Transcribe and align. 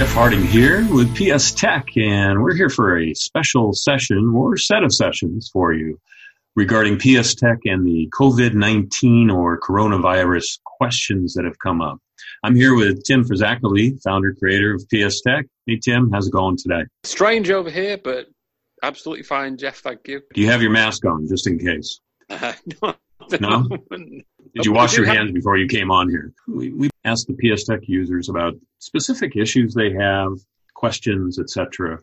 Jeff 0.00 0.14
Harding 0.14 0.42
here 0.42 0.78
with 0.90 1.14
PSTEC, 1.14 2.02
and 2.02 2.42
we're 2.42 2.54
here 2.54 2.70
for 2.70 2.98
a 2.98 3.12
special 3.12 3.74
session 3.74 4.32
or 4.34 4.56
set 4.56 4.82
of 4.82 4.94
sessions 4.94 5.50
for 5.52 5.74
you 5.74 6.00
regarding 6.56 6.96
PSTEC 6.96 7.58
and 7.66 7.86
the 7.86 8.08
COVID 8.18 8.54
19 8.54 9.28
or 9.28 9.60
coronavirus 9.60 10.58
questions 10.64 11.34
that 11.34 11.44
have 11.44 11.58
come 11.58 11.82
up. 11.82 11.98
I'm 12.42 12.56
here 12.56 12.74
with 12.74 13.04
Tim 13.04 13.24
Phizackerley, 13.24 14.02
founder 14.02 14.32
creator 14.32 14.72
of 14.72 14.82
PSTEC. 14.90 15.44
Hey, 15.66 15.76
Tim, 15.76 16.10
how's 16.10 16.28
it 16.28 16.32
going 16.32 16.56
today? 16.56 16.86
Strange 17.04 17.50
over 17.50 17.68
here, 17.68 17.98
but 18.02 18.26
absolutely 18.82 19.24
fine, 19.24 19.58
Jeff. 19.58 19.80
Thank 19.80 20.08
you. 20.08 20.22
Do 20.32 20.40
you 20.40 20.46
have 20.46 20.62
your 20.62 20.70
mask 20.70 21.04
on 21.04 21.28
just 21.28 21.46
in 21.46 21.58
case? 21.58 22.00
Uh, 22.30 22.54
no. 22.82 22.94
No? 23.38 23.68
Did 23.90 24.64
you 24.64 24.72
wash 24.72 24.96
your 24.96 25.04
hands 25.04 25.30
before 25.32 25.58
you 25.58 25.66
came 25.66 25.90
on 25.90 26.08
here? 26.08 26.32
We, 26.48 26.70
we 26.70 26.89
asked 27.04 27.26
the 27.26 27.34
PSTEC 27.34 27.80
users 27.88 28.28
about 28.28 28.54
specific 28.78 29.36
issues 29.36 29.74
they 29.74 29.92
have, 29.92 30.32
questions, 30.74 31.38
etc. 31.38 31.98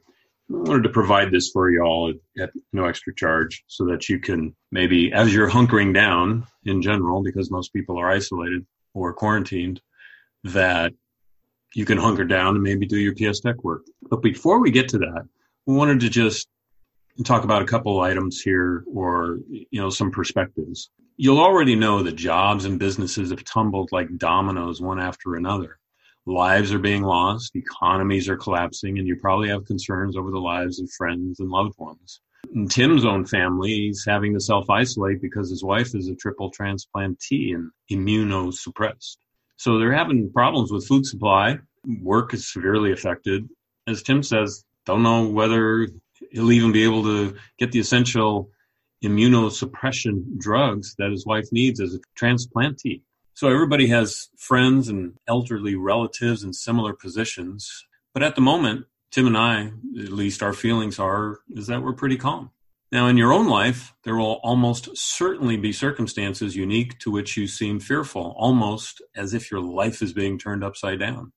I 0.49 0.53
wanted 0.53 0.83
to 0.83 0.89
provide 0.89 1.31
this 1.31 1.49
for 1.49 1.69
you 1.69 1.81
all 1.81 2.09
at, 2.09 2.41
at 2.41 2.49
no 2.73 2.85
extra 2.85 3.13
charge 3.13 3.63
so 3.67 3.85
that 3.85 4.07
you 4.09 4.19
can 4.19 4.55
maybe, 4.71 5.11
as 5.11 5.33
you're 5.33 5.49
hunkering 5.49 5.93
down 5.93 6.45
in 6.65 6.81
general, 6.81 7.21
because 7.21 7.51
most 7.51 7.73
people 7.73 7.97
are 7.97 8.09
isolated 8.09 8.65
or 8.93 9.13
quarantined, 9.13 9.81
that 10.43 10.93
you 11.73 11.85
can 11.85 11.97
hunker 11.97 12.23
down 12.23 12.55
and 12.55 12.63
maybe 12.63 12.85
do 12.85 12.97
your 12.97 13.13
PSTEC 13.13 13.63
work. 13.63 13.83
But 14.09 14.21
before 14.21 14.59
we 14.59 14.71
get 14.71 14.87
to 14.89 14.97
that, 14.99 15.27
we 15.65 15.75
wanted 15.75 15.99
to 15.99 16.09
just 16.09 16.47
talk 17.23 17.43
about 17.43 17.61
a 17.61 17.65
couple 17.65 17.99
items 18.01 18.41
here 18.41 18.83
or 18.93 19.39
you 19.49 19.81
know 19.81 19.89
some 19.89 20.11
perspectives 20.11 20.91
you'll 21.17 21.39
already 21.39 21.75
know 21.75 22.03
that 22.03 22.15
jobs 22.15 22.65
and 22.65 22.79
businesses 22.79 23.31
have 23.31 23.43
tumbled 23.43 23.89
like 23.91 24.17
dominoes 24.17 24.79
one 24.79 24.99
after 24.99 25.35
another. 25.35 25.79
Lives 26.27 26.71
are 26.73 26.79
being 26.79 27.03
lost 27.03 27.55
economies 27.55 28.29
are 28.29 28.37
collapsing 28.37 28.99
and 28.99 29.07
you 29.07 29.15
probably 29.15 29.49
have 29.49 29.65
concerns 29.65 30.15
over 30.15 30.29
the 30.29 30.39
lives 30.39 30.79
of 30.79 30.89
friends 30.91 31.39
and 31.39 31.49
loved 31.49 31.73
ones. 31.79 32.21
In 32.53 32.67
tim's 32.67 33.05
own 33.05 33.25
family 33.25 33.69
he's 33.69 34.05
having 34.05 34.33
to 34.35 34.39
self-isolate 34.39 35.21
because 35.21 35.49
his 35.49 35.63
wife 35.63 35.95
is 35.95 36.07
a 36.07 36.15
triple 36.15 36.51
transplantee 36.51 37.55
and 37.55 37.71
immunosuppressed. 37.91 39.17
So 39.55 39.79
they're 39.79 39.93
having 39.93 40.31
problems 40.31 40.71
with 40.71 40.87
food 40.87 41.05
supply. 41.05 41.57
Work 42.01 42.33
is 42.33 42.51
severely 42.51 42.91
affected. 42.91 43.49
As 43.87 44.03
tim 44.03 44.21
says 44.21 44.63
don't 44.85 45.03
know 45.03 45.27
whether 45.27 45.87
he'll 46.31 46.51
even 46.51 46.71
be 46.71 46.83
able 46.83 47.03
to 47.03 47.35
get 47.57 47.71
the 47.71 47.79
essential 47.79 48.51
immunosuppression 49.03 50.37
drugs 50.37 50.95
that 50.97 51.11
his 51.11 51.25
wife 51.25 51.47
needs 51.51 51.79
as 51.79 51.93
a 51.93 51.99
transplantee. 52.19 53.01
So 53.33 53.49
everybody 53.49 53.87
has 53.87 54.29
friends 54.37 54.87
and 54.87 55.13
elderly 55.27 55.75
relatives 55.75 56.43
in 56.43 56.53
similar 56.53 56.93
positions. 56.93 57.85
But 58.13 58.23
at 58.23 58.35
the 58.35 58.41
moment, 58.41 58.87
Tim 59.11 59.27
and 59.27 59.37
I, 59.37 59.71
at 59.99 60.11
least 60.11 60.41
our 60.41 60.53
feelings 60.53 60.97
are, 60.99 61.39
is 61.49 61.67
that 61.67 61.83
we're 61.83 61.93
pretty 61.93 62.17
calm. 62.17 62.51
Now, 62.91 63.07
in 63.07 63.17
your 63.17 63.33
own 63.33 63.47
life, 63.47 63.93
there 64.03 64.15
will 64.15 64.39
almost 64.43 64.89
certainly 64.97 65.57
be 65.57 65.73
circumstances 65.73 66.55
unique 66.55 66.97
to 66.99 67.11
which 67.11 67.35
you 67.35 67.45
seem 67.45 67.79
fearful, 67.79 68.33
almost 68.37 69.01
as 69.15 69.33
if 69.33 69.51
your 69.51 69.59
life 69.59 70.01
is 70.01 70.13
being 70.13 70.39
turned 70.39 70.63
upside 70.63 70.99
down. 70.99 71.33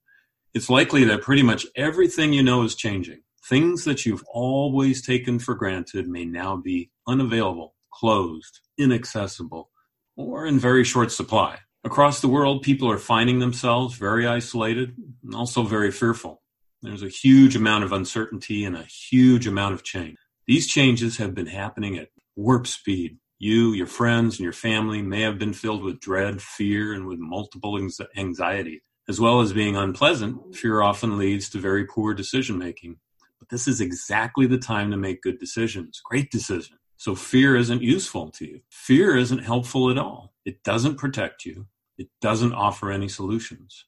It's 0.55 0.71
likely 0.71 1.05
that 1.05 1.23
pretty 1.23 1.43
much 1.43 1.67
everything 1.77 2.33
you 2.33 2.43
know 2.43 2.63
is 2.63 2.75
changing. 2.75 3.23
Things 3.49 3.85
that 3.85 4.05
you've 4.05 4.25
always 4.33 5.05
taken 5.05 5.39
for 5.39 5.55
granted 5.55 6.09
may 6.09 6.25
now 6.25 6.57
be 6.57 6.91
unavailable, 7.07 7.75
closed, 7.93 8.61
inaccessible, 8.79 9.71
or 10.17 10.47
in 10.47 10.59
very 10.59 10.85
short 10.85 11.11
supply. 11.11 11.59
Across 11.83 12.21
the 12.21 12.29
world, 12.29 12.63
people 12.63 12.91
are 12.91 12.99
finding 12.99 13.39
themselves 13.39 13.97
very 13.97 14.27
isolated 14.27 14.95
and 15.25 15.35
also 15.35 15.63
very 15.63 15.91
fearful. 15.91 16.43
There's 16.83 17.03
a 17.03 17.09
huge 17.09 17.57
amount 17.57 17.85
of 17.85 17.93
uncertainty 17.93 18.65
and 18.65 18.77
a 18.77 18.85
huge 18.85 19.47
amount 19.47 19.75
of 19.75 19.83
change. 19.83 20.19
These 20.47 20.69
changes 20.69 21.17
have 21.17 21.35
been 21.35 21.47
happening 21.47 21.97
at 21.97 22.09
warp 22.37 22.67
speed. 22.67 23.19
You, 23.39 23.73
your 23.73 23.87
friends, 23.87 24.37
and 24.39 24.45
your 24.45 24.53
family 24.53 25.01
may 25.01 25.23
have 25.23 25.39
been 25.39 25.55
filled 25.55 25.83
with 25.83 26.01
dread, 26.01 26.43
fear, 26.43 26.93
and 26.93 27.07
with 27.07 27.19
multiple 27.19 27.79
anxiety. 28.17 28.83
As 29.09 29.19
well 29.19 29.41
as 29.41 29.55
being 29.55 29.77
unpleasant, 29.77 30.55
fear 30.55 30.83
often 30.83 31.19
leads 31.19 31.49
to 31.51 31.59
very 31.59 31.87
poor 31.87 32.13
decision 32.13 32.59
making 32.59 32.99
but 33.41 33.49
this 33.49 33.67
is 33.67 33.81
exactly 33.81 34.47
the 34.47 34.59
time 34.59 34.91
to 34.93 34.97
make 34.97 35.23
good 35.23 35.39
decisions, 35.39 36.01
great 36.05 36.31
decisions. 36.31 36.79
So 36.97 37.15
fear 37.15 37.57
isn't 37.57 37.83
useful 37.83 38.31
to 38.33 38.47
you. 38.47 38.61
Fear 38.71 39.17
isn't 39.17 39.45
helpful 39.45 39.91
at 39.91 39.99
all. 39.99 40.35
It 40.45 40.63
doesn't 40.63 40.99
protect 40.99 41.47
you. 41.47 41.67
It 41.97 42.09
doesn't 42.21 42.53
offer 42.53 42.91
any 42.93 43.09
solutions. 43.09 43.87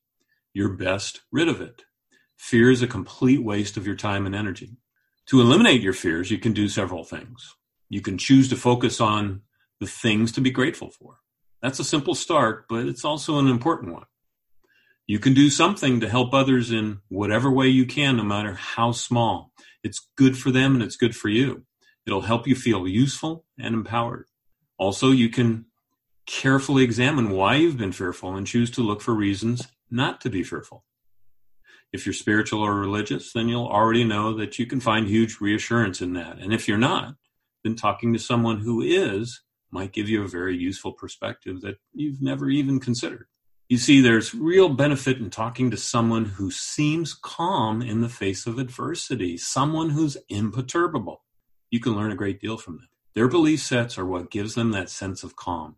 You're 0.54 0.70
best 0.70 1.20
rid 1.30 1.48
of 1.48 1.60
it. 1.60 1.82
Fear 2.38 2.70
is 2.70 2.82
a 2.82 2.86
complete 2.86 3.44
waste 3.44 3.76
of 3.76 3.86
your 3.86 3.96
time 3.96 4.26
and 4.26 4.34
energy. 4.34 4.78
To 5.26 5.40
eliminate 5.40 5.82
your 5.82 5.92
fears, 5.92 6.30
you 6.30 6.38
can 6.38 6.52
do 6.52 6.69
several 6.69 7.04
things. 7.04 7.54
You 7.88 8.00
can 8.00 8.19
choose 8.19 8.48
to 8.48 8.56
focus 8.56 9.00
on 9.00 9.42
the 9.78 9.86
things 9.86 10.32
to 10.32 10.40
be 10.40 10.50
grateful 10.50 10.90
for. 10.90 11.19
That's 11.60 11.78
a 11.78 11.84
simple 11.84 12.14
start, 12.14 12.66
but 12.69 12.86
it's 12.86 13.04
also 13.04 13.38
an 13.38 13.46
important 13.46 13.92
one. 13.92 14.06
You 15.06 15.18
can 15.18 15.34
do 15.34 15.50
something 15.50 16.00
to 16.00 16.08
help 16.08 16.32
others 16.32 16.70
in 16.70 17.00
whatever 17.08 17.50
way 17.50 17.68
you 17.68 17.86
can, 17.86 18.16
no 18.16 18.24
matter 18.24 18.54
how 18.54 18.92
small. 18.92 19.52
It's 19.82 20.08
good 20.16 20.38
for 20.38 20.50
them 20.50 20.74
and 20.74 20.82
it's 20.82 20.96
good 20.96 21.16
for 21.16 21.28
you. 21.28 21.64
It'll 22.06 22.22
help 22.22 22.46
you 22.46 22.54
feel 22.54 22.86
useful 22.86 23.44
and 23.58 23.74
empowered. 23.74 24.26
Also, 24.78 25.10
you 25.10 25.28
can 25.28 25.66
carefully 26.26 26.84
examine 26.84 27.30
why 27.30 27.56
you've 27.56 27.76
been 27.76 27.92
fearful 27.92 28.36
and 28.36 28.46
choose 28.46 28.70
to 28.72 28.80
look 28.80 29.00
for 29.00 29.14
reasons 29.14 29.68
not 29.90 30.20
to 30.20 30.30
be 30.30 30.42
fearful. 30.42 30.84
If 31.92 32.06
you're 32.06 32.14
spiritual 32.14 32.62
or 32.62 32.74
religious, 32.74 33.32
then 33.32 33.48
you'll 33.48 33.66
already 33.66 34.04
know 34.04 34.34
that 34.34 34.58
you 34.58 34.66
can 34.66 34.80
find 34.80 35.06
huge 35.06 35.40
reassurance 35.40 36.00
in 36.00 36.14
that. 36.14 36.38
And 36.38 36.52
if 36.52 36.66
you're 36.66 36.78
not, 36.78 37.16
then 37.64 37.76
talking 37.76 38.12
to 38.12 38.19
someone 38.19 38.60
who 38.60 38.80
is 38.80 39.42
might 39.70 39.92
give 39.92 40.08
you 40.08 40.22
a 40.22 40.28
very 40.28 40.56
useful 40.56 40.92
perspective 40.92 41.60
that 41.60 41.76
you've 41.92 42.22
never 42.22 42.48
even 42.48 42.80
considered. 42.80 43.26
You 43.68 43.78
see, 43.78 44.00
there's 44.00 44.34
real 44.34 44.68
benefit 44.68 45.18
in 45.18 45.30
talking 45.30 45.70
to 45.70 45.76
someone 45.76 46.26
who 46.26 46.50
seems 46.50 47.14
calm 47.14 47.80
in 47.80 48.00
the 48.00 48.08
face 48.08 48.46
of 48.46 48.58
adversity, 48.58 49.38
someone 49.38 49.90
who's 49.90 50.18
imperturbable. 50.28 51.22
You 51.70 51.80
can 51.80 51.96
learn 51.96 52.12
a 52.12 52.16
great 52.16 52.40
deal 52.40 52.58
from 52.58 52.76
them. 52.76 52.88
Their 53.14 53.28
belief 53.28 53.60
sets 53.60 53.98
are 53.98 54.06
what 54.06 54.30
gives 54.30 54.54
them 54.54 54.72
that 54.72 54.90
sense 54.90 55.22
of 55.22 55.36
calm. 55.36 55.76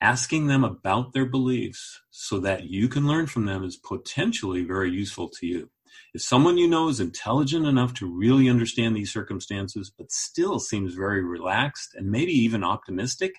Asking 0.00 0.46
them 0.46 0.64
about 0.64 1.12
their 1.12 1.26
beliefs 1.26 2.00
so 2.10 2.38
that 2.40 2.64
you 2.64 2.88
can 2.88 3.06
learn 3.06 3.26
from 3.26 3.46
them 3.46 3.64
is 3.64 3.76
potentially 3.76 4.64
very 4.64 4.90
useful 4.90 5.28
to 5.40 5.46
you. 5.46 5.70
If 6.12 6.22
someone 6.22 6.58
you 6.58 6.68
know 6.68 6.88
is 6.88 7.00
intelligent 7.00 7.66
enough 7.66 7.94
to 7.94 8.06
really 8.06 8.48
understand 8.48 8.94
these 8.94 9.12
circumstances, 9.12 9.90
but 9.96 10.12
still 10.12 10.58
seems 10.58 10.94
very 10.94 11.22
relaxed 11.22 11.94
and 11.94 12.10
maybe 12.10 12.32
even 12.32 12.64
optimistic, 12.64 13.32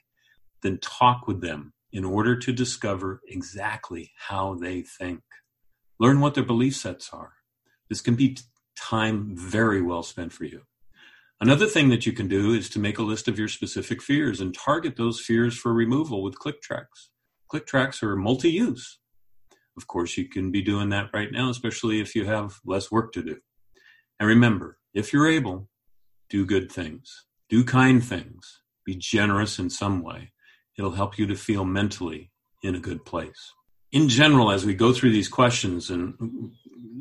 then 0.61 0.79
talk 0.79 1.28
with 1.28 1.41
them 1.41 1.73
in 1.95 2.03
order 2.03 2.35
to 2.35 2.51
discover 2.51 3.22
exactly 3.25 4.11
how 4.28 4.53
they 4.53 4.81
think. 4.81 5.22
Learn 5.97 6.19
what 6.19 6.33
their 6.35 6.44
belief 6.44 6.75
sets 6.75 7.11
are. 7.13 7.35
This 7.89 8.01
can 8.01 8.16
be 8.16 8.38
time 8.78 9.33
very 9.33 9.81
well 9.81 10.03
spent 10.03 10.34
for 10.34 10.44
you. 10.44 10.63
Another 11.39 11.67
thing 11.67 11.88
that 11.89 12.05
you 12.05 12.11
can 12.11 12.28
do 12.28 12.53
is 12.53 12.69
to 12.72 12.79
make 12.79 13.00
a 13.00 13.03
list 13.03 13.29
of 13.29 13.39
your 13.39 13.47
specific 13.47 14.01
fears 14.01 14.41
and 14.41 14.53
target 14.53 14.97
those 14.97 15.22
fears 15.22 15.57
for 15.57 15.73
removal 15.73 16.22
with 16.22 16.38
click 16.38 16.61
tracks. 16.61 17.11
Click 17.50 17.66
tracks 17.66 18.03
are 18.03 18.17
multi 18.17 18.51
use. 18.51 19.00
Of 19.78 19.88
course, 19.88 20.17
you 20.17 20.28
can 20.28 20.51
be 20.51 20.61
doing 20.61 20.89
that 20.89 21.11
right 21.13 21.31
now, 21.31 21.50
especially 21.50 22.01
if 22.01 22.13
you 22.13 22.25
have 22.25 22.59
less 22.66 22.91
work 22.91 23.13
to 23.13 23.23
do. 23.23 23.38
And 24.19 24.28
remember, 24.28 24.79
if 24.94 25.13
you're 25.13 25.29
able, 25.29 25.69
do 26.29 26.45
good 26.45 26.69
things, 26.69 27.25
do 27.47 27.63
kind 27.63 28.03
things, 28.03 28.63
be 28.85 28.95
generous 28.95 29.59
in 29.59 29.69
some 29.69 30.03
way. 30.03 30.34
It'll 30.78 30.91
help 30.91 31.18
you 31.18 31.28
to 31.28 31.36
feel 31.36 31.66
mentally 31.66 32.32
in 32.64 32.76
a 32.76 32.79
good 32.79 33.05
place. 33.05 33.53
In 33.91 34.09
general, 34.09 34.52
as 34.52 34.66
we 34.66 34.73
go 34.73 34.91
through 34.91 35.11
these 35.11 35.29
questions 35.29 35.90
and 35.90 36.52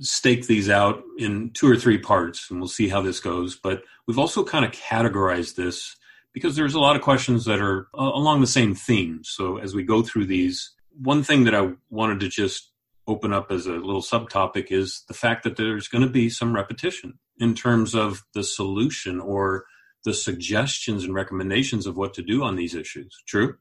stake 0.01 0.47
these 0.47 0.69
out 0.69 1.03
in 1.19 1.51
two 1.51 1.71
or 1.71 1.77
three 1.77 1.99
parts, 1.99 2.51
and 2.51 2.61
we'll 2.61 2.69
see 2.69 2.89
how 2.89 3.03
this 3.03 3.21
goes, 3.21 3.57
but 3.57 3.83
we've 4.07 4.19
also 4.19 4.45
kind 4.45 4.65
of 4.65 4.73
categorized 4.73 5.57
this 5.57 5.97
because 6.33 6.57
there's 6.57 6.75
a 6.75 6.81
lot 6.81 6.97
of 6.97 7.03
questions 7.03 7.45
that 7.47 7.61
are 7.61 7.89
uh, 7.95 8.11
along 8.15 8.41
the 8.41 8.47
same 8.47 8.75
theme. 8.75 9.21
So 9.25 9.59
as 9.59 9.75
we 9.75 9.83
go 9.83 10.03
through 10.03 10.27
these, 10.27 10.73
one 11.01 11.23
thing 11.23 11.45
that 11.45 11.55
I 11.55 11.71
wanted 11.91 12.21
to 12.21 12.29
just 12.29 12.71
open 13.07 13.33
up 13.33 13.51
as 13.51 13.67
a 13.67 13.73
little 13.73 14.03
subtopic 14.03 14.71
is 14.71 15.05
the 15.09 15.15
fact 15.15 15.45
that 15.45 15.57
there's 15.57 15.89
going 15.89 16.03
to 16.03 16.11
be 16.11 16.29
some 16.29 16.55
repetition 16.55 17.19
in 17.39 17.55
terms 17.55 17.95
of 17.95 18.25
the 18.35 18.43
solution 18.43 19.21
or 19.21 19.65
the 20.05 20.15
suggestions 20.15 21.05
and 21.05 21.15
recommendations 21.15 21.87
of 21.87 21.97
what 21.97 22.15
to 22.15 22.23
do 22.23 22.43
on 22.43 22.57
these 22.57 22.75
issues. 22.75 23.23
True? 23.27 23.57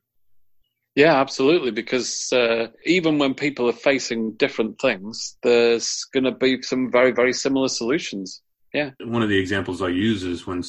Yeah, 0.96 1.20
absolutely. 1.20 1.72
Because 1.72 2.32
uh, 2.32 2.68
even 2.86 3.18
when 3.18 3.34
people 3.34 3.68
are 3.70 3.74
facing 3.74 4.34
different 4.34 4.80
things, 4.80 5.38
there's 5.42 6.06
going 6.14 6.26
to 6.26 6.32
be 6.32 6.62
some 6.62 6.92
very, 6.92 7.12
very 7.12 7.34
similar 7.34 7.68
solutions. 7.68 8.42
Yeah. 8.74 8.92
One 9.00 9.24
of 9.24 9.30
the 9.30 9.38
examples 9.38 9.82
I 9.82 9.90
use 9.90 10.24
is 10.24 10.46
when, 10.46 10.64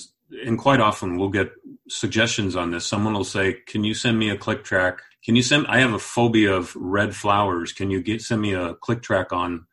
and 0.44 0.58
quite 0.58 0.80
often 0.80 1.16
we'll 1.16 1.30
get 1.30 1.52
suggestions 1.88 2.56
on 2.56 2.70
this. 2.70 2.86
Someone 2.86 3.14
will 3.14 3.24
say, 3.24 3.56
"Can 3.66 3.84
you 3.84 3.94
send 3.94 4.18
me 4.18 4.30
a 4.30 4.36
click 4.36 4.64
track? 4.64 5.00
Can 5.24 5.36
you 5.36 5.42
send? 5.42 5.66
I 5.68 5.80
have 5.80 5.94
a 5.94 5.98
phobia 5.98 6.52
of 6.52 6.74
red 6.76 7.14
flowers. 7.14 7.72
Can 7.72 7.90
you 7.90 8.02
get 8.02 8.20
send 8.20 8.42
me 8.42 8.52
a 8.52 8.74
click 8.74 9.02
track 9.02 9.32
on 9.32 9.66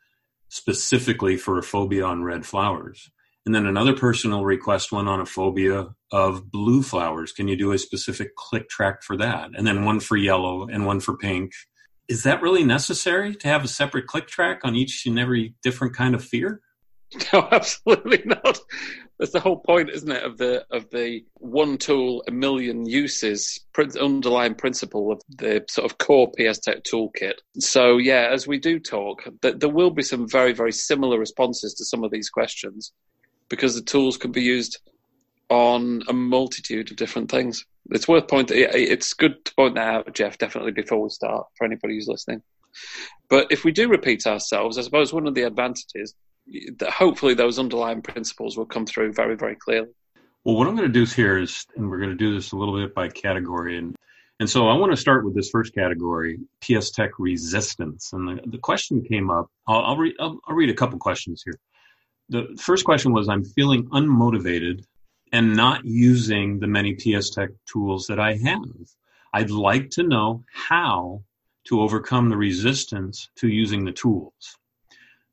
specifically 0.52 1.38
for 1.38 1.58
a 1.58 1.64
phobia 1.64 2.06
on 2.06 2.24
red 2.24 2.46
flowers. 2.46 3.10
And 3.46 3.56
then 3.56 3.66
another 3.66 3.94
person 3.94 4.32
will 4.32 4.46
request 4.46 4.92
one 4.92 5.08
on 5.08 5.20
a 5.20 5.26
phobia 5.26 5.90
of 6.12 6.52
blue 6.52 6.84
flowers. 6.84 7.32
Can 7.32 7.48
you 7.48 7.56
do 7.56 7.72
a 7.72 7.78
specific 7.78 8.36
click 8.36 8.70
track 8.70 9.02
for 9.02 9.18
that? 9.18 9.50
And 9.56 9.66
then 9.66 9.84
one 9.84 10.00
for 10.00 10.16
yellow 10.16 10.68
and 10.68 10.86
one 10.86 11.00
for 11.00 11.18
pink. 11.18 11.54
Is 12.08 12.24
that 12.24 12.42
really 12.42 12.64
necessary 12.64 13.36
to 13.36 13.48
have 13.48 13.64
a 13.64 13.68
separate 13.68 14.06
click 14.06 14.28
track 14.28 14.62
on 14.64 14.76
each 14.76 15.06
and 15.08 15.18
every 15.18 15.56
different 15.64 15.96
kind 15.96 16.14
of 16.14 16.24
fear? 16.24 16.62
No, 17.34 17.46
absolutely 17.52 18.24
not. 18.26 18.58
That's 19.20 19.34
the 19.34 19.42
whole 19.42 19.60
point, 19.60 19.90
isn't 19.90 20.12
it, 20.12 20.24
of 20.24 20.38
the 20.38 20.66
of 20.72 20.90
the 20.92 21.26
one 21.34 21.78
tool, 21.78 22.24
a 22.28 22.32
million 22.32 22.86
uses 22.86 23.60
underlying 24.00 24.56
principle 24.56 25.12
of 25.12 25.22
the 25.28 25.66
sort 25.70 25.92
of 25.92 25.98
core 25.98 26.32
PSTEC 26.40 26.84
toolkit. 26.84 27.34
So 27.60 27.98
yeah, 27.98 28.30
as 28.32 28.48
we 28.48 28.60
do 28.60 28.80
talk, 28.80 29.28
there 29.42 29.70
will 29.70 29.92
be 29.92 30.04
some 30.04 30.28
very 30.28 30.54
very 30.54 30.72
similar 30.72 31.20
responses 31.20 31.74
to 31.76 31.86
some 31.86 32.04
of 32.06 32.12
these 32.12 32.30
questions 32.30 32.94
because 33.52 33.76
the 33.76 33.84
tools 33.84 34.18
can 34.18 34.32
be 34.32 34.42
used 34.42 34.80
on 35.50 36.02
a 36.08 36.14
multitude 36.14 36.90
of 36.90 36.98
different 36.98 37.30
things. 37.30 37.66
It's 37.92 38.08
worth 38.08 38.28
pointing. 38.28 38.66
It's 38.74 39.14
good 39.14 39.44
to 39.46 39.54
point 39.54 39.76
that 39.76 39.94
out, 39.94 40.16
Jeff. 40.16 40.38
Definitely 40.38 40.72
before 40.72 41.04
we 41.04 41.10
start, 41.10 41.46
for 41.58 41.66
anybody 41.66 41.96
who's 41.96 42.08
listening. 42.08 42.42
But 43.30 43.52
if 43.52 43.66
we 43.66 43.72
do 43.74 43.90
repeat 43.90 44.26
ourselves, 44.26 44.78
I 44.78 44.82
suppose 44.82 45.14
one 45.14 45.28
of 45.28 45.36
the 45.36 45.44
advantages 45.44 46.16
that 46.78 46.90
hopefully 46.90 47.34
those 47.34 47.60
underlying 47.60 48.02
principles 48.02 48.58
will 48.58 48.66
come 48.66 48.86
through 48.86 49.14
very, 49.14 49.36
very 49.36 49.56
clearly. 49.56 49.90
Well, 50.46 50.56
what 50.56 50.68
I'm 50.68 50.76
going 50.76 50.92
to 50.92 50.94
do 50.94 51.06
here 51.06 51.38
is, 51.38 51.66
and 51.76 51.90
we're 51.90 52.00
going 52.00 52.10
to 52.10 52.16
do 52.16 52.34
this 52.34 52.54
a 52.54 52.56
little 52.56 52.76
bit 52.80 52.96
by 52.96 53.10
category, 53.10 53.78
and 53.78 53.96
and 54.40 54.50
so 54.50 54.70
I 54.70 54.74
want 54.76 54.92
to 54.92 54.98
start 54.98 55.24
with 55.24 55.36
this 55.36 55.52
first 55.52 55.76
category, 55.76 56.40
PSTEC 56.62 57.10
resistance. 57.20 58.12
And 58.14 58.28
the, 58.28 58.42
the 58.48 58.58
question 58.58 59.04
came 59.04 59.30
up. 59.30 59.52
I'll, 59.68 59.82
I'll 59.82 59.98
read. 59.98 60.16
I'll, 60.20 60.40
I'll 60.48 60.56
read 60.56 60.70
a 60.70 60.74
couple 60.74 60.98
questions 60.98 61.44
here. 61.46 61.60
The 62.32 62.58
first 62.58 62.86
question 62.86 63.12
was, 63.12 63.28
I'm 63.28 63.44
feeling 63.44 63.90
unmotivated 63.90 64.86
and 65.34 65.54
not 65.54 65.84
using 65.84 66.60
the 66.60 66.68
many 66.68 66.96
PSTEC 66.96 67.50
tools 67.66 68.08
that 68.08 68.22
I 68.22 68.36
have. 68.38 68.64
I'd 69.34 69.50
like 69.52 69.90
to 69.92 70.04
know 70.04 70.46
how 70.54 71.24
to 71.66 71.82
overcome 71.82 72.30
the 72.30 72.38
resistance 72.38 73.30
to 73.36 73.50
using 73.50 73.84
the 73.84 73.92
tools. 73.92 74.56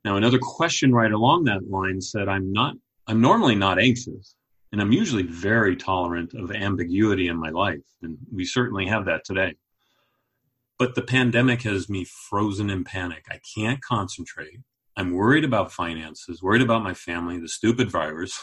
Now, 0.05 0.17
another 0.17 0.41
question 0.41 0.93
right 0.93 1.12
along 1.12 1.45
that 1.45 1.71
line 1.71 2.00
said, 2.00 2.29
I'm 2.29 2.53
not, 2.53 2.75
I'm 3.06 3.21
normally 3.21 3.55
not 3.55 3.79
anxious, 3.79 4.35
and 4.73 4.81
I'm 4.81 4.91
usually 4.91 5.23
very 5.23 5.77
tolerant 5.77 6.35
of 6.35 6.50
ambiguity 6.50 7.29
in 7.29 7.37
my 7.37 7.50
life. 7.50 7.87
And 8.03 8.19
we 8.33 8.45
certainly 8.45 8.87
have 8.87 9.05
that 9.05 9.25
today. 9.25 9.55
But 10.81 10.97
the 10.97 11.03
pandemic 11.03 11.62
has 11.62 11.89
me 11.89 12.05
frozen 12.05 12.71
in 12.71 12.83
panic. 12.83 13.27
I 13.31 13.39
can't 13.55 13.81
concentrate. 13.83 14.59
I'm 14.99 15.12
worried 15.12 15.45
about 15.45 15.73
finances, 15.73 16.43
worried 16.43 16.61
about 16.61 16.83
my 16.83 16.93
family, 16.93 17.39
the 17.39 17.49
stupid 17.49 17.89
virus. 17.89 18.43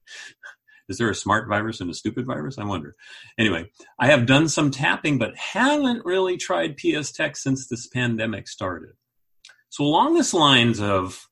Is 0.88 0.98
there 0.98 1.08
a 1.08 1.14
smart 1.14 1.48
virus 1.48 1.80
and 1.80 1.88
a 1.88 1.94
stupid 1.94 2.26
virus? 2.26 2.58
I 2.58 2.64
wonder. 2.64 2.96
Anyway, 3.38 3.70
I 3.96 4.08
have 4.08 4.26
done 4.26 4.48
some 4.48 4.72
tapping, 4.72 5.16
but 5.16 5.36
haven't 5.36 6.04
really 6.04 6.38
tried 6.38 6.76
PSTEC 6.76 7.36
since 7.36 7.68
this 7.68 7.86
pandemic 7.86 8.48
started. 8.48 8.94
So 9.68 9.84
along 9.84 10.14
this 10.14 10.34
lines 10.34 10.80
of, 10.80 11.28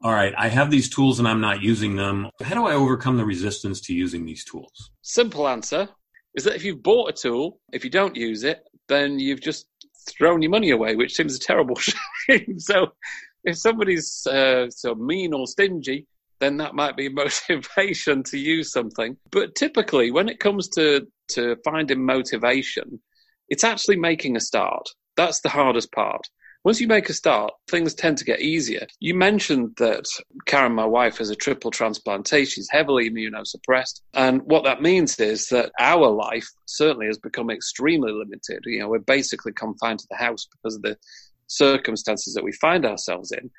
all 0.00 0.12
right, 0.12 0.34
I 0.38 0.46
have 0.46 0.70
these 0.70 0.88
tools 0.88 1.18
and 1.18 1.26
I'm 1.26 1.40
not 1.40 1.60
using 1.60 1.96
them. 1.96 2.30
How 2.42 2.54
do 2.54 2.66
I 2.66 2.74
overcome 2.74 3.16
the 3.16 3.24
resistance 3.24 3.80
to 3.82 3.94
using 3.94 4.24
these 4.24 4.44
tools? 4.44 4.92
Simple 5.02 5.48
answer 5.48 5.88
is 6.36 6.44
that 6.44 6.54
if 6.54 6.62
you've 6.62 6.84
bought 6.84 7.10
a 7.10 7.12
tool, 7.12 7.58
if 7.72 7.82
you 7.82 7.90
don't 7.90 8.14
use 8.14 8.44
it, 8.44 8.60
then 8.86 9.18
you've 9.18 9.40
just 9.40 9.66
thrown 10.08 10.42
your 10.42 10.50
money 10.50 10.70
away, 10.70 10.94
which 10.94 11.14
seems 11.14 11.34
a 11.34 11.40
terrible 11.40 11.76
shame. 12.28 12.58
so 12.58 12.92
if 13.46 13.56
somebody's 13.56 14.26
uh, 14.26 14.68
so 14.70 14.94
mean 14.94 15.32
or 15.32 15.46
stingy, 15.46 16.06
then 16.40 16.58
that 16.58 16.74
might 16.74 16.96
be 16.96 17.08
motivation 17.22 18.22
to 18.24 18.38
use 18.38 18.72
something. 18.72 19.16
But 19.30 19.54
typically, 19.54 20.10
when 20.10 20.28
it 20.28 20.40
comes 20.40 20.68
to, 20.70 21.06
to 21.28 21.56
finding 21.64 22.04
motivation, 22.04 23.00
it's 23.48 23.64
actually 23.64 23.96
making 23.96 24.36
a 24.36 24.40
start. 24.40 24.86
That's 25.16 25.40
the 25.40 25.48
hardest 25.48 25.92
part. 25.92 26.26
Once 26.66 26.80
you 26.80 26.88
make 26.88 27.08
a 27.08 27.12
start, 27.12 27.52
things 27.68 27.94
tend 27.94 28.18
to 28.18 28.24
get 28.24 28.40
easier. 28.40 28.84
You 28.98 29.14
mentioned 29.14 29.76
that 29.76 30.04
Karen, 30.46 30.72
my 30.72 30.84
wife, 30.84 31.18
has 31.18 31.30
a 31.30 31.36
triple 31.36 31.70
transplantation. 31.70 32.50
She's 32.50 32.68
heavily 32.68 33.08
immunosuppressed. 33.08 34.00
And 34.14 34.42
what 34.42 34.64
that 34.64 34.82
means 34.82 35.20
is 35.20 35.46
that 35.50 35.70
our 35.78 36.10
life 36.10 36.48
certainly 36.64 37.06
has 37.06 37.18
become 37.18 37.50
extremely 37.50 38.10
limited. 38.10 38.64
You 38.64 38.80
know, 38.80 38.88
we're 38.88 38.98
basically 38.98 39.52
confined 39.52 40.00
to 40.00 40.08
the 40.10 40.16
house 40.16 40.48
because 40.50 40.74
of 40.74 40.82
the 40.82 40.98
circumstances 41.46 42.34
that 42.34 42.44
we 42.44 42.52
find 42.52 42.84
ourselves 42.84 43.32
in 43.32 43.50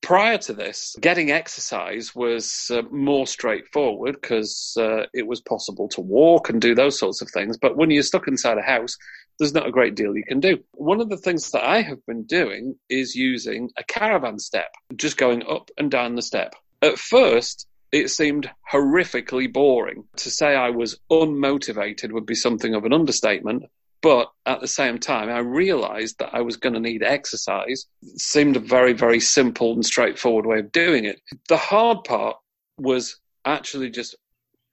prior 0.00 0.38
to 0.38 0.52
this, 0.52 0.96
getting 1.00 1.30
exercise 1.30 2.14
was 2.14 2.70
uh, 2.72 2.82
more 2.90 3.26
straightforward 3.26 4.16
because 4.20 4.76
uh, 4.78 5.06
it 5.12 5.26
was 5.26 5.40
possible 5.40 5.88
to 5.88 6.00
walk 6.00 6.48
and 6.48 6.60
do 6.60 6.74
those 6.74 6.98
sorts 6.98 7.20
of 7.20 7.30
things. 7.30 7.58
But 7.58 7.76
when 7.76 7.90
you're 7.90 8.02
stuck 8.02 8.28
inside 8.28 8.58
a 8.58 8.62
house, 8.62 8.96
there's 9.38 9.54
not 9.54 9.66
a 9.66 9.72
great 9.72 9.94
deal 9.94 10.16
you 10.16 10.24
can 10.24 10.40
do. 10.40 10.62
One 10.72 11.00
of 11.00 11.08
the 11.08 11.16
things 11.16 11.50
that 11.50 11.64
I 11.64 11.82
have 11.82 12.04
been 12.06 12.24
doing 12.24 12.76
is 12.88 13.14
using 13.14 13.70
a 13.76 13.84
caravan 13.84 14.38
step, 14.38 14.72
just 14.96 15.16
going 15.16 15.42
up 15.48 15.70
and 15.76 15.90
down 15.90 16.14
the 16.14 16.22
step. 16.22 16.54
At 16.82 16.98
first, 16.98 17.66
it 17.90 18.10
seemed 18.10 18.50
horrifically 18.70 19.52
boring. 19.52 20.04
To 20.16 20.30
say 20.30 20.54
I 20.54 20.70
was 20.70 20.98
unmotivated 21.10 22.12
would 22.12 22.26
be 22.26 22.34
something 22.34 22.74
of 22.74 22.84
an 22.84 22.92
understatement. 22.92 23.64
But 24.04 24.30
at 24.44 24.60
the 24.60 24.68
same 24.68 24.98
time, 24.98 25.30
I 25.30 25.38
realized 25.38 26.18
that 26.18 26.34
I 26.34 26.42
was 26.42 26.58
going 26.58 26.74
to 26.74 26.78
need 26.78 27.02
exercise. 27.02 27.86
It 28.02 28.20
seemed 28.20 28.54
a 28.54 28.60
very, 28.60 28.92
very 28.92 29.18
simple 29.18 29.72
and 29.72 29.82
straightforward 29.82 30.44
way 30.44 30.58
of 30.58 30.72
doing 30.72 31.06
it. 31.06 31.22
The 31.48 31.56
hard 31.56 32.04
part 32.04 32.36
was 32.76 33.18
actually 33.46 33.88
just 33.88 34.14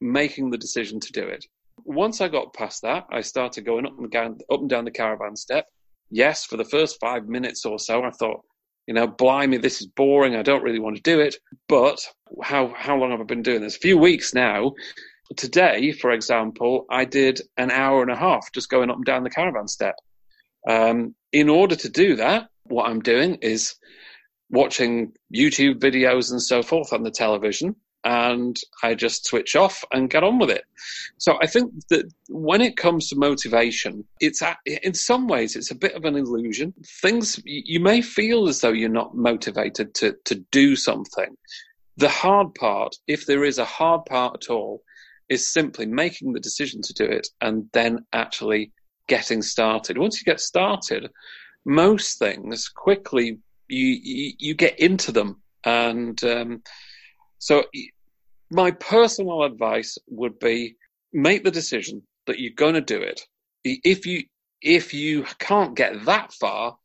making 0.02 0.50
the 0.50 0.58
decision 0.58 1.00
to 1.00 1.14
do 1.14 1.26
it. 1.26 1.46
Once 1.86 2.20
I 2.20 2.28
got 2.28 2.54
past 2.54 2.82
that, 2.82 3.06
I 3.10 3.22
started 3.22 3.64
going 3.64 3.86
up 3.86 3.98
and 3.98 4.12
down, 4.12 4.38
up 4.52 4.60
and 4.60 4.70
down 4.70 4.84
the 4.84 4.92
caravan 4.92 5.38
step. 5.38 5.66
Yes, 6.10 6.44
for 6.44 6.58
the 6.58 6.66
first 6.66 7.00
five 7.00 7.30
minutes 7.30 7.64
or 7.64 7.80
so, 7.80 8.04
I 8.04 8.12
thought, 8.12 8.42
you 8.86 8.94
know, 8.94 9.08
blimey, 9.08 9.56
this 9.56 9.80
is 9.80 9.88
boring. 9.88 10.36
I 10.36 10.42
don't 10.42 10.62
really 10.62 10.80
want 10.80 10.98
to 10.98 11.02
do 11.04 11.22
it. 11.22 11.38
But 11.70 12.06
how 12.44 12.74
how 12.76 12.98
long 12.98 13.12
have 13.12 13.22
I 13.22 13.24
been 13.24 13.44
doing 13.44 13.62
this? 13.62 13.78
A 13.78 13.80
few 13.80 13.98
weeks 13.98 14.34
now, 14.34 14.74
today, 15.38 15.92
for 15.92 16.12
example, 16.12 16.86
I 16.90 17.06
did 17.06 17.42
an 17.58 17.72
hour 17.72 18.02
and 18.02 18.12
a 18.12 18.16
half 18.16 18.52
just 18.54 18.70
going 18.70 18.90
up 18.90 18.98
and 18.98 19.06
down 19.06 19.24
the 19.24 19.30
caravan 19.30 19.68
step. 19.68 19.96
Um, 20.68 21.16
in 21.32 21.50
order 21.50 21.76
to 21.76 21.90
do 21.90 22.16
that, 22.18 22.50
what 22.66 22.90
I'm 22.90 23.02
doing 23.02 23.36
is 23.42 23.76
watching 24.50 25.14
YouTube 25.34 25.80
videos 25.80 26.32
and 26.32 26.42
so 26.42 26.62
forth 26.62 26.94
on 26.94 27.04
the 27.04 27.12
television, 27.12 27.76
and 28.04 28.58
I 28.84 28.96
just 28.96 29.26
switch 29.26 29.56
off 29.56 29.84
and 29.92 30.10
get 30.10 30.24
on 30.24 30.40
with 30.40 30.50
it. 30.50 30.64
So 31.18 31.38
I 31.42 31.48
think 31.48 31.72
that 31.90 32.12
when 32.30 32.62
it 32.62 32.78
comes 32.78 33.10
to 33.10 33.16
motivation, 33.16 34.04
it's 34.20 34.42
in 34.66 34.94
some 34.94 35.28
ways 35.28 35.56
it's 35.56 35.72
a 35.72 35.76
bit 35.76 35.94
of 35.94 36.06
an 36.06 36.16
illusion. 36.16 36.74
Things 37.02 37.40
you 37.46 37.80
may 37.80 38.02
feel 38.02 38.48
as 38.48 38.62
though 38.62 38.72
you're 38.72 38.90
not 38.90 39.16
motivated 39.16 39.94
to 39.96 40.16
to 40.26 40.36
do 40.52 40.76
something. 40.76 41.36
The 41.98 42.10
hard 42.10 42.56
part, 42.56 42.96
if 43.08 43.26
there 43.26 43.44
is 43.44 43.60
a 43.60 43.66
hard 43.66 44.06
part 44.06 44.44
at 44.44 44.50
all, 44.50 44.82
is 45.32 45.52
simply 45.52 45.86
making 45.86 46.34
the 46.34 46.40
decision 46.42 46.82
to 46.82 46.94
do 46.94 47.06
it 47.06 47.26
and 47.40 47.70
then 47.72 48.06
actually 48.12 48.72
getting 49.08 49.42
started. 49.42 49.98
Once 49.98 50.20
you 50.20 50.26
get 50.26 50.42
started, 50.42 51.10
most 51.66 52.20
things 52.20 52.68
quickly 52.68 53.38
you 53.68 53.88
you, 53.88 54.34
you 54.38 54.54
get 54.54 54.78
into 54.80 55.12
them, 55.14 55.42
and 55.64 56.22
um, 56.26 56.62
so 57.40 57.64
my 58.50 58.72
personal 58.72 59.44
advice 59.44 59.98
would 60.08 60.38
be 60.40 60.76
make 61.14 61.44
the 61.46 61.52
decision 61.52 62.04
that 62.28 62.40
you're 62.40 62.64
going 62.64 62.74
to 62.74 62.82
do 62.82 63.02
it. 63.02 63.22
If 63.64 64.06
you 64.06 64.24
if 64.62 64.94
you 64.94 65.24
can't 65.40 65.76
get 65.76 66.06
that 66.06 66.34
far, 66.34 66.78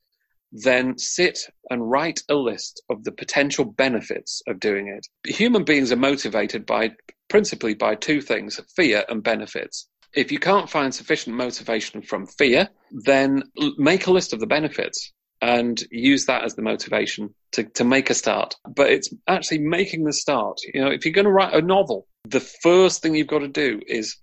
then 0.52 0.96
sit 0.98 1.40
and 1.70 1.90
write 1.90 2.22
a 2.28 2.34
list 2.34 2.82
of 2.90 3.02
the 3.02 3.12
potential 3.12 3.64
benefits 3.64 4.42
of 4.46 4.60
doing 4.60 4.86
it. 4.88 5.34
Human 5.34 5.64
beings 5.64 5.90
are 5.90 5.96
motivated 5.96 6.64
by 6.64 6.92
principally 7.28 7.74
by 7.74 7.94
two 7.94 8.20
things 8.20 8.60
fear 8.74 9.04
and 9.08 9.22
benefits. 9.22 9.88
If 10.14 10.32
you 10.32 10.38
can't 10.38 10.70
find 10.70 10.94
sufficient 10.94 11.36
motivation 11.36 12.02
from 12.02 12.26
fear, 12.26 12.68
then 12.90 13.42
make 13.76 14.06
a 14.06 14.12
list 14.12 14.32
of 14.32 14.40
the 14.40 14.46
benefits 14.46 15.12
and 15.42 15.82
use 15.90 16.26
that 16.26 16.44
as 16.44 16.54
the 16.54 16.62
motivation 16.62 17.34
to, 17.52 17.64
to 17.64 17.84
make 17.84 18.08
a 18.08 18.14
start. 18.14 18.54
But 18.66 18.90
it's 18.90 19.12
actually 19.28 19.58
making 19.58 20.04
the 20.04 20.12
start. 20.12 20.58
You 20.72 20.80
know, 20.82 20.90
if 20.90 21.04
you're 21.04 21.12
going 21.12 21.26
to 21.26 21.32
write 21.32 21.54
a 21.54 21.60
novel, 21.60 22.06
the 22.24 22.40
first 22.40 23.02
thing 23.02 23.14
you've 23.14 23.26
got 23.26 23.40
to 23.40 23.48
do 23.48 23.80
is 23.86 24.16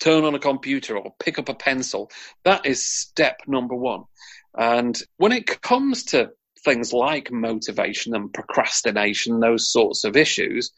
turn 0.00 0.24
on 0.24 0.34
a 0.34 0.38
computer 0.38 0.96
or 0.96 1.14
pick 1.18 1.38
up 1.38 1.48
a 1.48 1.54
pencil. 1.54 2.10
That 2.44 2.66
is 2.66 2.86
step 2.86 3.40
number 3.46 3.74
one. 3.74 4.04
And 4.56 5.00
when 5.16 5.32
it 5.32 5.60
comes 5.60 6.04
to 6.04 6.30
things 6.64 6.92
like 6.92 7.30
motivation 7.30 8.14
and 8.14 8.32
procrastination, 8.32 9.40
those 9.40 9.70
sorts 9.70 10.04
of 10.04 10.16
issues, 10.16 10.72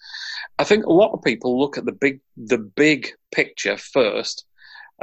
I 0.58 0.64
think 0.64 0.84
a 0.84 0.92
lot 0.92 1.12
of 1.12 1.22
people 1.22 1.58
look 1.58 1.78
at 1.78 1.84
the 1.84 1.92
big 1.92 2.20
the 2.36 2.58
big 2.58 3.10
picture 3.32 3.76
first. 3.76 4.44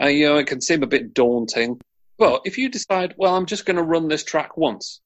Uh, 0.01 0.07
you 0.07 0.25
know, 0.25 0.37
it 0.37 0.47
can 0.47 0.61
seem 0.61 0.83
a 0.83 0.87
bit 0.87 1.13
daunting, 1.13 1.79
but 2.17 2.41
if 2.45 2.57
you 2.57 2.69
decide, 2.69 3.13
well, 3.17 3.35
I'm 3.35 3.45
just 3.45 3.65
going 3.65 3.77
to 3.77 3.83
run 3.83 4.07
this 4.07 4.23
track 4.23 4.57
once, 4.57 5.01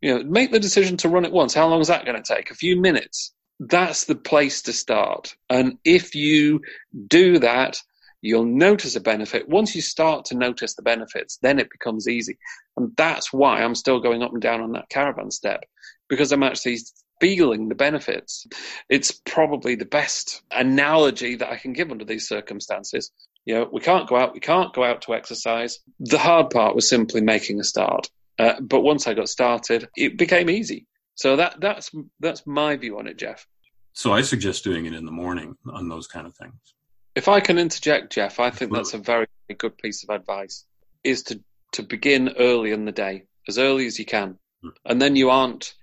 You 0.00 0.14
know, 0.14 0.24
make 0.24 0.50
the 0.50 0.60
decision 0.60 0.96
to 0.98 1.08
run 1.08 1.24
it 1.24 1.32
once. 1.32 1.52
How 1.54 1.68
long 1.68 1.80
is 1.80 1.88
that 1.88 2.06
going 2.06 2.20
to 2.22 2.34
take? 2.34 2.50
A 2.50 2.54
few 2.54 2.80
minutes. 2.80 3.32
That's 3.58 4.04
the 4.04 4.14
place 4.14 4.62
to 4.62 4.72
start. 4.72 5.34
And 5.50 5.78
if 5.84 6.14
you 6.14 6.62
do 7.06 7.40
that, 7.40 7.82
you'll 8.22 8.44
notice 8.44 8.96
a 8.96 9.00
benefit. 9.00 9.48
Once 9.48 9.74
you 9.74 9.82
start 9.82 10.24
to 10.26 10.36
notice 10.36 10.74
the 10.74 10.82
benefits, 10.82 11.38
then 11.42 11.58
it 11.58 11.70
becomes 11.70 12.08
easy. 12.08 12.38
And 12.76 12.94
that's 12.96 13.32
why 13.32 13.62
I'm 13.62 13.74
still 13.74 14.00
going 14.00 14.22
up 14.22 14.32
and 14.32 14.42
down 14.42 14.60
on 14.60 14.72
that 14.72 14.88
caravan 14.88 15.30
step 15.30 15.64
because 16.08 16.32
I'm 16.32 16.42
actually 16.42 16.78
feeling 17.20 17.68
the 17.68 17.74
benefits. 17.74 18.46
It's 18.88 19.12
probably 19.12 19.74
the 19.74 19.84
best 19.84 20.42
analogy 20.50 21.36
that 21.36 21.50
I 21.50 21.56
can 21.56 21.72
give 21.72 21.90
under 21.90 22.04
these 22.04 22.28
circumstances. 22.28 23.10
You 23.44 23.54
know, 23.54 23.68
we 23.72 23.80
can't 23.80 24.08
go 24.08 24.16
out, 24.16 24.34
we 24.34 24.40
can't 24.40 24.72
go 24.74 24.84
out 24.84 25.02
to 25.02 25.14
exercise. 25.14 25.78
The 26.00 26.18
hard 26.18 26.50
part 26.50 26.74
was 26.74 26.88
simply 26.88 27.20
making 27.20 27.60
a 27.60 27.64
start. 27.64 28.08
Uh, 28.38 28.60
but 28.60 28.80
once 28.80 29.06
I 29.06 29.14
got 29.14 29.28
started, 29.28 29.88
it 29.96 30.16
became 30.16 30.48
easy. 30.48 30.86
So 31.14 31.36
that 31.36 31.60
that's 31.60 31.90
that's 32.20 32.46
my 32.46 32.76
view 32.76 32.98
on 32.98 33.06
it, 33.06 33.18
Jeff. 33.18 33.46
So 33.92 34.12
I 34.12 34.22
suggest 34.22 34.64
doing 34.64 34.86
it 34.86 34.94
in 34.94 35.04
the 35.04 35.10
morning 35.10 35.56
on 35.70 35.88
those 35.88 36.06
kind 36.06 36.26
of 36.26 36.34
things. 36.34 36.54
If 37.20 37.28
I 37.28 37.40
can 37.40 37.58
interject, 37.58 38.14
Jeff, 38.14 38.40
I 38.40 38.48
think 38.48 38.72
that's 38.72 38.94
a 38.94 38.98
very 38.98 39.26
good 39.58 39.76
piece 39.76 40.02
of 40.02 40.08
advice. 40.08 40.64
Is 41.04 41.22
to 41.24 41.38
to 41.72 41.82
begin 41.82 42.30
early 42.38 42.72
in 42.72 42.86
the 42.86 42.92
day, 42.92 43.24
as 43.46 43.58
early 43.58 43.84
as 43.84 43.98
you 43.98 44.06
can, 44.06 44.38
hmm. 44.62 44.70
and 44.86 45.02
then 45.02 45.16
you 45.16 45.28
aren't 45.28 45.74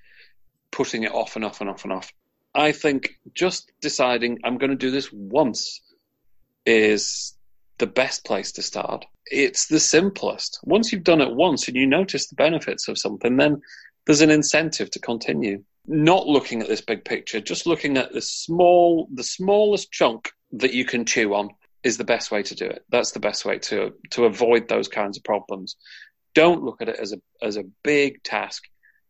putting 0.72 1.04
it 1.04 1.12
off 1.12 1.36
and 1.36 1.46
off 1.46 1.62
and 1.62 1.70
off 1.70 1.84
and 1.84 1.94
off. 1.94 2.12
I 2.56 2.72
think 2.72 3.20
just 3.36 3.72
deciding 3.82 4.40
I'm 4.44 4.58
going 4.58 4.72
to 4.72 4.76
do 4.76 4.90
this 4.90 5.12
once 5.14 5.80
is 6.66 7.38
the 7.78 7.86
best 7.86 8.26
place 8.26 8.54
to 8.54 8.64
start. 8.64 9.06
It's 9.28 9.68
the 9.68 9.80
simplest. 9.80 10.60
Once 10.64 10.92
you've 10.92 11.04
done 11.04 11.22
it 11.22 11.36
once 11.36 11.68
and 11.68 11.78
you 11.78 11.86
notice 11.86 12.30
the 12.30 12.36
benefits 12.36 12.88
of 12.88 12.98
something, 12.98 13.38
then 13.38 13.62
there's 14.08 14.22
an 14.22 14.32
incentive 14.32 14.90
to 14.90 15.00
continue. 15.00 15.64
Not 15.86 16.26
looking 16.26 16.64
at 16.64 16.68
this 16.68 16.82
big 16.82 17.06
picture, 17.06 17.40
just 17.40 17.68
looking 17.68 17.96
at 17.96 18.12
the 18.12 18.22
small, 18.22 19.08
the 19.14 19.24
smallest 19.24 19.92
chunk 19.92 20.32
that 20.54 20.74
you 20.74 20.86
can 20.86 21.06
chew 21.06 21.34
on 21.34 21.50
is 21.84 21.98
the 21.98 22.04
best 22.04 22.32
way 22.32 22.44
to 22.44 22.56
do 22.56 22.66
it. 22.66 22.84
That's 22.90 23.12
the 23.12 23.20
best 23.20 23.46
way 23.46 23.60
to 23.60 23.94
to 24.12 24.26
avoid 24.26 24.68
those 24.68 24.88
kinds 24.88 25.18
of 25.18 25.24
problems. 25.24 25.76
Don't 26.34 26.64
look 26.64 26.82
at 26.82 26.90
it 26.90 27.00
as 27.00 27.14
a 27.14 27.18
as 27.42 27.58
a 27.58 27.64
big 27.84 28.24
task. 28.24 28.64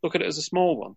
Look 0.04 0.16
at 0.16 0.22
it 0.22 0.28
as 0.28 0.38
a 0.38 0.44
small 0.44 0.78
one 0.78 0.96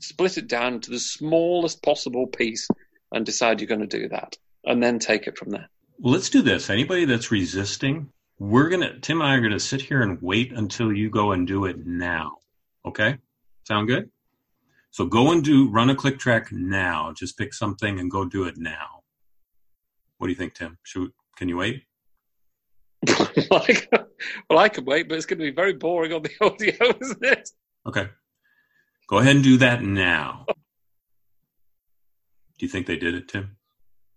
split 0.00 0.38
it 0.38 0.48
down 0.48 0.80
to 0.80 0.90
the 0.90 0.98
smallest 0.98 1.82
possible 1.82 2.26
piece 2.26 2.68
and 3.12 3.24
decide 3.24 3.60
you're 3.60 3.68
going 3.68 3.86
to 3.86 3.86
do 3.86 4.08
that 4.08 4.36
and 4.64 4.82
then 4.82 4.98
take 4.98 5.26
it 5.26 5.38
from 5.38 5.50
there. 5.50 5.68
let's 6.00 6.30
do 6.30 6.42
this. 6.42 6.70
Anybody 6.70 7.04
that's 7.04 7.30
resisting, 7.30 8.10
we're 8.38 8.68
going 8.68 8.82
to, 8.82 8.98
Tim 9.00 9.20
and 9.20 9.30
I 9.30 9.34
are 9.34 9.40
going 9.40 9.52
to 9.52 9.60
sit 9.60 9.82
here 9.82 10.02
and 10.02 10.20
wait 10.20 10.52
until 10.52 10.92
you 10.92 11.10
go 11.10 11.32
and 11.32 11.46
do 11.46 11.64
it 11.64 11.86
now. 11.86 12.36
Okay? 12.84 13.18
Sound 13.64 13.88
good? 13.88 14.10
So 14.90 15.06
go 15.06 15.32
and 15.32 15.44
do, 15.44 15.68
run 15.70 15.90
a 15.90 15.94
click 15.94 16.18
track 16.18 16.50
now. 16.52 17.12
Just 17.16 17.36
pick 17.36 17.52
something 17.52 17.98
and 17.98 18.10
go 18.10 18.24
do 18.24 18.44
it 18.44 18.56
now. 18.56 18.97
What 20.18 20.26
do 20.26 20.32
you 20.32 20.36
think, 20.36 20.54
Tim? 20.54 20.78
Should, 20.82 21.12
can 21.36 21.48
you 21.48 21.56
wait? 21.56 21.84
well, 23.08 24.58
I 24.58 24.68
can 24.68 24.84
wait, 24.84 25.08
but 25.08 25.16
it's 25.16 25.26
going 25.26 25.38
to 25.38 25.44
be 25.44 25.52
very 25.52 25.74
boring 25.74 26.12
on 26.12 26.22
the 26.22 26.30
audio, 26.40 26.74
isn't 27.00 27.24
it? 27.24 27.50
Okay. 27.86 28.08
Go 29.08 29.18
ahead 29.18 29.36
and 29.36 29.44
do 29.44 29.56
that 29.58 29.82
now. 29.82 30.44
Do 30.48 30.54
you 32.66 32.68
think 32.68 32.86
they 32.86 32.96
did 32.96 33.14
it, 33.14 33.28
Tim? 33.28 33.56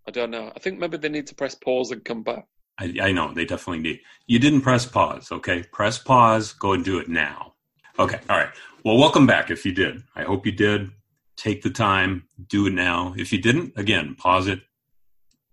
I 0.08 0.12
don't 0.12 0.31
know. 0.31 0.51
I 0.55 0.60
think 0.60 0.79
maybe 0.79 0.98
they 0.98 1.10
need 1.10 1.27
to 1.27 1.36
press 1.36 1.53
pause 1.53 1.91
and 1.91 2.03
come 2.03 2.24
back. 2.24 2.48
I, 2.79 2.96
I 3.01 3.12
know 3.12 3.34
they 3.34 3.46
definitely 3.46 3.84
need. 3.84 4.00
You 4.25 4.39
didn't 4.39 4.62
press 4.62 4.86
pause, 4.86 5.31
okay? 5.31 5.63
Press 5.72 6.00
pause. 6.00 6.53
Go 6.53 6.74
and 6.74 6.84
do 6.84 6.98
it 6.98 7.08
now. 7.08 7.53
Okay, 8.00 8.20
all 8.27 8.38
right. 8.38 8.50
Well, 8.84 8.98
welcome 8.98 9.27
back. 9.27 9.51
If 9.51 9.63
you 9.63 9.74
did, 9.74 10.01
I 10.15 10.24
hope 10.24 10.48
you 10.48 10.51
did. 10.51 10.89
Take 11.38 11.62
the 11.62 11.70
time, 11.70 12.24
do 12.48 12.67
it 12.67 12.74
now. 12.74 13.13
If 13.15 13.31
you 13.31 13.39
didn't, 13.39 13.74
again, 13.77 14.15
pause 14.15 14.48
it. 14.48 14.62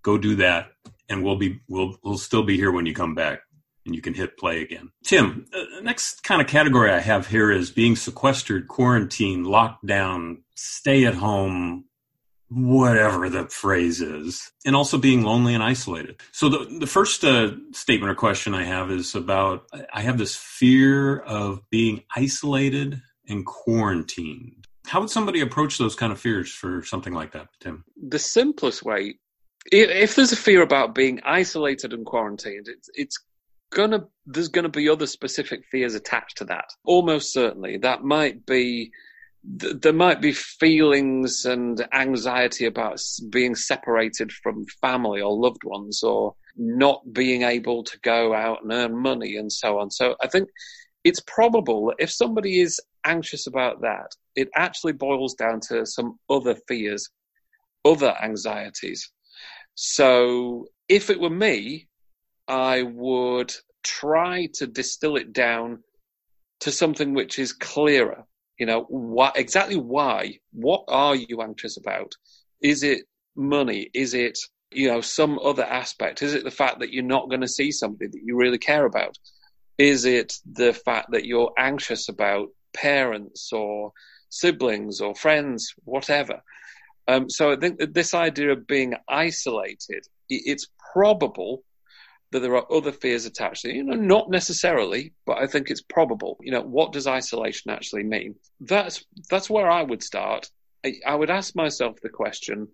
Go 0.02 0.18
do 0.18 0.36
that, 0.36 0.68
and 1.08 1.22
we'll 1.24 1.36
be 1.36 1.60
we'll 1.68 1.96
we'll 2.02 2.18
still 2.18 2.42
be 2.42 2.56
here 2.56 2.72
when 2.72 2.86
you 2.86 2.94
come 2.94 3.14
back 3.14 3.40
and 3.88 3.94
you 3.94 4.02
can 4.02 4.14
hit 4.14 4.36
play 4.36 4.62
again. 4.62 4.90
Tim, 5.04 5.46
uh, 5.52 5.80
next 5.80 6.22
kind 6.22 6.40
of 6.40 6.46
category 6.46 6.92
I 6.92 7.00
have 7.00 7.26
here 7.26 7.50
is 7.50 7.70
being 7.70 7.96
sequestered, 7.96 8.68
quarantined, 8.68 9.46
locked 9.46 9.86
down, 9.86 10.44
stay 10.54 11.06
at 11.06 11.14
home, 11.14 11.86
whatever 12.50 13.28
the 13.28 13.46
phrase 13.46 14.00
is, 14.00 14.52
and 14.64 14.76
also 14.76 14.98
being 14.98 15.22
lonely 15.22 15.54
and 15.54 15.62
isolated. 15.62 16.20
So 16.32 16.48
the 16.48 16.78
the 16.80 16.86
first 16.86 17.24
uh, 17.24 17.52
statement 17.72 18.10
or 18.10 18.14
question 18.14 18.54
I 18.54 18.64
have 18.64 18.90
is 18.90 19.14
about 19.14 19.64
I 19.92 20.02
have 20.02 20.18
this 20.18 20.36
fear 20.36 21.18
of 21.18 21.60
being 21.70 22.04
isolated 22.14 23.00
and 23.28 23.44
quarantined. 23.44 24.66
How 24.86 25.00
would 25.00 25.10
somebody 25.10 25.40
approach 25.40 25.76
those 25.76 25.94
kind 25.94 26.12
of 26.12 26.20
fears 26.20 26.50
for 26.50 26.82
something 26.82 27.12
like 27.12 27.32
that, 27.32 27.48
Tim? 27.60 27.84
The 27.96 28.18
simplest 28.18 28.82
way 28.84 29.16
if 29.66 30.14
there's 30.14 30.32
a 30.32 30.36
fear 30.36 30.62
about 30.62 30.94
being 30.94 31.20
isolated 31.24 31.92
and 31.92 32.06
quarantined, 32.06 32.68
it's, 32.68 32.88
it's 32.94 33.18
gonna 33.70 34.04
there's 34.26 34.48
gonna 34.48 34.68
be 34.68 34.88
other 34.88 35.06
specific 35.06 35.64
fears 35.70 35.94
attached 35.94 36.38
to 36.38 36.44
that. 36.46 36.66
Almost 36.84 37.32
certainly, 37.32 37.76
that 37.78 38.02
might 38.02 38.46
be 38.46 38.90
there 39.44 39.92
might 39.92 40.20
be 40.20 40.32
feelings 40.32 41.44
and 41.44 41.86
anxiety 41.92 42.66
about 42.66 43.00
being 43.30 43.54
separated 43.54 44.32
from 44.32 44.66
family 44.80 45.20
or 45.20 45.34
loved 45.34 45.64
ones 45.64 46.02
or 46.02 46.34
not 46.56 47.00
being 47.12 47.42
able 47.42 47.84
to 47.84 47.98
go 48.00 48.34
out 48.34 48.62
and 48.62 48.72
earn 48.72 48.96
money 48.96 49.36
and 49.36 49.50
so 49.50 49.78
on. 49.78 49.90
So 49.90 50.16
I 50.20 50.26
think 50.26 50.48
it's 51.04 51.20
probable 51.20 51.86
that 51.86 52.02
if 52.02 52.10
somebody 52.10 52.60
is 52.60 52.80
anxious 53.04 53.46
about 53.46 53.80
that, 53.82 54.10
it 54.34 54.48
actually 54.54 54.92
boils 54.92 55.34
down 55.34 55.60
to 55.68 55.86
some 55.86 56.18
other 56.28 56.56
fears, 56.66 57.08
other 57.84 58.14
anxieties. 58.20 59.10
So 59.80 60.66
if 60.88 61.08
it 61.08 61.20
were 61.20 61.30
me, 61.30 61.86
I 62.48 62.82
would 62.82 63.54
try 63.84 64.48
to 64.54 64.66
distill 64.66 65.14
it 65.14 65.32
down 65.32 65.84
to 66.60 66.72
something 66.72 67.14
which 67.14 67.38
is 67.38 67.52
clearer. 67.52 68.24
You 68.58 68.66
know, 68.66 68.86
what 68.88 69.38
exactly 69.38 69.76
why? 69.76 70.40
What 70.52 70.82
are 70.88 71.14
you 71.14 71.42
anxious 71.42 71.76
about? 71.76 72.16
Is 72.60 72.82
it 72.82 73.02
money? 73.36 73.88
Is 73.94 74.14
it 74.14 74.36
you 74.72 74.88
know 74.88 75.00
some 75.00 75.38
other 75.38 75.62
aspect? 75.62 76.22
Is 76.22 76.34
it 76.34 76.42
the 76.42 76.50
fact 76.50 76.80
that 76.80 76.92
you're 76.92 77.04
not 77.04 77.28
going 77.28 77.42
to 77.42 77.46
see 77.46 77.70
somebody 77.70 78.08
that 78.08 78.24
you 78.24 78.36
really 78.36 78.58
care 78.58 78.84
about? 78.84 79.16
Is 79.78 80.06
it 80.06 80.34
the 80.44 80.72
fact 80.72 81.12
that 81.12 81.24
you're 81.24 81.52
anxious 81.56 82.08
about 82.08 82.48
parents 82.74 83.52
or 83.52 83.92
siblings 84.28 85.00
or 85.00 85.14
friends, 85.14 85.72
whatever? 85.84 86.42
Um, 87.08 87.30
so 87.30 87.50
I 87.50 87.56
think 87.56 87.78
that 87.78 87.94
this 87.94 88.12
idea 88.12 88.52
of 88.52 88.66
being 88.66 88.94
isolated, 89.08 90.04
it's 90.28 90.68
probable 90.92 91.64
that 92.30 92.40
there 92.40 92.54
are 92.54 92.70
other 92.70 92.92
fears 92.92 93.24
attached 93.24 93.62
to 93.62 93.70
it. 93.70 93.76
You 93.76 93.84
know, 93.84 93.94
not 93.94 94.28
necessarily, 94.28 95.14
but 95.24 95.38
I 95.38 95.46
think 95.46 95.70
it's 95.70 95.80
probable. 95.80 96.36
You 96.42 96.52
know, 96.52 96.60
what 96.60 96.92
does 96.92 97.06
isolation 97.06 97.70
actually 97.70 98.02
mean? 98.02 98.34
That's 98.60 99.04
that's 99.30 99.48
where 99.48 99.70
I 99.70 99.82
would 99.82 100.02
start. 100.02 100.50
I, 100.84 100.96
I 101.06 101.14
would 101.14 101.30
ask 101.30 101.56
myself 101.56 101.96
the 102.02 102.10
question: 102.10 102.68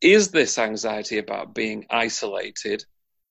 Is 0.00 0.32
this 0.32 0.58
anxiety 0.58 1.18
about 1.18 1.54
being 1.54 1.86
isolated, 1.90 2.84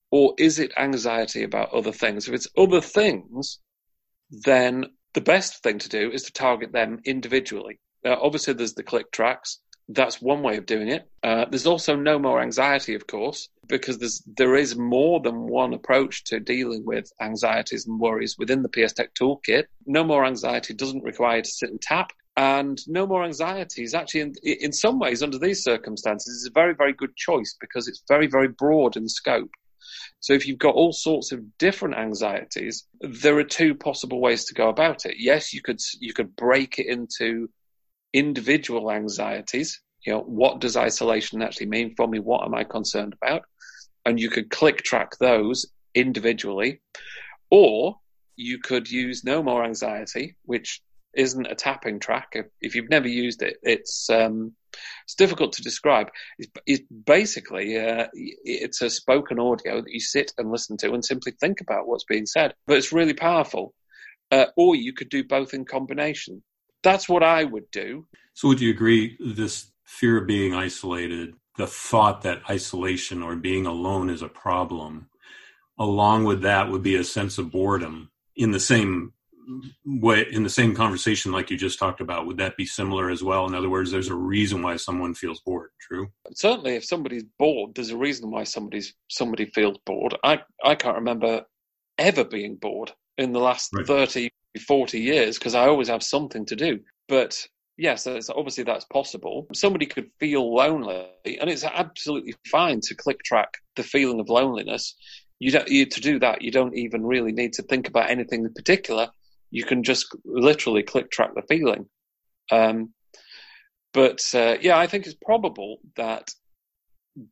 or 0.10 0.36
is 0.38 0.60
it 0.60 0.72
anxiety 0.78 1.44
about 1.44 1.74
other 1.74 1.92
things? 1.92 2.30
If 2.30 2.34
it's 2.34 2.48
other 2.58 2.80
things, 2.80 3.60
then 4.32 4.86
the 5.14 5.22
best 5.22 5.64
thing 5.64 5.80
to 5.80 5.90
do 5.90 6.12
is 6.12 6.24
to 6.24 6.32
target 6.32 6.72
them 6.72 7.02
individually. 7.04 7.78
Uh, 8.06 8.16
obviously, 8.22 8.54
there's 8.54 8.74
the 8.74 8.84
click 8.84 9.12
tracks 9.12 9.60
that's 9.90 10.22
one 10.22 10.44
way 10.44 10.58
of 10.58 10.68
doing 10.68 10.88
it. 10.90 11.10
Uh, 11.24 11.46
there's 11.50 11.66
also 11.66 11.96
no 11.96 12.20
more 12.20 12.42
anxiety, 12.42 12.94
of 12.94 13.08
course, 13.08 13.50
because 13.68 13.98
there's 13.98 14.22
there 14.38 14.56
is 14.56 14.76
more 14.78 15.20
than 15.20 15.48
one 15.48 15.74
approach 15.74 16.24
to 16.26 16.40
dealing 16.40 16.86
with 16.86 17.12
anxieties 17.20 17.88
and 17.88 18.00
worries 18.00 18.38
within 18.38 18.62
the 18.62 18.70
PSTEC 18.70 19.08
toolkit. 19.20 19.66
No 19.88 20.04
more 20.04 20.26
anxiety 20.26 20.76
doesn't 20.76 21.04
require 21.04 21.38
you 21.38 21.44
to 21.44 21.50
sit 21.50 21.72
and 21.72 21.82
tap, 21.82 22.14
and 22.38 22.80
no 22.88 23.08
more 23.08 23.24
anxiety 23.24 23.82
is 23.84 23.96
actually, 23.96 24.22
in, 24.22 24.34
in 24.44 24.72
some 24.72 25.00
ways, 25.00 25.24
under 25.24 25.40
these 25.40 25.64
circumstances, 25.64 26.36
is 26.36 26.46
a 26.46 26.54
very 26.54 26.76
very 26.76 26.94
good 26.94 27.16
choice 27.16 27.56
because 27.60 27.88
it's 27.88 28.04
very 28.08 28.28
very 28.28 28.48
broad 28.48 28.96
in 28.96 29.10
scope. 29.10 29.50
So 30.20 30.34
if 30.34 30.48
you've 30.48 30.60
got 30.60 30.76
all 30.76 30.94
sorts 30.94 31.32
of 31.32 31.58
different 31.58 31.96
anxieties, 31.96 32.86
there 33.02 33.40
are 33.40 33.44
two 33.44 33.74
possible 33.74 34.22
ways 34.22 34.46
to 34.46 34.54
go 34.54 34.70
about 34.70 35.08
it. 35.08 35.16
Yes, 35.18 35.52
you 35.52 35.64
could 35.64 35.80
you 36.00 36.14
could 36.14 36.36
break 36.36 36.78
it 36.78 36.86
into 36.86 37.50
individual 38.14 38.92
anxieties. 38.92 39.82
You 40.06 40.14
know, 40.14 40.22
what 40.22 40.62
does 40.62 40.78
isolation 40.78 41.42
actually 41.42 41.68
mean 41.68 41.94
for 41.96 42.08
me? 42.08 42.20
What 42.20 42.46
am 42.46 42.56
I 42.56 42.64
concerned 42.64 43.16
about? 43.22 43.44
And 44.06 44.20
you 44.20 44.30
could 44.30 44.50
click 44.50 44.84
track 44.84 45.12
those 45.20 45.66
individually, 45.94 46.82
or 47.52 47.98
you 48.36 48.60
could 48.60 48.90
use 48.90 49.24
No 49.24 49.44
More 49.44 49.64
Anxiety, 49.66 50.36
which 50.46 50.82
isn't 51.16 51.48
a 51.48 51.56
tapping 51.56 52.00
track. 52.00 52.30
If, 52.34 52.46
if 52.62 52.76
you've 52.76 52.90
never 52.90 53.08
used 53.08 53.42
it, 53.42 53.58
it's 53.64 54.10
um, 54.10 54.54
it's 55.04 55.16
difficult 55.16 55.54
to 55.54 55.64
describe. 55.64 56.10
It's, 56.38 56.50
it's 56.66 56.84
basically 57.06 57.78
uh, 57.78 58.08
it's 58.14 58.82
a 58.82 58.90
spoken 58.90 59.40
audio 59.40 59.82
that 59.82 59.92
you 59.92 60.00
sit 60.00 60.32
and 60.38 60.52
listen 60.52 60.78
to 60.78 60.94
and 60.94 61.04
simply 61.04 61.34
think 61.34 61.62
about 61.62 61.88
what's 61.88 62.06
being 62.06 62.26
said. 62.28 62.54
But 62.68 62.78
it's 62.78 62.94
really 62.94 63.16
powerful. 63.16 63.74
uh, 64.32 64.46
or 64.56 64.76
you 64.76 64.94
could 64.94 65.10
do 65.10 65.24
both 65.24 65.54
in 65.54 65.66
combination. 65.66 66.44
That's 66.84 67.10
what 67.10 67.24
I 67.24 67.44
would 67.44 67.70
do. 67.72 68.08
So, 68.34 68.48
would 68.48 68.62
you 68.62 68.70
agree 68.70 69.18
this 69.20 69.72
fear 69.86 70.18
of 70.18 70.28
being 70.28 70.54
isolated, 70.54 71.36
the 71.58 71.68
thought 71.68 72.22
that 72.22 72.42
isolation 72.50 73.22
or 73.22 73.36
being 73.36 73.66
alone 73.66 74.10
is 74.10 74.22
a 74.22 74.30
problem, 74.30 75.10
along 75.78 76.24
with 76.24 76.42
that 76.44 76.70
would 76.70 76.84
be 76.84 76.96
a 76.96 77.04
sense 77.04 77.38
of 77.38 77.52
boredom 77.52 78.12
in 78.36 78.52
the 78.52 78.60
same 78.60 79.14
way 79.86 80.28
in 80.32 80.44
the 80.44 80.50
same 80.50 80.76
conversation 80.76 81.32
like 81.32 81.50
you 81.50 81.58
just 81.58 81.80
talked 81.80 82.02
about 82.02 82.28
would 82.28 82.38
that 82.38 82.56
be 82.56 82.66
similar 82.66 83.10
as 83.10 83.24
well 83.24 83.48
in 83.48 83.56
other 83.56 83.70
words 83.70 83.90
there's 83.90 84.10
a 84.10 84.16
reason 84.16 84.62
why 84.62 84.76
someone 84.76 85.16
feels 85.16 85.40
bored 85.40 85.72
true 85.82 86.08
certainly 86.36 86.76
if 86.76 86.86
somebody's 86.86 87.24
bored 87.40 87.74
there's 87.74 87.90
a 87.90 87.98
reason 87.98 88.30
why 88.30 88.44
somebody's 88.44 88.94
somebody 89.10 89.46
feels 89.48 89.78
bored 89.88 90.16
i 90.24 90.40
i 90.64 90.76
can't 90.76 90.98
remember 90.98 91.44
ever 91.98 92.24
being 92.24 92.56
bored 92.58 92.92
in 93.18 93.32
the 93.32 93.40
last 93.40 93.72
right. 93.74 93.88
30 93.88 94.30
40 94.58 95.00
years 95.00 95.38
because 95.38 95.56
i 95.56 95.68
always 95.68 95.90
have 95.90 96.04
something 96.04 96.46
to 96.46 96.56
do 96.56 96.80
but 97.08 97.46
yes 97.78 98.08
it's, 98.08 98.30
obviously 98.30 98.64
that's 98.64 98.86
possible 98.86 99.48
somebody 99.54 99.86
could 99.86 100.10
feel 100.20 100.54
lonely 100.54 101.08
and 101.26 101.50
it's 101.50 101.64
absolutely 101.64 102.34
fine 102.50 102.80
to 102.82 102.96
click 102.96 103.24
track 103.24 103.58
the 103.76 103.84
feeling 103.84 104.20
of 104.20 104.30
loneliness 104.30 104.96
you 105.40 105.52
don't 105.52 105.70
you, 105.70 105.86
to 105.86 106.02
do 106.02 106.20
that 106.20 106.42
you 106.42 106.52
don't 106.52 106.76
even 106.76 107.06
really 107.06 107.32
need 107.32 107.54
to 107.54 107.64
think 107.64 107.88
about 107.88 108.10
anything 108.10 108.44
in 108.44 108.54
particular 108.54 109.10
you 109.52 109.64
can 109.64 109.84
just 109.84 110.16
literally 110.26 110.84
click 110.84 111.10
track 111.10 111.32
the 111.36 111.42
feeling. 111.42 111.88
Um, 112.52 112.94
but 113.94 114.24
uh, 114.34 114.58
yeah, 114.62 114.78
I 114.78 114.88
think 114.88 115.06
it's 115.06 115.16
probable 115.16 115.80
that 115.96 116.32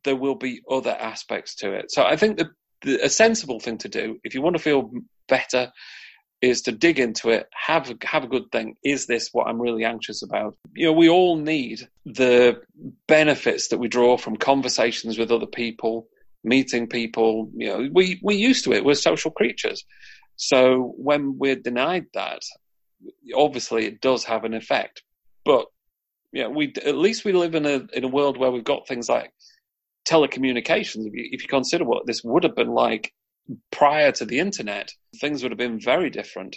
there 0.04 0.16
will 0.16 0.34
be 0.34 0.62
other 0.68 0.90
aspects 0.90 1.54
to 1.56 1.72
it. 1.72 1.90
So 1.90 2.04
I 2.04 2.16
think 2.16 2.38
that 2.38 2.48
the, 2.82 3.04
a 3.04 3.08
sensible 3.08 3.60
thing 3.60 3.78
to 3.78 3.88
do, 3.88 4.18
if 4.24 4.34
you 4.34 4.42
want 4.42 4.56
to 4.56 4.62
feel 4.62 4.90
better, 5.28 5.70
is 6.40 6.62
to 6.62 6.72
dig 6.72 6.98
into 6.98 7.30
it, 7.30 7.48
have 7.52 7.92
have 8.02 8.24
a 8.24 8.28
good 8.28 8.50
think. 8.52 8.76
Is 8.84 9.06
this 9.06 9.30
what 9.32 9.48
I'm 9.48 9.60
really 9.60 9.84
anxious 9.84 10.22
about? 10.22 10.56
You 10.74 10.86
know, 10.86 10.92
we 10.92 11.08
all 11.08 11.36
need 11.36 11.88
the 12.06 12.60
benefits 13.06 13.68
that 13.68 13.78
we 13.78 13.88
draw 13.88 14.16
from 14.16 14.36
conversations 14.36 15.18
with 15.18 15.32
other 15.32 15.46
people, 15.46 16.06
meeting 16.44 16.86
people. 16.86 17.50
You 17.54 17.68
know, 17.68 17.88
we 17.92 18.20
we 18.22 18.36
used 18.36 18.64
to 18.64 18.72
it. 18.72 18.84
We're 18.84 18.94
social 18.94 19.30
creatures. 19.30 19.84
So 20.36 20.94
when 20.96 21.36
we're 21.38 21.56
denied 21.56 22.06
that, 22.14 22.42
obviously 23.34 23.86
it 23.86 24.00
does 24.00 24.24
have 24.24 24.44
an 24.44 24.54
effect. 24.54 25.02
But 25.44 25.66
yeah, 26.32 26.46
we 26.46 26.72
at 26.84 26.96
least 26.96 27.24
we 27.24 27.32
live 27.32 27.56
in 27.56 27.66
a 27.66 27.86
in 27.92 28.04
a 28.04 28.08
world 28.08 28.36
where 28.36 28.52
we've 28.52 28.62
got 28.62 28.86
things 28.86 29.08
like 29.08 29.32
telecommunications. 30.08 31.06
If 31.06 31.14
you, 31.14 31.28
if 31.32 31.42
you 31.42 31.48
consider 31.48 31.84
what 31.84 32.06
this 32.06 32.22
would 32.22 32.44
have 32.44 32.54
been 32.54 32.70
like 32.70 33.12
prior 33.70 34.12
to 34.12 34.24
the 34.24 34.38
internet, 34.38 34.92
things 35.20 35.42
would 35.42 35.52
have 35.52 35.58
been 35.58 35.80
very 35.80 36.10
different. 36.10 36.56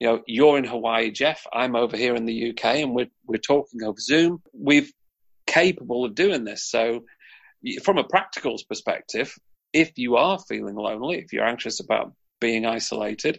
You 0.00 0.08
know, 0.08 0.22
you're 0.26 0.58
in 0.58 0.64
Hawaii, 0.64 1.10
Jeff. 1.10 1.46
I'm 1.52 1.76
over 1.76 1.96
here 1.96 2.14
in 2.14 2.24
the 2.24 2.50
UK, 2.50 2.64
and 2.76 2.94
we're 2.94 3.10
we're 3.26 3.38
talking 3.38 3.82
over 3.84 4.00
Zoom. 4.00 4.42
We're 4.52 4.86
capable 5.46 6.04
of 6.04 6.14
doing 6.14 6.44
this. 6.44 6.64
So, 6.68 7.04
from 7.84 7.98
a 7.98 8.04
practical 8.04 8.56
perspective, 8.68 9.34
if 9.72 9.92
you 9.96 10.16
are 10.16 10.38
feeling 10.40 10.74
lonely, 10.74 11.18
if 11.18 11.32
you're 11.32 11.46
anxious 11.46 11.80
about 11.80 12.12
being 12.40 12.66
isolated, 12.66 13.38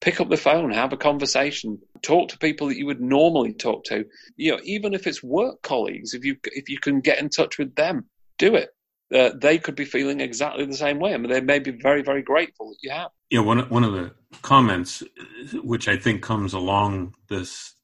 pick 0.00 0.20
up 0.20 0.30
the 0.30 0.36
phone, 0.36 0.70
have 0.70 0.92
a 0.92 0.96
conversation, 0.96 1.78
talk 2.02 2.30
to 2.30 2.38
people 2.38 2.68
that 2.68 2.78
you 2.78 2.86
would 2.86 3.00
normally 3.00 3.52
talk 3.52 3.84
to. 3.84 4.04
You 4.36 4.52
know, 4.52 4.60
even 4.64 4.94
if 4.94 5.06
it's 5.06 5.22
work 5.22 5.62
colleagues, 5.62 6.14
if 6.14 6.24
you 6.24 6.36
if 6.44 6.68
you 6.68 6.78
can 6.78 7.00
get 7.00 7.18
in 7.18 7.28
touch 7.28 7.58
with 7.58 7.74
them, 7.74 8.06
do 8.38 8.54
it. 8.54 8.70
Uh, 9.14 9.30
they 9.34 9.58
could 9.58 9.74
be 9.74 9.86
feeling 9.86 10.20
exactly 10.20 10.66
the 10.66 10.76
same 10.76 10.98
way. 10.98 11.14
I 11.14 11.16
mean, 11.16 11.30
they 11.30 11.40
may 11.40 11.58
be 11.58 11.70
very, 11.70 12.02
very 12.02 12.22
grateful 12.22 12.70
that 12.70 12.78
you 12.82 12.90
have. 12.90 13.10
Yeah, 13.30 13.40
one 13.40 13.60
one 13.70 13.84
of 13.84 13.92
the 13.92 14.12
comments, 14.42 15.02
which 15.62 15.88
I 15.88 15.96
think 15.96 16.22
comes 16.22 16.52
along 16.52 17.14
this 17.28 17.74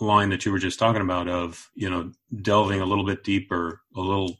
line 0.00 0.30
that 0.30 0.44
you 0.44 0.52
were 0.52 0.58
just 0.58 0.78
talking 0.78 1.02
about, 1.02 1.28
of 1.28 1.70
you 1.74 1.88
know 1.88 2.12
delving 2.42 2.80
a 2.80 2.86
little 2.86 3.04
bit 3.04 3.24
deeper, 3.24 3.80
a 3.96 4.00
little 4.00 4.38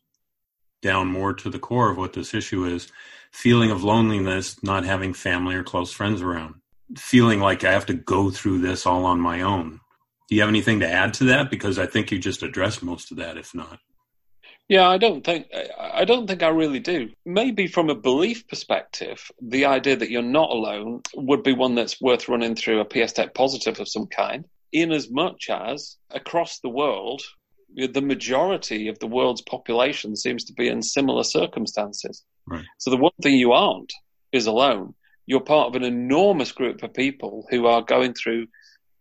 down 0.83 1.09
more 1.09 1.33
to 1.33 1.49
the 1.49 1.59
core 1.59 1.91
of 1.91 1.97
what 1.97 2.13
this 2.13 2.35
issue 2.35 2.67
is, 2.67 2.93
feeling 3.33 3.71
of 3.71 3.83
loneliness, 3.83 4.63
not 4.63 4.85
having 4.85 5.15
family 5.15 5.55
or 5.55 5.65
close 5.65 5.91
friends 5.91 6.21
around, 6.21 6.57
feeling 6.99 7.41
like 7.41 7.65
I 7.65 7.73
have 7.73 7.87
to 7.87 7.95
go 7.95 8.31
through 8.31 8.59
this 8.59 8.85
all 8.85 9.07
on 9.07 9.19
my 9.19 9.41
own. 9.41 9.81
Do 10.29 10.35
you 10.35 10.43
have 10.43 10.51
anything 10.51 10.81
to 10.81 10.89
add 10.89 11.15
to 11.15 11.25
that? 11.25 11.51
Because 11.51 11.79
I 11.79 11.87
think 11.87 12.11
you 12.11 12.19
just 12.19 12.43
addressed 12.43 12.83
most 12.83 13.11
of 13.11 13.17
that, 13.17 13.39
if 13.39 13.55
not. 13.55 13.81
Yeah, 14.69 14.89
I 14.89 14.97
don't 14.97 15.25
think 15.25 15.47
I 15.79 16.05
don't 16.05 16.27
think 16.27 16.43
I 16.43 16.49
really 16.49 16.81
do. 16.81 17.11
Maybe 17.27 17.67
from 17.67 17.91
a 17.91 17.95
belief 17.95 18.49
perspective, 18.49 19.31
the 19.41 19.67
idea 19.67 19.97
that 19.97 20.11
you're 20.11 20.23
not 20.23 20.51
alone 20.51 21.03
would 21.15 21.43
be 21.43 21.53
one 21.53 21.75
that's 21.75 22.01
worth 22.01 22.29
running 22.29 22.55
through 22.55 22.81
a 22.81 22.87
PSTEC 22.87 23.35
positive 23.35 23.79
of 23.79 23.89
some 23.89 24.07
kind. 24.07 24.47
In 24.73 24.91
as 24.91 25.11
much 25.11 25.51
as 25.51 25.97
across 26.11 26.61
the 26.61 26.71
world, 26.71 27.23
the 27.77 28.01
majority 28.01 28.89
of 28.89 28.99
the 28.99 29.07
world's 29.07 29.43
population 29.43 30.17
seems 30.17 30.45
to 30.45 30.53
be 30.55 30.69
in 30.69 30.83
similar 30.83 31.25
circumstances. 31.25 32.25
Right. 32.47 32.65
So 32.79 32.91
the 32.91 32.97
one 32.97 33.13
thing 33.23 33.35
you 33.35 33.53
aren't 33.53 33.93
is 34.33 34.47
alone. 34.47 34.95
You're 35.27 35.41
part 35.41 35.69
of 35.69 35.75
an 35.75 35.85
enormous 35.85 36.53
group 36.53 36.83
of 36.83 36.95
people 36.95 37.47
who 37.51 37.67
are 37.67 37.83
going 37.83 38.15
through 38.15 38.47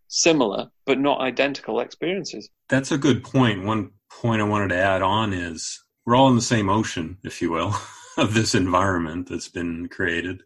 similar 0.08 0.67
but 0.86 0.99
not 0.99 1.21
identical 1.21 1.80
experiences. 1.80 2.49
That's 2.69 2.91
a 2.91 2.97
good 2.97 3.23
point. 3.23 3.63
One 3.63 3.91
point 4.21 4.41
I 4.41 4.45
wanted 4.45 4.69
to 4.69 4.78
add 4.78 5.02
on 5.02 5.34
is 5.34 5.84
we're 6.06 6.15
all 6.15 6.30
in 6.30 6.36
the 6.36 6.41
same 6.41 6.69
ocean, 6.69 7.17
if 7.23 7.41
you 7.41 7.52
will, 7.52 7.76
of 8.17 8.34
this 8.34 8.56
environment 8.56 9.30
that's 9.30 9.49
been 9.49 9.88
created. 9.88 10.43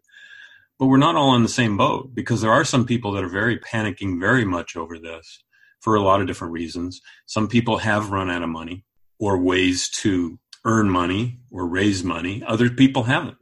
But 0.79 0.87
we're 0.87 0.97
not 0.97 1.15
all 1.15 1.35
in 1.35 1.43
the 1.43 1.49
same 1.49 1.77
boat 1.77 2.13
because 2.13 2.41
there 2.41 2.51
are 2.51 2.63
some 2.63 2.85
people 2.85 3.11
that 3.13 3.23
are 3.23 3.29
very 3.29 3.59
panicking 3.59 4.19
very 4.19 4.45
much 4.45 4.75
over 4.75 4.99
this 4.99 5.43
for 5.79 5.95
a 5.95 6.01
lot 6.01 6.21
of 6.21 6.27
different 6.27 6.53
reasons. 6.53 7.01
Some 7.25 7.47
people 7.47 7.77
have 7.79 8.11
run 8.11 8.29
out 8.29 8.43
of 8.43 8.49
money 8.49 8.85
or 9.19 9.37
ways 9.37 9.89
to 9.89 10.39
earn 10.65 10.89
money 10.89 11.39
or 11.51 11.65
raise 11.65 12.03
money. 12.03 12.43
Other 12.45 12.69
people 12.69 13.03
haven't. 13.03 13.37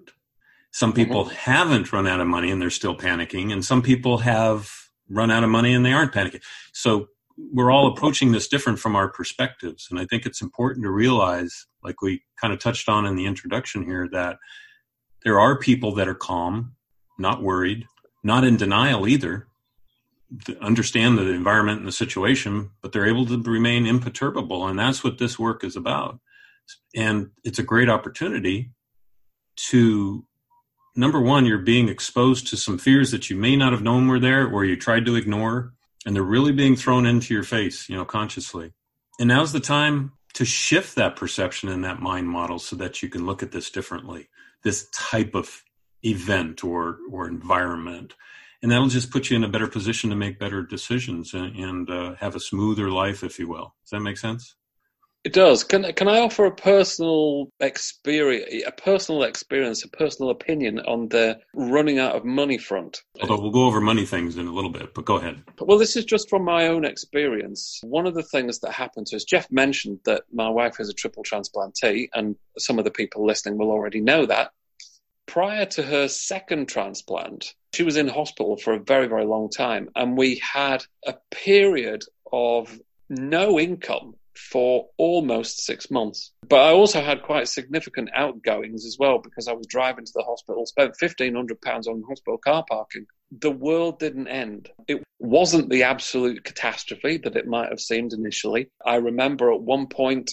Some 0.72 0.92
mm-hmm. 0.92 0.96
people 0.96 1.26
mm-hmm. 1.26 1.36
haven't 1.36 1.94
run 1.94 2.08
out 2.08 2.22
of 2.22 2.28
money 2.28 2.52
and 2.52 2.62
they're 2.62 2.70
still 2.70 2.96
panicking, 2.96 3.52
and 3.52 3.64
some 3.64 3.82
people 3.82 4.20
have 4.20 4.70
run 5.10 5.32
out 5.32 5.44
of 5.44 5.50
money 5.50 5.74
and 5.74 5.86
they 5.86 5.94
aren't 5.94 6.14
panicking. 6.14 6.42
So 6.74 7.08
we're 7.38 7.72
all 7.72 7.88
approaching 7.88 8.32
this 8.32 8.48
different 8.48 8.80
from 8.80 8.96
our 8.96 9.10
perspectives. 9.10 9.88
And 9.90 10.00
I 10.00 10.06
think 10.06 10.26
it's 10.26 10.42
important 10.42 10.84
to 10.84 10.92
realize, 10.92 11.66
like 11.84 12.02
we 12.02 12.24
kind 12.40 12.54
of 12.54 12.60
touched 12.60 12.88
on 12.88 13.06
in 13.06 13.16
the 13.16 13.26
introduction 13.26 13.84
here, 13.84 14.08
that 14.12 14.38
there 15.24 15.40
are 15.40 15.60
people 15.60 15.94
that 15.96 16.08
are 16.08 16.16
calm, 16.16 16.76
not 17.20 17.44
worried, 17.44 17.88
not 18.24 18.44
in 18.44 18.58
denial 18.58 19.08
either, 19.08 19.48
understand 20.62 21.18
the 21.18 21.30
environment 21.30 21.80
and 21.80 21.88
the 21.88 21.92
situation, 21.92 22.72
but 22.82 22.92
they're 22.92 23.08
able 23.08 23.26
to 23.26 23.42
remain 23.42 23.86
imperturbable. 23.86 24.68
And 24.68 24.80
that's 24.80 25.04
what 25.04 25.18
this 25.18 25.38
work 25.38 25.64
is 25.64 25.76
about. 25.76 26.20
And 26.96 27.30
it's 27.44 27.60
a 27.60 27.64
great 27.64 27.90
opportunity 27.90 28.72
to, 29.68 30.26
number 30.96 31.22
one, 31.22 31.46
you're 31.46 31.60
being 31.60 31.90
exposed 31.90 32.48
to 32.48 32.58
some 32.58 32.78
fears 32.78 33.12
that 33.12 33.30
you 33.30 33.36
may 33.36 33.56
not 33.56 33.72
have 33.72 33.84
known 33.84 34.08
were 34.08 34.20
there 34.20 34.48
or 34.48 34.66
you 34.66 34.76
tried 34.76 35.06
to 35.06 35.16
ignore, 35.16 35.74
and 36.06 36.16
they're 36.16 36.24
really 36.24 36.52
being 36.52 36.76
thrown 36.76 37.06
into 37.06 37.34
your 37.34 37.44
face, 37.44 37.90
you 37.90 37.96
know, 37.96 38.06
consciously. 38.06 38.74
And 39.20 39.30
now's 39.30 39.54
the 39.54 39.60
time 39.60 40.14
to 40.34 40.46
shift 40.46 40.96
that 40.96 41.16
perception 41.16 41.70
and 41.70 41.84
that 41.84 42.02
mind 42.02 42.30
model 42.30 42.60
so 42.60 42.76
that 42.76 43.02
you 43.02 43.10
can 43.10 43.26
look 43.26 43.42
at 43.42 43.52
this 43.52 43.70
differently, 43.70 44.28
this 44.64 44.88
type 44.92 45.34
of 45.34 45.64
event 46.04 46.64
or, 46.64 46.98
or 47.10 47.28
environment 47.28 48.14
and 48.66 48.72
that'll 48.72 48.88
just 48.88 49.12
put 49.12 49.30
you 49.30 49.38
in 49.38 49.44
a 49.44 49.48
better 49.48 49.68
position 49.68 50.10
to 50.10 50.16
make 50.16 50.40
better 50.40 50.64
decisions 50.64 51.36
and, 51.36 51.56
and 51.56 51.88
uh, 51.88 52.16
have 52.16 52.36
a 52.36 52.40
smoother 52.40 52.90
life, 52.90 53.24
if 53.24 53.38
you 53.38 53.48
will. 53.48 53.76
Does 53.84 53.92
that 53.92 54.00
make 54.00 54.18
sense? 54.18 54.56
It 55.26 55.34
does. 55.34 55.64
Can 55.64 55.92
can 55.94 56.08
I 56.08 56.20
offer 56.20 56.46
a 56.46 56.52
personal 56.52 57.52
experience, 57.60 58.64
a 58.68 58.72
personal 58.72 59.24
experience, 59.24 59.84
a 59.84 59.88
personal 59.88 60.30
opinion 60.30 60.80
on 60.82 61.10
the 61.10 61.40
running 61.56 61.98
out 61.98 62.16
of 62.16 62.24
money 62.24 62.60
front? 62.60 63.02
Although 63.20 63.42
we'll 63.42 63.50
go 63.50 63.66
over 63.66 63.82
money 63.82 64.06
things 64.06 64.38
in 64.38 64.46
a 64.46 64.54
little 64.54 64.70
bit, 64.70 64.94
but 64.94 65.06
go 65.06 65.16
ahead. 65.16 65.42
Well, 65.60 65.80
this 65.80 65.96
is 65.96 66.06
just 66.06 66.30
from 66.30 66.44
my 66.44 66.68
own 66.68 66.86
experience. 66.86 67.80
One 67.84 68.06
of 68.06 68.14
the 68.14 68.22
things 68.22 68.60
that 68.60 68.72
happened 68.74 69.08
to 69.08 69.16
us, 69.16 69.24
Jeff 69.24 69.52
mentioned 69.52 70.00
that 70.06 70.26
my 70.32 70.48
wife 70.48 70.80
is 70.80 70.90
a 70.90 70.94
triple 70.94 71.24
transplantee, 71.24 72.10
and 72.14 72.36
some 72.60 72.78
of 72.78 72.86
the 72.86 72.92
people 72.92 73.26
listening 73.26 73.58
will 73.58 73.72
already 73.72 74.02
know 74.02 74.28
that. 74.28 74.52
Prior 75.26 75.66
to 75.66 75.82
her 75.82 76.08
second 76.08 76.68
transplant, 76.68 77.56
she 77.74 77.82
was 77.82 77.98
in 77.98 78.08
hospital 78.08 78.58
for 78.58 78.74
a 78.74 78.80
very, 78.80 79.08
very 79.08 79.26
long 79.26 79.50
time, 79.50 79.90
and 79.96 80.16
we 80.16 80.36
had 80.36 80.86
a 81.08 81.16
period 81.32 82.04
of 82.32 82.80
no 83.10 83.60
income 83.60 84.14
for 84.38 84.88
almost 84.98 85.66
six 85.66 85.90
months. 85.90 86.32
But 86.48 86.62
I 86.62 86.72
also 86.72 87.02
had 87.02 87.24
quite 87.24 87.48
significant 87.48 88.10
outgoings 88.14 88.86
as 88.86 88.98
well 89.00 89.20
because 89.20 89.48
I 89.48 89.54
was 89.54 89.68
driving 89.68 90.06
to 90.06 90.12
the 90.14 90.24
hospital, 90.24 90.66
spent 90.66 90.96
£1,500 91.02 91.88
on 91.88 92.04
hospital 92.08 92.38
car 92.38 92.66
parking. 92.70 93.06
The 93.40 93.52
world 93.52 94.00
didn't 94.00 94.28
end. 94.28 94.70
It 94.88 95.04
wasn't 95.20 95.70
the 95.70 95.84
absolute 95.84 96.44
catastrophe 96.44 97.18
that 97.20 97.36
it 97.36 97.48
might 97.48 97.70
have 97.70 97.80
seemed 97.80 98.14
initially. 98.14 98.70
I 98.86 98.96
remember 98.96 99.52
at 99.52 99.62
one 99.62 99.88
point, 99.88 100.32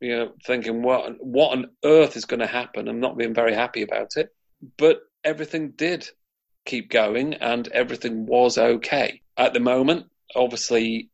you 0.00 0.16
know, 0.16 0.32
thinking, 0.46 0.82
what, 0.82 1.16
what 1.24 1.52
on 1.52 1.70
earth 1.84 2.16
is 2.16 2.24
going 2.24 2.40
to 2.40 2.46
happen? 2.46 2.88
I'm 2.88 3.00
not 3.00 3.18
being 3.18 3.34
very 3.34 3.54
happy 3.54 3.82
about 3.82 4.16
it. 4.16 4.30
But 4.76 5.00
everything 5.24 5.72
did 5.72 6.08
keep 6.64 6.90
going 6.90 7.34
and 7.34 7.68
everything 7.68 8.26
was 8.26 8.58
okay. 8.58 9.22
at 9.36 9.54
the 9.54 9.60
moment. 9.60 10.06
Obviously, 10.36 11.10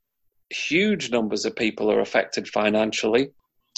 huge 0.51 1.11
numbers 1.11 1.45
of 1.45 1.57
people 1.57 1.91
are 1.91 2.01
affected 2.01 2.49
financially. 2.49 3.31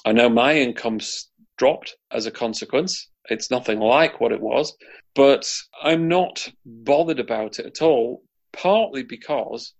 I 0.04 0.12
know 0.12 0.28
my 0.28 0.54
income's 0.54 1.30
dropped 1.56 1.96
as 2.10 2.26
a 2.26 2.30
consequence. 2.30 3.08
It's 3.30 3.50
nothing 3.50 3.80
like 3.80 4.20
what 4.20 4.32
it 4.32 4.40
was, 4.40 4.76
but 5.14 5.50
I'm 5.82 6.08
not 6.08 6.48
bothered 6.64 7.20
about 7.20 7.58
it 7.58 7.66
at 7.66 7.82
all, 7.82 8.22
partly 8.52 9.02
because 9.02 9.74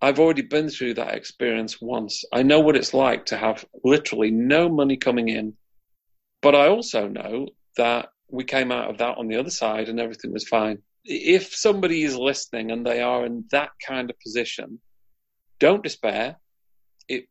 I've 0.00 0.20
already 0.20 0.42
been 0.42 0.68
through 0.68 0.94
that 0.94 1.14
experience 1.14 1.80
once. 1.80 2.24
I 2.32 2.42
know 2.42 2.60
what 2.60 2.76
it's 2.76 2.94
like 2.94 3.26
to 3.26 3.36
have 3.36 3.64
literally 3.84 4.30
no 4.30 4.68
money 4.68 4.96
coming 4.96 5.28
in. 5.28 5.54
But 6.40 6.54
I 6.54 6.68
also 6.68 7.08
know 7.08 7.48
that 7.76 8.10
we 8.30 8.44
came 8.44 8.70
out 8.70 8.90
of 8.90 8.98
that 8.98 9.18
on 9.18 9.26
the 9.26 9.36
other 9.36 9.50
side 9.50 9.88
and 9.88 9.98
everything 9.98 10.32
was 10.32 10.46
fine. 10.46 10.78
If 11.04 11.54
somebody 11.54 12.02
is 12.04 12.16
listening 12.16 12.70
and 12.70 12.86
they 12.86 13.00
are 13.00 13.26
in 13.26 13.44
that 13.50 13.70
kind 13.84 14.10
of 14.10 14.20
position, 14.20 14.80
don't 15.58 15.82
despair. 15.82 16.36
It 17.08 17.28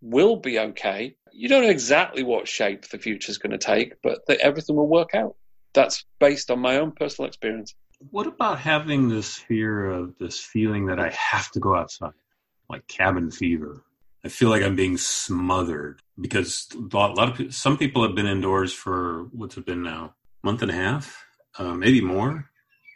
will 0.00 0.36
be 0.36 0.58
okay. 0.58 1.16
You 1.32 1.48
don't 1.48 1.62
know 1.62 1.70
exactly 1.70 2.22
what 2.22 2.48
shape 2.48 2.88
the 2.88 2.98
future 2.98 3.30
is 3.30 3.38
going 3.38 3.52
to 3.52 3.58
take, 3.58 3.94
but 4.02 4.26
that 4.26 4.40
everything 4.40 4.76
will 4.76 4.88
work 4.88 5.14
out. 5.14 5.36
That's 5.72 6.04
based 6.18 6.50
on 6.50 6.58
my 6.58 6.78
own 6.78 6.92
personal 6.92 7.28
experience. 7.28 7.74
What 8.10 8.26
about 8.26 8.58
having 8.58 9.08
this 9.08 9.36
fear 9.36 9.90
of 9.90 10.16
this 10.18 10.40
feeling 10.40 10.86
that 10.86 10.98
I 10.98 11.10
have 11.10 11.50
to 11.52 11.60
go 11.60 11.76
outside, 11.76 12.12
like 12.68 12.86
cabin 12.88 13.30
fever? 13.30 13.84
I 14.24 14.28
feel 14.28 14.50
like 14.50 14.62
I'm 14.62 14.76
being 14.76 14.96
smothered 14.96 16.02
because 16.20 16.68
a 16.74 16.96
lot, 16.96 17.40
of 17.40 17.54
some 17.54 17.78
people 17.78 18.02
have 18.02 18.14
been 18.14 18.26
indoors 18.26 18.72
for 18.72 19.28
what's 19.32 19.56
it 19.56 19.64
been 19.64 19.82
now, 19.82 20.14
month 20.42 20.62
and 20.62 20.70
a 20.70 20.74
half, 20.74 21.24
uh, 21.58 21.74
maybe 21.74 22.00
more, 22.00 22.50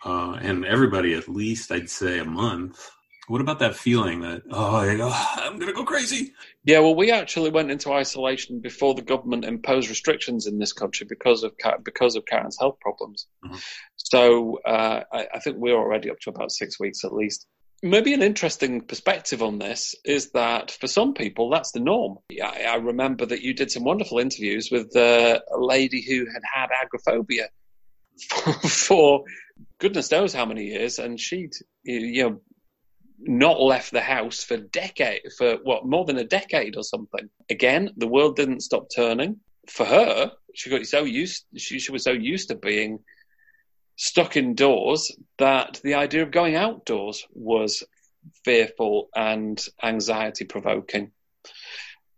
uh, 0.04 0.38
and 0.40 0.64
everybody 0.64 1.14
at 1.14 1.28
least 1.28 1.72
I'd 1.72 1.88
say 1.88 2.18
a 2.18 2.24
month. 2.24 2.90
What 3.26 3.40
about 3.40 3.60
that 3.60 3.74
feeling 3.74 4.20
that 4.20 4.42
oh, 4.50 4.76
I'm 4.76 5.56
going 5.56 5.68
to 5.68 5.72
go 5.72 5.84
crazy? 5.84 6.34
Yeah, 6.64 6.80
well, 6.80 6.94
we 6.94 7.10
actually 7.10 7.50
went 7.50 7.70
into 7.70 7.92
isolation 7.92 8.60
before 8.60 8.94
the 8.94 9.02
government 9.02 9.44
imposed 9.44 9.88
restrictions 9.88 10.46
in 10.46 10.58
this 10.58 10.72
country 10.72 11.06
because 11.08 11.42
of 11.42 11.52
because 11.82 12.16
of 12.16 12.26
Karen's 12.26 12.58
health 12.58 12.78
problems. 12.80 13.26
Mm-hmm. 13.44 13.56
So 13.96 14.58
uh, 14.66 15.04
I, 15.10 15.26
I, 15.34 15.38
think 15.40 15.56
we're 15.58 15.76
already 15.76 16.10
up 16.10 16.20
to 16.20 16.30
about 16.30 16.52
six 16.52 16.78
weeks 16.78 17.04
at 17.04 17.14
least. 17.14 17.46
Maybe 17.82 18.12
an 18.14 18.22
interesting 18.22 18.82
perspective 18.82 19.42
on 19.42 19.58
this 19.58 19.94
is 20.04 20.30
that 20.32 20.70
for 20.70 20.86
some 20.86 21.14
people 21.14 21.50
that's 21.50 21.72
the 21.72 21.80
norm. 21.80 22.18
I, 22.42 22.64
I 22.64 22.76
remember 22.76 23.24
that 23.26 23.42
you 23.42 23.54
did 23.54 23.70
some 23.70 23.84
wonderful 23.84 24.18
interviews 24.18 24.70
with 24.70 24.94
uh, 24.94 25.40
a 25.50 25.58
lady 25.58 26.02
who 26.02 26.26
had 26.26 26.42
had 26.54 26.68
agoraphobia 26.82 27.48
for, 28.28 28.52
for 28.68 29.24
goodness 29.78 30.10
knows 30.10 30.34
how 30.34 30.44
many 30.44 30.64
years, 30.64 30.98
and 30.98 31.18
she'd 31.18 31.52
you 31.84 32.22
know 32.22 32.40
not 33.26 33.60
left 33.60 33.92
the 33.92 34.00
house 34.00 34.42
for 34.42 34.56
decade 34.56 35.22
for 35.36 35.56
what 35.62 35.86
more 35.86 36.04
than 36.04 36.18
a 36.18 36.24
decade 36.24 36.76
or 36.76 36.82
something. 36.82 37.28
Again, 37.50 37.90
the 37.96 38.08
world 38.08 38.36
didn't 38.36 38.60
stop 38.60 38.86
turning. 38.94 39.40
For 39.68 39.86
her, 39.86 40.32
she 40.54 40.70
got 40.70 40.84
so 40.86 41.04
used 41.04 41.44
she, 41.56 41.78
she 41.78 41.92
was 41.92 42.04
so 42.04 42.12
used 42.12 42.48
to 42.48 42.56
being 42.56 42.98
stuck 43.96 44.36
indoors 44.36 45.10
that 45.38 45.80
the 45.84 45.94
idea 45.94 46.22
of 46.22 46.30
going 46.30 46.56
outdoors 46.56 47.26
was 47.32 47.82
fearful 48.44 49.08
and 49.14 49.64
anxiety 49.82 50.44
provoking. 50.44 51.12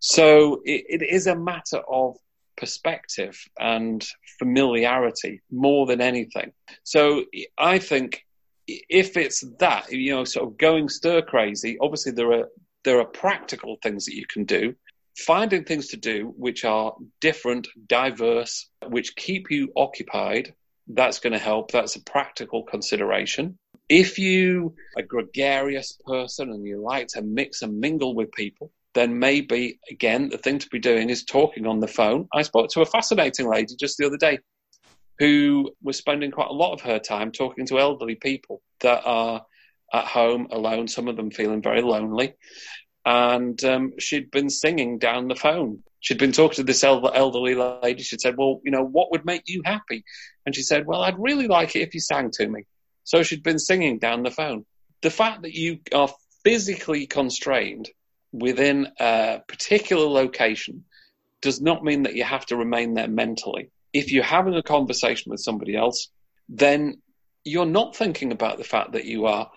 So 0.00 0.62
it, 0.64 0.84
it 0.88 1.02
is 1.02 1.26
a 1.26 1.36
matter 1.36 1.78
of 1.88 2.16
perspective 2.56 3.38
and 3.58 4.04
familiarity 4.38 5.42
more 5.50 5.86
than 5.86 6.00
anything. 6.00 6.52
So 6.84 7.24
I 7.58 7.78
think 7.78 8.24
if 8.66 9.16
it's 9.16 9.44
that, 9.58 9.92
you 9.92 10.14
know, 10.14 10.24
sort 10.24 10.48
of 10.48 10.58
going 10.58 10.88
stir 10.88 11.22
crazy, 11.22 11.78
obviously 11.80 12.12
there 12.12 12.32
are 12.32 12.48
there 12.84 13.00
are 13.00 13.04
practical 13.04 13.76
things 13.82 14.06
that 14.06 14.14
you 14.14 14.26
can 14.26 14.44
do. 14.44 14.74
Finding 15.16 15.64
things 15.64 15.88
to 15.88 15.96
do 15.96 16.32
which 16.36 16.64
are 16.64 16.94
different, 17.20 17.68
diverse, 17.86 18.68
which 18.86 19.16
keep 19.16 19.50
you 19.50 19.72
occupied, 19.76 20.54
that's 20.86 21.18
going 21.18 21.32
to 21.32 21.38
help. 21.38 21.72
That's 21.72 21.96
a 21.96 22.02
practical 22.02 22.62
consideration. 22.62 23.58
If 23.88 24.18
you 24.18 24.74
are 24.96 25.02
a 25.02 25.06
gregarious 25.06 25.98
person 26.04 26.50
and 26.50 26.64
you 26.64 26.82
like 26.82 27.08
to 27.08 27.22
mix 27.22 27.62
and 27.62 27.80
mingle 27.80 28.14
with 28.14 28.30
people, 28.32 28.72
then 28.94 29.18
maybe 29.18 29.78
again 29.90 30.28
the 30.28 30.38
thing 30.38 30.58
to 30.58 30.68
be 30.68 30.78
doing 30.78 31.10
is 31.10 31.24
talking 31.24 31.66
on 31.66 31.80
the 31.80 31.88
phone. 31.88 32.28
I 32.32 32.42
spoke 32.42 32.70
to 32.70 32.82
a 32.82 32.86
fascinating 32.86 33.48
lady 33.48 33.74
just 33.76 33.98
the 33.98 34.06
other 34.06 34.16
day 34.16 34.38
who 35.18 35.72
was 35.82 35.96
spending 35.96 36.30
quite 36.30 36.50
a 36.50 36.54
lot 36.54 36.72
of 36.72 36.82
her 36.82 36.98
time 36.98 37.32
talking 37.32 37.66
to 37.66 37.78
elderly 37.78 38.14
people 38.14 38.60
that 38.80 39.02
are 39.04 39.44
at 39.92 40.04
home 40.04 40.48
alone, 40.50 40.88
some 40.88 41.08
of 41.08 41.16
them 41.16 41.30
feeling 41.30 41.62
very 41.62 41.82
lonely. 41.82 42.34
And 43.04 43.62
um, 43.64 43.92
she'd 43.98 44.30
been 44.30 44.50
singing 44.50 44.98
down 44.98 45.28
the 45.28 45.36
phone. 45.36 45.82
She'd 46.00 46.18
been 46.18 46.32
talking 46.32 46.56
to 46.56 46.64
this 46.64 46.84
elderly 46.84 47.54
lady. 47.54 48.02
She'd 48.02 48.20
said, 48.20 48.36
Well, 48.36 48.60
you 48.64 48.70
know, 48.70 48.84
what 48.84 49.10
would 49.12 49.24
make 49.24 49.42
you 49.46 49.62
happy? 49.64 50.04
And 50.44 50.54
she 50.54 50.62
said, 50.62 50.86
Well, 50.86 51.02
I'd 51.02 51.18
really 51.18 51.46
like 51.46 51.76
it 51.76 51.80
if 51.80 51.94
you 51.94 52.00
sang 52.00 52.30
to 52.34 52.48
me. 52.48 52.64
So 53.04 53.22
she'd 53.22 53.42
been 53.42 53.58
singing 53.58 53.98
down 53.98 54.22
the 54.22 54.30
phone. 54.30 54.66
The 55.02 55.10
fact 55.10 55.42
that 55.42 55.54
you 55.54 55.78
are 55.94 56.10
physically 56.42 57.06
constrained 57.06 57.88
within 58.32 58.88
a 58.98 59.40
particular 59.46 60.06
location 60.06 60.84
does 61.40 61.60
not 61.60 61.84
mean 61.84 62.02
that 62.02 62.16
you 62.16 62.24
have 62.24 62.46
to 62.46 62.56
remain 62.56 62.94
there 62.94 63.08
mentally 63.08 63.70
if 63.96 64.12
you're 64.12 64.24
having 64.24 64.54
a 64.54 64.62
conversation 64.62 65.30
with 65.30 65.40
somebody 65.40 65.74
else, 65.74 66.08
then 66.48 67.00
you're 67.44 67.64
not 67.64 67.96
thinking 67.96 68.30
about 68.30 68.58
the 68.58 68.64
fact 68.64 68.92
that 68.92 69.06
you 69.06 69.26
are 69.26 69.50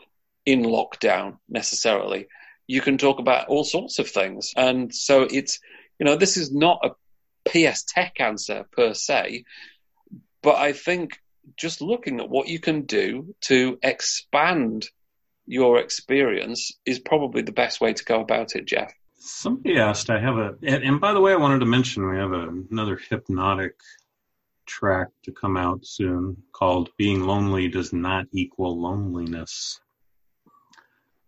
in 0.46 0.64
lockdown 0.64 1.38
necessarily. 1.50 2.28
You 2.66 2.82
can 2.82 2.98
talk 2.98 3.20
about 3.20 3.50
all 3.50 3.64
sorts 3.64 4.00
of 4.00 4.10
things. 4.10 4.54
And 4.56 4.96
so 4.96 5.24
it's, 5.24 5.60
you 6.00 6.06
know, 6.06 6.16
this 6.16 6.38
is 6.38 6.54
not 6.54 6.80
a 6.84 7.50
PSTEC 7.50 8.20
answer 8.20 8.66
per 8.72 8.94
se, 8.94 9.44
but 10.42 10.56
I 10.56 10.72
think 10.74 11.20
just 11.58 11.82
looking 11.82 12.22
at 12.22 12.30
what 12.30 12.48
you 12.48 12.60
can 12.60 12.84
do 12.84 13.36
to 13.42 13.78
expand 13.84 14.88
your 15.46 15.80
experience 15.80 16.72
is 16.86 17.00
probably 17.00 17.42
the 17.42 17.52
best 17.52 17.82
way 17.82 17.92
to 17.92 18.06
go 18.06 18.22
about 18.22 18.56
it, 18.56 18.66
Jeff. 18.66 18.94
Somebody 19.16 19.78
asked, 19.80 20.10
I 20.10 20.20
have 20.20 20.38
a, 20.38 20.56
and, 20.64 21.02
by 21.02 21.14
the 21.14 21.20
way, 21.20 21.34
I 21.34 21.38
wanted 21.38 21.60
to 21.60 21.66
mention 21.66 22.08
we 22.08 22.18
have 22.18 22.32
a, 22.32 22.48
another 22.72 22.98
hypnotic 23.10 23.76
track 24.70 25.08
to 25.24 25.32
come 25.32 25.58
out 25.58 25.86
soon 25.86 26.38
called 26.54 26.90
Being 26.98 27.26
Lonely 27.26 27.68
Does 27.68 27.92
Not 27.92 28.28
Equal 28.32 28.80
Loneliness. 28.80 29.82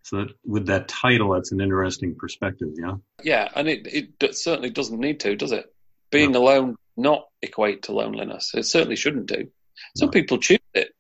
So 0.04 0.18
that, 0.18 0.30
with 0.46 0.68
that 0.68 0.88
title, 0.88 1.34
that's 1.34 1.52
an 1.52 1.62
interesting 1.62 2.16
perspective, 2.16 2.70
yeah? 2.78 2.96
Yeah, 3.24 3.50
and 3.56 3.68
it, 3.68 3.88
it 4.22 4.36
certainly 4.36 4.70
doesn't 4.70 5.00
need 5.00 5.20
to, 5.22 5.36
does 5.36 5.52
it? 5.52 5.74
Being 6.12 6.34
no. 6.34 6.42
alone 6.42 6.76
not 6.98 7.26
equate 7.42 7.84
to 7.84 7.94
loneliness. 7.94 8.52
It 8.54 8.64
certainly 8.64 8.96
shouldn't 8.96 9.28
do. 9.28 9.50
Some 9.98 10.08
no. 10.08 10.12
people 10.12 10.38
choose 10.38 10.60
it 10.74 10.94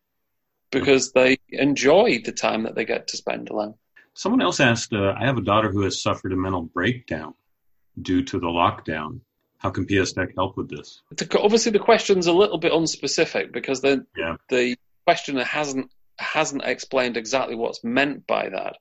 because 0.71 1.11
they 1.11 1.37
enjoy 1.49 2.21
the 2.23 2.31
time 2.31 2.63
that 2.63 2.75
they 2.75 2.85
get 2.85 3.07
to 3.09 3.17
spend 3.17 3.49
alone. 3.49 3.75
Someone 4.13 4.41
else 4.41 4.59
asked, 4.59 4.93
uh, 4.93 5.13
I 5.17 5.25
have 5.25 5.37
a 5.37 5.41
daughter 5.41 5.71
who 5.71 5.81
has 5.83 6.01
suffered 6.01 6.33
a 6.33 6.37
mental 6.37 6.63
breakdown 6.63 7.33
due 8.01 8.23
to 8.23 8.39
the 8.39 8.47
lockdown. 8.47 9.21
How 9.61 9.69
can 9.69 9.85
PSTEC 9.85 10.33
help 10.35 10.57
with 10.57 10.69
this? 10.69 11.03
Obviously, 11.35 11.71
the 11.71 11.79
question's 11.79 12.25
a 12.25 12.33
little 12.33 12.57
bit 12.57 12.71
unspecific 12.71 13.51
because 13.51 13.81
the 13.81 14.05
yeah. 14.17 14.37
the 14.49 14.75
questioner 15.05 15.43
hasn't 15.43 15.91
hasn't 16.17 16.63
explained 16.65 17.15
exactly 17.15 17.55
what's 17.55 17.83
meant 17.83 18.25
by 18.25 18.49
that. 18.49 18.77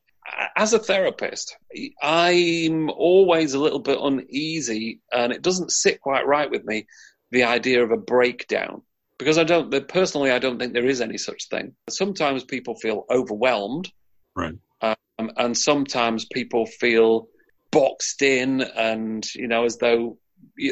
As 0.57 0.73
a 0.73 0.79
therapist, 0.79 1.57
I'm 2.03 2.89
always 2.89 3.53
a 3.53 3.59
little 3.59 3.81
bit 3.81 3.99
uneasy, 4.01 5.01
and 5.13 5.33
it 5.33 5.43
doesn't 5.43 5.71
sit 5.71 6.01
quite 6.01 6.27
right 6.27 6.51
with 6.51 6.65
me 6.65 6.87
the 7.31 7.45
idea 7.45 7.85
of 7.85 7.91
a 7.91 7.97
breakdown 7.97 8.83
because 9.19 9.37
I 9.37 9.45
don't 9.45 9.87
personally 9.87 10.31
I 10.31 10.39
don't 10.39 10.59
think 10.59 10.73
there 10.73 10.87
is 10.87 11.03
any 11.03 11.19
such 11.19 11.49
thing. 11.49 11.75
Sometimes 11.91 12.43
people 12.43 12.75
feel 12.75 13.05
overwhelmed, 13.11 13.93
right, 14.35 14.55
um, 14.81 15.31
and 15.37 15.57
sometimes 15.57 16.25
people 16.25 16.65
feel 16.65 17.29
boxed 17.71 18.23
in, 18.23 18.63
and 18.63 19.27
you 19.35 19.47
know 19.47 19.67
as 19.67 19.77
though 19.77 20.17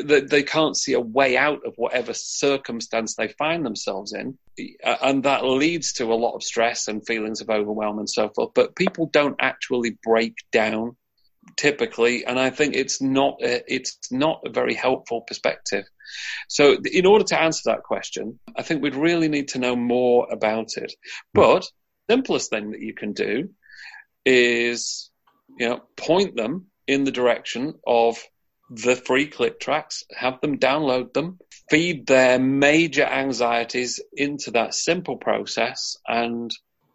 they 0.05 0.43
can't 0.43 0.77
see 0.77 0.93
a 0.93 1.01
way 1.01 1.37
out 1.37 1.65
of 1.67 1.75
whatever 1.77 2.13
circumstance 2.13 3.15
they 3.15 3.29
find 3.29 3.65
themselves 3.65 4.13
in. 4.13 4.39
And 4.85 5.23
that 5.23 5.45
leads 5.45 5.95
to 5.95 6.13
a 6.13 6.15
lot 6.15 6.35
of 6.35 6.43
stress 6.43 6.89
and 6.89 7.07
feelings 7.07 7.41
of 7.41 7.49
overwhelm 7.49 7.99
and 7.99 8.09
so 8.09 8.29
forth. 8.29 8.51
But 8.55 8.77
people 8.77 9.07
don't 9.07 9.37
actually 9.41 9.97
break 10.03 10.35
down 10.53 10.97
typically. 11.57 12.27
And 12.27 12.39
I 12.39 12.51
think 12.51 12.75
it's 12.75 13.01
not, 13.01 13.39
a, 13.43 13.63
it's 13.73 13.99
not 14.11 14.43
a 14.45 14.51
very 14.51 14.75
helpful 14.75 15.23
perspective. 15.23 15.85
So 16.49 16.77
in 16.85 17.07
order 17.07 17.25
to 17.25 17.41
answer 17.41 17.63
that 17.67 17.83
question, 17.83 18.39
I 18.57 18.63
think 18.63 18.83
we'd 18.83 18.95
really 18.95 19.29
need 19.29 19.49
to 19.49 19.59
know 19.59 19.77
more 19.77 20.29
about 20.31 20.77
it. 20.77 20.93
But 21.33 21.67
the 22.09 22.15
simplest 22.15 22.51
thing 22.51 22.73
that 22.73 22.81
you 22.81 22.95
can 22.95 23.13
do 23.13 23.51
is, 24.25 25.11
you 25.59 25.69
know, 25.69 25.81
point 25.97 26.37
them 26.37 26.67
in 26.87 27.05
the 27.05 27.13
direction 27.13 27.75
of 27.87 28.19
the 28.71 28.97
free 28.97 29.27
click 29.27 29.61
tracks, 29.61 30.05
have 30.15 30.41
them 30.41 30.59
download 30.59 31.13
them, 31.13 31.39
feed 31.71 32.07
their 32.07 32.39
major 32.39 33.05
anxieties 33.05 34.01
into 34.13 34.51
that 34.53 34.75
simple 34.75 35.17
process, 35.17 35.97
and 36.07 36.51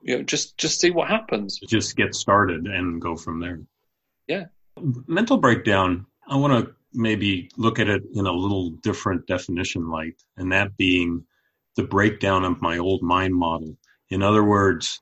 You 0.06 0.18
know, 0.18 0.24
just 0.24 0.58
just 0.58 0.82
see 0.82 0.92
what 0.92 1.08
happens. 1.08 1.60
Just 1.68 1.96
get 1.96 2.14
started 2.14 2.68
and 2.68 3.02
go 3.02 3.16
from 3.16 3.40
there. 3.40 3.62
Yeah. 4.28 4.46
Mental 5.08 5.38
breakdown. 5.38 6.06
I 6.28 6.36
want 6.36 6.66
to 6.66 6.76
maybe 6.94 7.50
look 7.58 7.80
at 7.80 7.88
it 7.88 8.04
in 8.14 8.26
a 8.26 8.32
little 8.32 8.72
different 8.72 9.28
definition 9.28 9.90
light, 9.90 10.22
and 10.36 10.52
that 10.52 10.76
being 10.78 11.26
the 11.76 11.84
breakdown 11.84 12.44
of 12.44 12.62
my 12.62 12.78
old 12.78 13.02
mind 13.02 13.34
model. 13.34 13.78
In 14.10 14.22
other 14.22 14.44
words, 14.44 15.02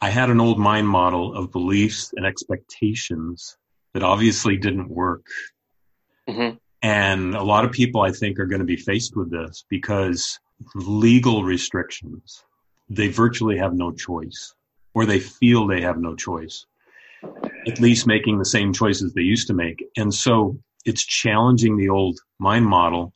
I 0.00 0.10
had 0.10 0.28
an 0.30 0.40
old 0.40 0.58
mind 0.58 0.86
model 0.88 1.34
of 1.34 1.50
beliefs 1.50 2.12
and 2.14 2.26
expectations 2.26 3.56
that 3.94 4.02
obviously 4.02 4.58
didn't 4.58 4.90
work. 4.90 5.26
Mm-hmm. 6.28 6.56
And 6.82 7.34
a 7.34 7.42
lot 7.42 7.64
of 7.64 7.72
people, 7.72 8.02
I 8.02 8.10
think, 8.10 8.38
are 8.38 8.46
going 8.46 8.60
to 8.60 8.66
be 8.66 8.76
faced 8.76 9.16
with 9.16 9.30
this 9.30 9.64
because 9.70 10.38
legal 10.74 11.42
restrictions, 11.44 12.44
they 12.88 13.08
virtually 13.08 13.56
have 13.58 13.74
no 13.74 13.90
choice, 13.90 14.54
or 14.94 15.06
they 15.06 15.18
feel 15.20 15.66
they 15.66 15.80
have 15.80 15.98
no 15.98 16.14
choice, 16.14 16.66
at 17.66 17.80
least 17.80 18.06
making 18.06 18.38
the 18.38 18.44
same 18.44 18.72
choices 18.72 19.12
they 19.12 19.22
used 19.22 19.46
to 19.46 19.54
make. 19.54 19.82
And 19.96 20.12
so 20.12 20.58
it's 20.84 21.04
challenging 21.04 21.76
the 21.76 21.88
old 21.88 22.18
mind 22.38 22.66
model, 22.66 23.14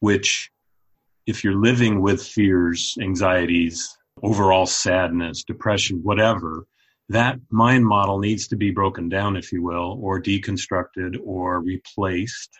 which, 0.00 0.50
if 1.26 1.44
you're 1.44 1.60
living 1.60 2.00
with 2.00 2.22
fears, 2.22 2.96
anxieties, 3.02 3.96
overall 4.22 4.66
sadness, 4.66 5.44
depression, 5.44 6.00
whatever, 6.02 6.66
that 7.08 7.38
mind 7.50 7.86
model 7.86 8.18
needs 8.18 8.48
to 8.48 8.56
be 8.56 8.70
broken 8.70 9.08
down, 9.08 9.36
if 9.36 9.52
you 9.52 9.62
will, 9.62 9.98
or 10.00 10.20
deconstructed 10.20 11.18
or 11.24 11.60
replaced 11.60 12.50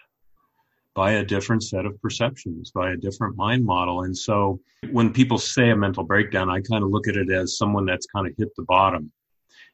by 0.95 1.13
a 1.13 1.25
different 1.25 1.63
set 1.63 1.87
of 1.87 2.01
perceptions, 2.01 2.71
by 2.71 2.91
a 2.91 2.97
different 2.97 3.37
mind 3.37 3.65
model. 3.65 4.03
And 4.03 4.17
so 4.17 4.59
when 4.91 5.13
people 5.13 5.39
say 5.39 5.71
a 5.71 5.77
mental 5.77 6.03
breakdown, 6.03 6.51
I 6.51 6.61
kind 6.61 6.83
of 6.83 6.91
look 6.91 7.07
at 7.07 7.17
it 7.17 7.31
as 7.31 7.57
someone 7.57 7.85
that's 7.85 8.07
kind 8.07 8.27
of 8.27 8.35
hit 8.37 8.49
the 8.57 8.65
bottom. 8.65 9.13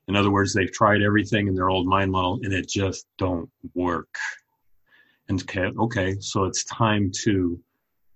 In 0.07 0.17
other 0.17 0.31
words, 0.31 0.53
they've 0.53 0.71
tried 0.71 1.01
everything 1.03 1.47
in 1.49 1.55
their 1.55 1.71
old 1.71 1.87
mind 1.87 2.11
model 2.11 2.41
and 2.43 2.53
it 2.53 2.69
just 2.69 3.07
don't 3.17 3.49
work. 3.75 4.15
And 5.29 5.41
okay, 5.43 5.71
okay, 5.79 6.17
so 6.21 6.45
it's 6.45 6.65
time 6.65 7.11
to, 7.23 7.59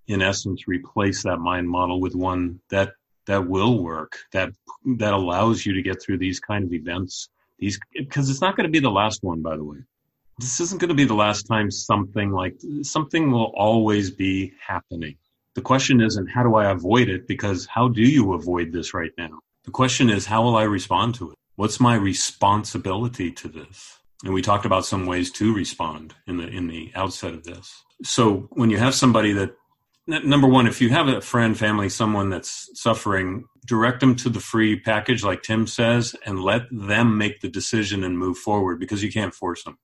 in 0.09 0.21
essence, 0.21 0.65
replace 0.69 1.23
that 1.23 1.39
mind 1.39 1.69
model 1.69 2.01
with 2.01 2.15
one 2.15 2.61
that 2.69 2.93
that 3.29 3.47
will 3.47 3.83
work, 3.83 4.19
that 4.33 4.51
that 4.97 5.13
allows 5.13 5.65
you 5.65 5.75
to 5.75 5.83
get 5.83 6.03
through 6.03 6.19
these 6.19 6.41
kind 6.41 6.65
of 6.65 6.73
events. 6.73 7.29
These 7.59 7.79
because 7.95 8.29
it's 8.29 8.41
not 8.41 8.57
going 8.57 8.67
to 8.67 8.73
be 8.73 8.81
the 8.81 8.91
last 8.91 9.23
one, 9.23 9.41
by 9.43 9.57
the 9.57 9.65
way. 9.65 9.79
This 10.39 10.61
isn't 10.61 10.81
going 10.81 10.89
to 10.89 10.95
be 10.95 11.05
the 11.05 11.15
last 11.15 11.45
time 11.45 11.71
something 11.71 12.31
like 12.31 12.57
something 12.83 13.31
will 13.31 13.53
always 13.57 14.11
be 14.11 14.53
happening. 14.67 15.17
The 15.55 15.63
question 15.63 16.01
isn't 16.01 16.29
how 16.29 16.43
do 16.43 16.55
I 16.57 16.71
avoid 16.71 17.09
it 17.09 17.29
because 17.29 17.67
how 17.67 17.89
do 17.89 18.03
you 18.03 18.33
avoid 18.33 18.73
this 18.73 18.95
right 18.95 19.13
now? 19.19 19.41
The 19.65 19.71
question 19.71 20.09
is 20.09 20.27
how 20.27 20.43
will 20.43 20.57
I 20.57 20.65
respond 20.65 21.15
to 21.17 21.31
it? 21.31 21.37
What's 21.57 21.81
my 21.81 21.97
responsibility 21.97 23.31
to 23.33 23.49
this? 23.49 23.99
And 24.25 24.33
we 24.33 24.43
talked 24.43 24.65
about 24.65 24.87
some 24.87 25.07
ways 25.07 25.31
to 25.33 25.55
respond 25.55 26.15
in 26.27 26.39
the 26.39 26.49
in 26.49 26.69
the 26.69 26.93
outset 26.95 27.35
of 27.35 27.45
this. 27.45 27.83
So 28.03 28.49
when 28.53 28.71
you 28.71 28.79
have 28.79 28.95
somebody 28.95 29.33
that 29.33 29.55
number 30.09 30.49
one, 30.49 30.67
if 30.67 30.81
you 30.81 30.89
have 30.89 31.09
a 31.09 31.21
friend, 31.21 31.57
family, 31.57 31.89
someone 31.89 32.31
that's 32.31 32.71
suffering, 32.75 33.45
direct 33.67 34.01
them 34.01 34.17
to 34.17 34.31
the 34.31 34.41
free 34.41 34.81
package, 34.81 35.23
like 35.23 35.43
Tim 35.43 35.67
says, 35.67 36.17
and 36.25 36.41
let 36.41 36.63
them 36.71 37.19
make 37.19 37.41
the 37.41 37.49
decision 37.49 38.03
and 38.03 38.19
move 38.19 38.39
forward 38.39 38.81
because 38.81 39.03
you 39.03 39.13
can't 39.13 39.35
force 39.35 39.63
them. 39.65 39.79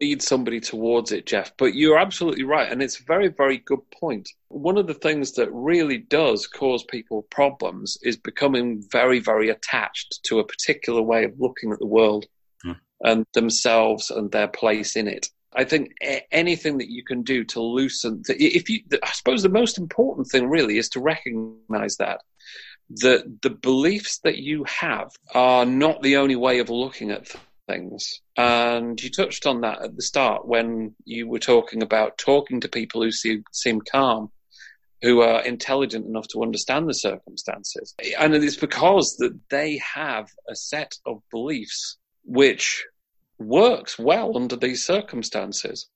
Lead 0.00 0.20
somebody 0.22 0.58
towards 0.58 1.12
it, 1.12 1.24
Jeff. 1.24 1.52
But 1.56 1.74
you're 1.74 1.98
absolutely 1.98 2.42
right. 2.42 2.70
And 2.70 2.82
it's 2.82 2.98
a 2.98 3.04
very, 3.04 3.28
very 3.28 3.58
good 3.58 3.88
point. 3.92 4.28
One 4.48 4.76
of 4.76 4.88
the 4.88 4.94
things 4.94 5.32
that 5.34 5.52
really 5.52 5.98
does 5.98 6.48
cause 6.48 6.82
people 6.82 7.22
problems 7.30 7.96
is 8.02 8.16
becoming 8.16 8.82
very, 8.90 9.20
very 9.20 9.50
attached 9.50 10.24
to 10.24 10.40
a 10.40 10.46
particular 10.46 11.00
way 11.00 11.22
of 11.22 11.38
looking 11.38 11.70
at 11.70 11.78
the 11.78 11.86
world 11.86 12.26
yeah. 12.64 12.74
and 13.02 13.24
themselves 13.34 14.10
and 14.10 14.32
their 14.32 14.48
place 14.48 14.96
in 14.96 15.06
it. 15.06 15.28
I 15.54 15.64
think 15.64 15.92
anything 16.30 16.78
that 16.78 16.90
you 16.90 17.04
can 17.04 17.22
do 17.22 17.44
to 17.44 17.62
loosen, 17.62 18.22
if 18.28 18.68
you, 18.68 18.80
I 19.02 19.10
suppose 19.12 19.42
the 19.42 19.48
most 19.48 19.78
important 19.78 20.28
thing 20.28 20.48
really 20.48 20.78
is 20.78 20.90
to 20.90 21.00
recognize 21.00 21.96
that 21.96 22.20
that 22.90 23.42
the 23.42 23.50
beliefs 23.50 24.18
that 24.24 24.38
you 24.38 24.64
have 24.64 25.10
are 25.34 25.66
not 25.66 26.02
the 26.02 26.16
only 26.16 26.36
way 26.36 26.58
of 26.58 26.70
looking 26.70 27.10
at 27.10 27.28
things. 27.66 28.20
And 28.36 29.00
you 29.00 29.10
touched 29.10 29.46
on 29.46 29.60
that 29.60 29.82
at 29.82 29.94
the 29.94 30.02
start 30.02 30.46
when 30.46 30.94
you 31.04 31.28
were 31.28 31.38
talking 31.38 31.82
about 31.82 32.18
talking 32.18 32.60
to 32.60 32.68
people 32.68 33.02
who 33.02 33.12
seem, 33.12 33.44
seem 33.52 33.80
calm, 33.82 34.30
who 35.02 35.20
are 35.20 35.44
intelligent 35.44 36.06
enough 36.06 36.26
to 36.28 36.42
understand 36.42 36.88
the 36.88 36.94
circumstances. 36.94 37.94
And 38.18 38.34
it's 38.34 38.56
because 38.56 39.16
that 39.18 39.38
they 39.50 39.80
have 39.94 40.30
a 40.48 40.56
set 40.56 40.94
of 41.06 41.20
beliefs 41.30 41.98
which 42.24 42.84
works 43.38 43.98
well 43.98 44.36
under 44.36 44.56
these 44.56 44.84
circumstances. 44.84 45.88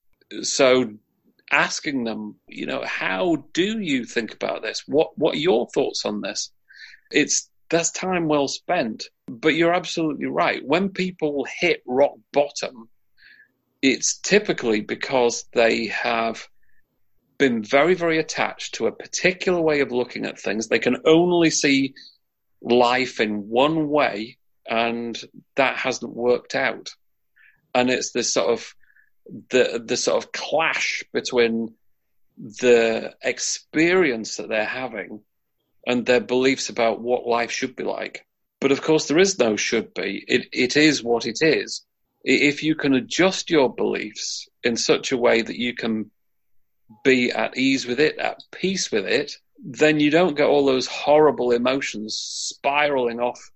So 0.42 0.94
asking 1.50 2.04
them, 2.04 2.36
you 2.48 2.66
know, 2.66 2.82
how 2.84 3.44
do 3.52 3.80
you 3.80 4.04
think 4.04 4.32
about 4.34 4.62
this? 4.62 4.84
What 4.86 5.16
what 5.18 5.34
are 5.34 5.38
your 5.38 5.68
thoughts 5.68 6.04
on 6.04 6.20
this? 6.20 6.50
It's 7.10 7.50
that's 7.68 7.90
time 7.90 8.28
well 8.28 8.48
spent. 8.48 9.04
But 9.28 9.54
you're 9.54 9.74
absolutely 9.74 10.26
right. 10.26 10.64
When 10.64 10.90
people 10.90 11.46
hit 11.58 11.82
rock 11.86 12.12
bottom, 12.32 12.88
it's 13.80 14.18
typically 14.18 14.80
because 14.80 15.46
they 15.52 15.86
have 15.86 16.46
been 17.38 17.64
very, 17.64 17.94
very 17.94 18.18
attached 18.18 18.74
to 18.74 18.86
a 18.86 18.92
particular 18.92 19.60
way 19.60 19.80
of 19.80 19.90
looking 19.90 20.26
at 20.26 20.38
things. 20.38 20.68
They 20.68 20.78
can 20.78 20.98
only 21.04 21.50
see 21.50 21.94
life 22.60 23.20
in 23.20 23.48
one 23.48 23.88
way, 23.88 24.38
and 24.68 25.20
that 25.56 25.76
hasn't 25.76 26.14
worked 26.14 26.54
out 26.54 26.94
and 27.74 27.90
it's 27.90 28.12
this 28.12 28.32
sort 28.32 28.50
of 28.50 28.74
the 29.50 29.82
the 29.84 29.96
sort 29.96 30.22
of 30.22 30.32
clash 30.32 31.04
between 31.12 31.74
the 32.36 33.14
experience 33.22 34.36
that 34.36 34.48
they're 34.48 34.64
having 34.64 35.20
and 35.86 36.06
their 36.06 36.20
beliefs 36.20 36.68
about 36.68 37.00
what 37.00 37.26
life 37.26 37.50
should 37.50 37.76
be 37.76 37.84
like. 37.84 38.26
But 38.60 38.72
of 38.72 38.82
course, 38.82 39.06
there 39.06 39.18
is 39.18 39.38
no 39.38 39.56
should 39.56 39.92
be. 39.94 40.24
It 40.26 40.48
it 40.52 40.76
is 40.76 41.02
what 41.02 41.26
it 41.26 41.38
is. 41.40 41.84
If 42.24 42.62
you 42.62 42.76
can 42.76 42.94
adjust 42.94 43.50
your 43.50 43.74
beliefs 43.74 44.48
in 44.62 44.76
such 44.76 45.10
a 45.10 45.16
way 45.16 45.42
that 45.42 45.58
you 45.58 45.74
can 45.74 46.10
be 47.02 47.32
at 47.32 47.56
ease 47.56 47.86
with 47.86 47.98
it, 47.98 48.18
at 48.18 48.42
peace 48.52 48.92
with 48.92 49.06
it, 49.06 49.32
then 49.64 49.98
you 49.98 50.10
don't 50.10 50.36
get 50.36 50.46
all 50.46 50.64
those 50.64 50.86
horrible 50.86 51.50
emotions 51.52 52.16
spiraling 52.16 53.20
off 53.20 53.51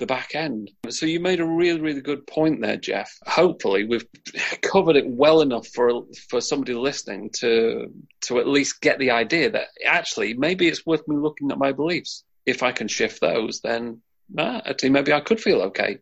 the 0.00 0.06
back 0.06 0.34
end. 0.34 0.72
So 0.88 1.06
you 1.06 1.20
made 1.20 1.38
a 1.38 1.46
really, 1.46 1.80
really 1.80 2.00
good 2.00 2.26
point 2.26 2.60
there, 2.60 2.76
Jeff. 2.76 3.16
Hopefully, 3.26 3.84
we've 3.84 4.04
covered 4.62 4.96
it 4.96 5.06
well 5.06 5.42
enough 5.42 5.68
for 5.68 6.02
for 6.28 6.40
somebody 6.40 6.74
listening 6.74 7.30
to 7.34 7.92
to 8.22 8.40
at 8.40 8.48
least 8.48 8.80
get 8.80 8.98
the 8.98 9.12
idea 9.12 9.50
that 9.50 9.68
actually 9.86 10.34
maybe 10.34 10.66
it's 10.66 10.84
worth 10.84 11.06
me 11.06 11.16
looking 11.16 11.52
at 11.52 11.58
my 11.58 11.70
beliefs. 11.70 12.24
If 12.46 12.64
I 12.64 12.72
can 12.72 12.88
shift 12.88 13.20
those, 13.20 13.60
then 13.60 14.00
ah, 14.36 14.60
actually 14.64 14.90
maybe 14.90 15.12
I 15.12 15.20
could 15.20 15.40
feel 15.40 15.60
okay. 15.62 15.98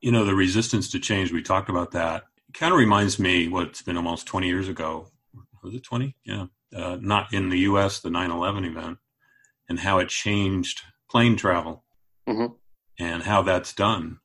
You 0.00 0.12
know, 0.12 0.26
the 0.26 0.34
resistance 0.34 0.90
to 0.90 1.00
change. 1.00 1.32
We 1.32 1.42
talked 1.42 1.70
about 1.70 1.92
that. 1.92 2.24
Kind 2.52 2.72
of 2.72 2.78
reminds 2.78 3.18
me 3.18 3.48
what's 3.48 3.82
been 3.82 3.96
almost 3.96 4.26
20 4.26 4.46
years 4.46 4.68
ago. 4.68 5.08
Was 5.62 5.74
it 5.74 5.84
20? 5.84 6.14
Yeah. 6.24 6.46
Uh, 6.76 6.98
not 7.00 7.32
in 7.32 7.48
the 7.48 7.60
U.S. 7.60 8.00
The 8.00 8.10
9/11 8.10 8.66
event 8.66 8.98
and 9.68 9.80
how 9.80 9.98
it 9.98 10.08
changed 10.08 10.82
plane 11.08 11.36
travel. 11.36 11.84
Mm-hmm 12.28 12.54
and 12.98 13.22
how 13.22 13.42
that's 13.42 13.72
done. 13.72 14.18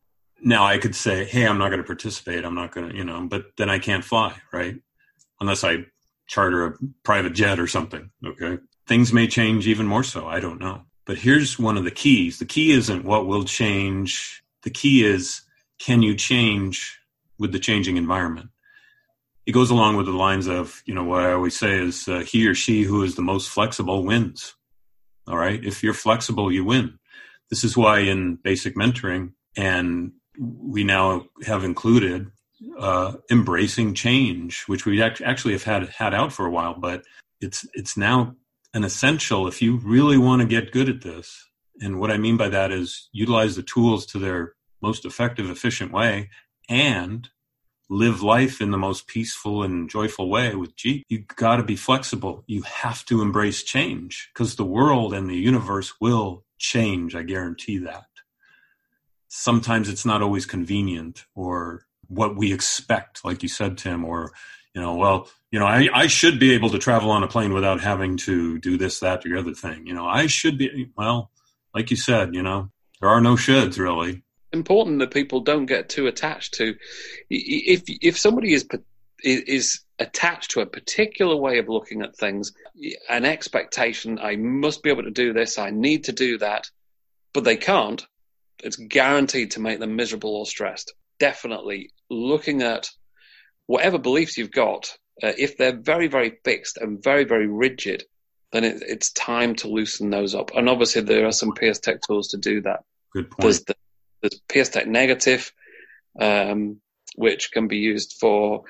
Now 0.43 0.65
I 0.65 0.77
could 0.77 0.95
say, 0.95 1.25
hey, 1.25 1.45
I'm 1.45 1.57
not 1.57 1.69
going 1.69 1.81
to 1.81 1.87
participate. 1.87 2.45
I'm 2.45 2.55
not 2.55 2.73
going 2.73 2.89
to, 2.89 2.95
you 2.95 3.03
know, 3.03 3.27
but 3.27 3.45
then 3.57 3.69
I 3.69 3.79
can't 3.79 4.03
fly, 4.03 4.35
right? 4.51 4.75
Unless 5.39 5.63
I 5.63 5.85
charter 6.27 6.65
a 6.65 6.73
private 7.03 7.33
jet 7.33 7.59
or 7.59 7.67
something. 7.67 8.09
Okay. 8.25 8.57
Things 8.87 9.13
may 9.13 9.27
change 9.27 9.67
even 9.67 9.85
more 9.85 10.03
so. 10.03 10.27
I 10.27 10.39
don't 10.39 10.59
know. 10.59 10.83
But 11.05 11.17
here's 11.17 11.59
one 11.59 11.77
of 11.77 11.83
the 11.83 11.91
keys. 11.91 12.39
The 12.39 12.45
key 12.45 12.71
isn't 12.71 13.05
what 13.05 13.27
will 13.27 13.43
change. 13.43 14.43
The 14.63 14.69
key 14.69 15.03
is 15.03 15.41
can 15.79 16.01
you 16.01 16.15
change 16.15 16.99
with 17.37 17.51
the 17.51 17.59
changing 17.59 17.97
environment? 17.97 18.49
It 19.45 19.51
goes 19.51 19.71
along 19.71 19.97
with 19.97 20.05
the 20.05 20.11
lines 20.11 20.47
of, 20.47 20.81
you 20.85 20.93
know, 20.93 21.03
what 21.03 21.23
I 21.23 21.33
always 21.33 21.57
say 21.57 21.79
is 21.79 22.07
uh, 22.07 22.19
he 22.19 22.47
or 22.47 22.55
she 22.55 22.83
who 22.83 23.03
is 23.03 23.15
the 23.15 23.23
most 23.23 23.49
flexible 23.49 24.05
wins. 24.05 24.55
All 25.27 25.37
right. 25.37 25.63
If 25.63 25.83
you're 25.83 25.93
flexible, 25.93 26.51
you 26.51 26.63
win. 26.63 26.99
This 27.51 27.63
is 27.63 27.77
why 27.77 27.99
in 27.99 28.37
basic 28.37 28.75
mentoring, 28.75 29.33
and 29.55 30.13
we 30.39 30.83
now 30.83 31.25
have 31.45 31.63
included 31.63 32.31
uh, 32.79 33.13
embracing 33.29 33.93
change, 33.93 34.63
which 34.63 34.85
we 34.85 35.01
actually 35.01 35.53
have 35.53 35.63
had 35.63 35.89
had 35.89 36.13
out 36.13 36.33
for 36.33 36.45
a 36.45 36.51
while, 36.51 36.73
but 36.73 37.03
it's 37.39 37.67
it's 37.73 37.97
now 37.97 38.35
an 38.73 38.83
essential 38.83 39.47
if 39.47 39.61
you 39.61 39.77
really 39.77 40.17
want 40.17 40.41
to 40.41 40.47
get 40.47 40.71
good 40.71 40.89
at 40.89 41.01
this. 41.01 41.47
And 41.81 41.99
what 41.99 42.11
I 42.11 42.17
mean 42.17 42.37
by 42.37 42.49
that 42.49 42.71
is 42.71 43.09
utilize 43.11 43.55
the 43.55 43.63
tools 43.63 44.05
to 44.07 44.19
their 44.19 44.53
most 44.81 45.05
effective, 45.05 45.49
efficient 45.49 45.91
way, 45.91 46.29
and 46.69 47.29
live 47.91 48.23
life 48.23 48.61
in 48.61 48.71
the 48.71 48.77
most 48.77 49.05
peaceful 49.05 49.63
and 49.63 49.89
joyful 49.89 50.29
way 50.29 50.55
with 50.55 50.75
G, 50.77 51.03
you 51.09 51.19
got 51.35 51.57
to 51.57 51.63
be 51.63 51.75
flexible. 51.75 52.43
You 52.47 52.61
have 52.61 53.03
to 53.07 53.21
embrace 53.21 53.63
change 53.63 54.29
because 54.33 54.55
the 54.55 54.63
world 54.63 55.13
and 55.13 55.29
the 55.29 55.35
universe 55.35 55.93
will 55.99 56.45
change. 56.61 57.15
I 57.15 57.23
guarantee 57.23 57.79
that. 57.79 58.05
sometimes 59.33 59.87
it's 59.87 60.05
not 60.05 60.21
always 60.21 60.45
convenient 60.45 61.25
or 61.35 61.85
what 62.07 62.35
we 62.35 62.51
expect, 62.51 63.23
like 63.23 63.41
you 63.41 63.47
said, 63.47 63.77
Tim, 63.77 64.03
or, 64.03 64.31
you 64.75 64.81
know, 64.81 64.95
well, 64.95 65.29
you 65.51 65.59
know, 65.59 65.65
I, 65.65 65.87
I 65.93 66.07
should 66.07 66.37
be 66.37 66.53
able 66.53 66.69
to 66.71 66.77
travel 66.77 67.11
on 67.11 67.23
a 67.23 67.27
plane 67.27 67.53
without 67.53 67.79
having 67.79 68.17
to 68.17 68.59
do 68.59 68.77
this, 68.77 68.99
that, 68.99 69.25
or 69.25 69.29
the 69.29 69.39
other 69.39 69.53
thing. 69.53 69.87
You 69.87 69.93
know, 69.93 70.05
I 70.05 70.27
should 70.27 70.57
be, 70.57 70.91
well, 70.97 71.31
like 71.73 71.89
you 71.91 71.97
said, 71.97 72.35
you 72.35 72.43
know, 72.43 72.69
there 72.99 73.09
are 73.09 73.21
no 73.21 73.35
shoulds 73.35 73.79
really. 73.79 74.21
Important 74.51 74.99
that 74.99 75.11
people 75.11 75.39
don't 75.39 75.65
get 75.65 75.87
too 75.87 76.07
attached 76.07 76.55
to. 76.55 76.75
If 77.29 77.83
if 77.87 78.19
somebody 78.19 78.53
is 78.53 78.67
is 79.23 79.79
attached 80.01 80.51
to 80.51 80.61
a 80.61 80.65
particular 80.65 81.35
way 81.35 81.59
of 81.59 81.69
looking 81.69 82.01
at 82.01 82.15
things, 82.15 82.53
an 83.09 83.23
expectation, 83.23 84.19
I 84.19 84.35
must 84.35 84.83
be 84.83 84.89
able 84.89 85.03
to 85.03 85.11
do 85.11 85.31
this, 85.31 85.57
I 85.57 85.69
need 85.69 86.05
to 86.05 86.11
do 86.11 86.37
that, 86.39 86.69
but 87.33 87.43
they 87.43 87.57
can't, 87.57 88.05
it's 88.63 88.75
guaranteed 88.75 89.51
to 89.51 89.61
make 89.61 89.79
them 89.79 89.95
miserable 89.95 90.35
or 90.35 90.45
stressed. 90.45 90.93
Definitely 91.19 91.91
looking 92.09 92.63
at 92.63 92.89
whatever 93.67 93.97
beliefs 93.97 94.37
you've 94.37 94.51
got, 94.51 94.97
uh, 95.23 95.31
if 95.37 95.55
they're 95.57 95.77
very, 95.77 96.07
very 96.07 96.39
fixed 96.43 96.77
and 96.77 97.03
very, 97.03 97.23
very 97.23 97.47
rigid, 97.47 98.03
then 98.51 98.63
it, 98.63 98.81
it's 98.85 99.11
time 99.13 99.55
to 99.55 99.67
loosen 99.67 100.09
those 100.09 100.35
up. 100.35 100.51
And 100.55 100.67
obviously, 100.67 101.03
there 101.03 101.27
are 101.27 101.31
some 101.31 101.51
PSTEC 101.51 102.01
tools 102.05 102.29
to 102.29 102.37
do 102.37 102.61
that. 102.61 102.83
Good 103.13 103.29
point. 103.29 103.41
There's, 103.41 103.63
the, 103.63 103.75
there's 104.21 104.41
PSTEC 104.49 104.87
Negative, 104.87 105.51
um, 106.19 106.81
which 107.15 107.51
can 107.51 107.67
be 107.67 107.77
used 107.77 108.17
for, 108.19 108.63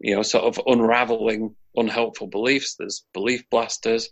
you 0.00 0.14
know, 0.14 0.22
sort 0.22 0.44
of 0.44 0.60
unraveling 0.66 1.54
unhelpful 1.76 2.26
beliefs. 2.26 2.76
There's 2.76 3.04
belief 3.12 3.48
blasters. 3.50 4.10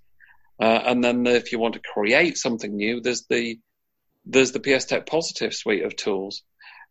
Uh, 0.61 0.81
and 0.87 1.03
then 1.03 1.23
the, 1.25 1.35
if 1.35 1.53
you 1.53 1.59
want 1.59 1.75
to 1.75 1.81
create 1.81 2.38
something 2.38 2.75
new, 2.77 3.01
there's 3.01 3.27
the 3.29 3.59
there's 4.25 4.53
the 4.53 4.61
PSTEC 4.61 5.07
Positive 5.07 5.53
suite 5.53 5.85
of 5.85 5.97
tools. 5.97 6.42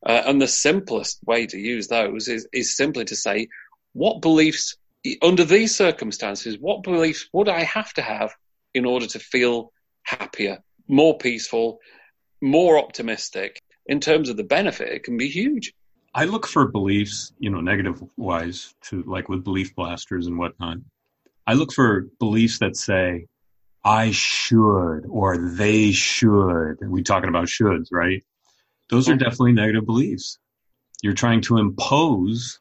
Uh, 0.05 0.23
and 0.25 0.41
the 0.41 0.47
simplest 0.47 1.19
way 1.25 1.45
to 1.45 1.57
use 1.57 1.87
those 1.87 2.27
is, 2.27 2.47
is 2.51 2.75
simply 2.75 3.05
to 3.05 3.15
say, 3.15 3.47
what 3.93 4.21
beliefs, 4.21 4.75
under 5.21 5.45
these 5.45 5.75
circumstances, 5.75 6.57
what 6.59 6.83
beliefs 6.83 7.29
would 7.31 7.47
I 7.47 7.63
have 7.63 7.93
to 7.93 8.01
have 8.01 8.33
in 8.73 8.85
order 8.85 9.05
to 9.07 9.19
feel 9.19 9.71
happier, 10.03 10.59
more 10.87 11.17
peaceful, 11.17 11.79
more 12.41 12.77
optimistic? 12.79 13.61
In 13.85 13.99
terms 13.99 14.29
of 14.29 14.37
the 14.37 14.43
benefit, 14.43 14.89
it 14.89 15.03
can 15.03 15.17
be 15.17 15.29
huge. 15.29 15.73
I 16.13 16.25
look 16.25 16.45
for 16.45 16.67
beliefs, 16.67 17.31
you 17.39 17.49
know, 17.49 17.61
negative 17.61 18.03
wise, 18.17 18.73
to 18.83 19.03
like 19.03 19.29
with 19.29 19.43
belief 19.43 19.75
blasters 19.75 20.27
and 20.27 20.37
whatnot. 20.37 20.77
I 21.47 21.53
look 21.53 21.71
for 21.71 22.07
beliefs 22.19 22.59
that 22.59 22.75
say, 22.75 23.27
I 23.83 24.11
should 24.11 25.05
or 25.09 25.37
they 25.37 25.91
should. 25.91 26.77
We 26.81 27.01
talking 27.03 27.29
about 27.29 27.47
shoulds, 27.47 27.87
right? 27.91 28.23
Those 28.89 29.09
are 29.09 29.15
definitely 29.15 29.53
negative 29.53 29.85
beliefs. 29.85 30.37
You're 31.01 31.13
trying 31.13 31.41
to 31.43 31.57
impose 31.57 32.59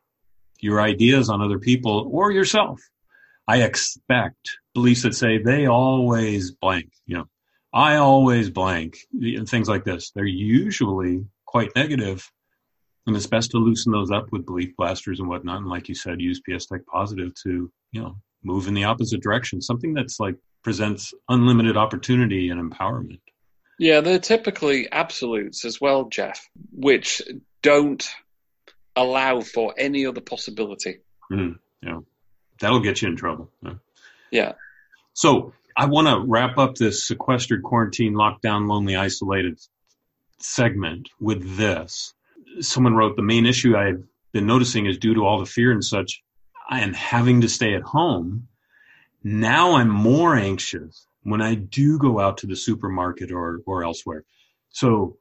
your 0.60 0.80
ideas 0.80 1.28
on 1.28 1.42
other 1.42 1.58
people 1.58 2.08
or 2.10 2.30
yourself. 2.30 2.80
I 3.48 3.62
expect 3.62 4.58
beliefs 4.74 5.02
that 5.02 5.14
say 5.14 5.38
they 5.38 5.66
always 5.66 6.52
blank, 6.52 6.92
you 7.04 7.18
know, 7.18 7.28
I 7.72 7.96
always 7.96 8.48
blank, 8.50 8.96
and 9.12 9.48
things 9.48 9.68
like 9.68 9.84
this. 9.84 10.10
They're 10.12 10.24
usually 10.24 11.26
quite 11.46 11.74
negative, 11.74 12.30
and 13.10 13.16
it's 13.16 13.26
best 13.26 13.50
to 13.50 13.58
loosen 13.58 13.90
those 13.90 14.12
up 14.12 14.30
with 14.30 14.46
belief 14.46 14.76
blasters 14.76 15.18
and 15.18 15.28
whatnot. 15.28 15.58
And 15.58 15.68
like 15.68 15.88
you 15.88 15.96
said, 15.96 16.20
use 16.20 16.40
PSTEC 16.48 16.86
Positive 16.86 17.34
to, 17.42 17.68
you 17.90 18.00
know, 18.00 18.16
move 18.44 18.68
in 18.68 18.74
the 18.74 18.84
opposite 18.84 19.20
direction. 19.20 19.60
Something 19.60 19.94
that's 19.94 20.20
like 20.20 20.36
presents 20.62 21.12
unlimited 21.28 21.76
opportunity 21.76 22.50
and 22.50 22.72
empowerment. 22.72 23.18
Yeah, 23.80 24.00
they're 24.00 24.20
typically 24.20 24.90
absolutes 24.92 25.64
as 25.64 25.80
well, 25.80 26.04
Jeff, 26.04 26.48
which 26.70 27.20
don't 27.62 28.08
allow 28.94 29.40
for 29.40 29.74
any 29.76 30.06
other 30.06 30.20
possibility. 30.20 31.00
Mm, 31.32 31.58
yeah, 31.82 31.98
that'll 32.60 32.78
get 32.78 33.02
you 33.02 33.08
in 33.08 33.16
trouble. 33.16 33.50
Yeah. 33.62 33.74
yeah. 34.30 34.52
So 35.14 35.52
I 35.76 35.86
want 35.86 36.06
to 36.06 36.24
wrap 36.30 36.58
up 36.58 36.76
this 36.76 37.08
sequestered, 37.08 37.64
quarantine, 37.64 38.14
lockdown, 38.14 38.68
lonely, 38.68 38.94
isolated 38.94 39.58
segment 40.38 41.08
with 41.18 41.56
this. 41.56 42.14
Someone 42.60 42.94
wrote 42.94 43.16
the 43.16 43.22
main 43.22 43.46
issue 43.46 43.76
I've 43.76 44.02
been 44.32 44.46
noticing 44.46 44.86
is 44.86 44.98
due 44.98 45.14
to 45.14 45.24
all 45.24 45.38
the 45.38 45.46
fear 45.46 45.72
and 45.72 45.84
such 45.84 46.22
and 46.70 46.94
having 46.94 47.40
to 47.40 47.48
stay 47.48 47.74
at 47.74 47.82
home 47.82 48.48
now 49.22 49.74
I'm 49.74 49.90
more 49.90 50.34
anxious 50.34 51.06
when 51.22 51.42
I 51.42 51.54
do 51.54 51.98
go 51.98 52.18
out 52.18 52.38
to 52.38 52.46
the 52.46 52.56
supermarket 52.56 53.30
or, 53.30 53.60
or 53.66 53.84
elsewhere. 53.84 54.24
So 54.70 55.18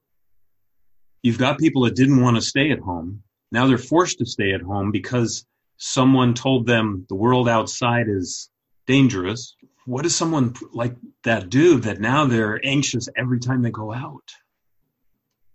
you've 1.21 1.37
got 1.37 1.59
people 1.59 1.83
that 1.83 1.95
didn't 1.95 2.21
want 2.21 2.37
to 2.37 2.41
stay 2.41 2.71
at 2.71 2.79
home. 2.79 3.23
Now 3.51 3.67
they're 3.67 3.77
forced 3.77 4.19
to 4.19 4.25
stay 4.25 4.53
at 4.53 4.61
home 4.61 4.91
because 4.91 5.45
someone 5.77 6.33
told 6.33 6.65
them 6.65 7.05
the 7.09 7.15
world 7.15 7.49
outside 7.49 8.07
is 8.07 8.49
dangerous. 8.87 9.55
What 9.85 10.03
does 10.03 10.15
someone 10.15 10.55
like 10.71 10.95
that 11.23 11.49
do 11.49 11.79
that 11.79 11.99
now 11.99 12.25
they're 12.25 12.65
anxious 12.65 13.09
every 13.17 13.39
time 13.39 13.61
they 13.61 13.71
go 13.71 13.93
out? 13.93 14.31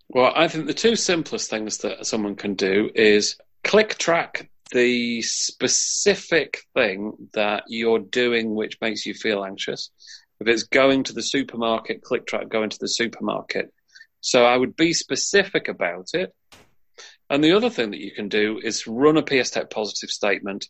Well, 0.08 0.32
I 0.34 0.48
think 0.48 0.66
the 0.66 0.74
two 0.74 0.96
simplest 0.96 1.50
things 1.50 1.78
that 1.78 2.06
someone 2.06 2.36
can 2.36 2.54
do 2.54 2.90
is 2.94 3.36
click 3.62 3.96
track 3.98 4.50
the 4.70 5.22
specific 5.22 6.62
thing 6.74 7.28
that 7.34 7.64
you're 7.68 7.98
doing 7.98 8.54
which 8.54 8.80
makes 8.80 9.06
you 9.06 9.14
feel 9.14 9.44
anxious. 9.44 9.90
If 10.40 10.48
it's 10.48 10.64
going 10.64 11.04
to 11.04 11.12
the 11.12 11.22
supermarket, 11.22 12.02
click 12.02 12.26
track 12.26 12.48
going 12.48 12.70
to 12.70 12.78
the 12.78 12.88
supermarket. 12.88 13.72
So 14.20 14.44
I 14.44 14.56
would 14.56 14.76
be 14.76 14.92
specific 14.92 15.68
about 15.68 16.08
it. 16.14 16.34
And 17.30 17.42
the 17.42 17.52
other 17.52 17.70
thing 17.70 17.90
that 17.90 18.00
you 18.00 18.12
can 18.12 18.28
do 18.28 18.60
is 18.62 18.86
run 18.86 19.16
a 19.16 19.22
PSTEC 19.22 19.70
positive 19.70 20.10
statement, 20.10 20.66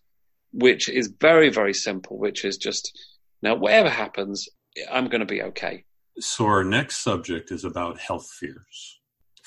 which 0.53 0.89
is 0.89 1.13
very, 1.21 1.49
very 1.49 1.75
simple, 1.75 2.19
which 2.19 2.45
is 2.45 2.57
just 2.57 2.97
now, 3.43 3.55
whatever 3.57 3.91
happens, 3.91 4.49
I'm 4.91 5.09
going 5.09 5.21
to 5.21 5.27
be 5.27 5.43
okay. 5.43 5.85
So, 6.19 6.47
our 6.47 6.65
next 6.65 6.99
subject 6.99 7.51
is 7.51 7.65
about 7.65 7.99
health 7.99 8.31
fears. 8.31 9.01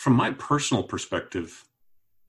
From 0.08 0.15
my 0.15 0.32
personal 0.32 0.84
perspective, 0.84 1.65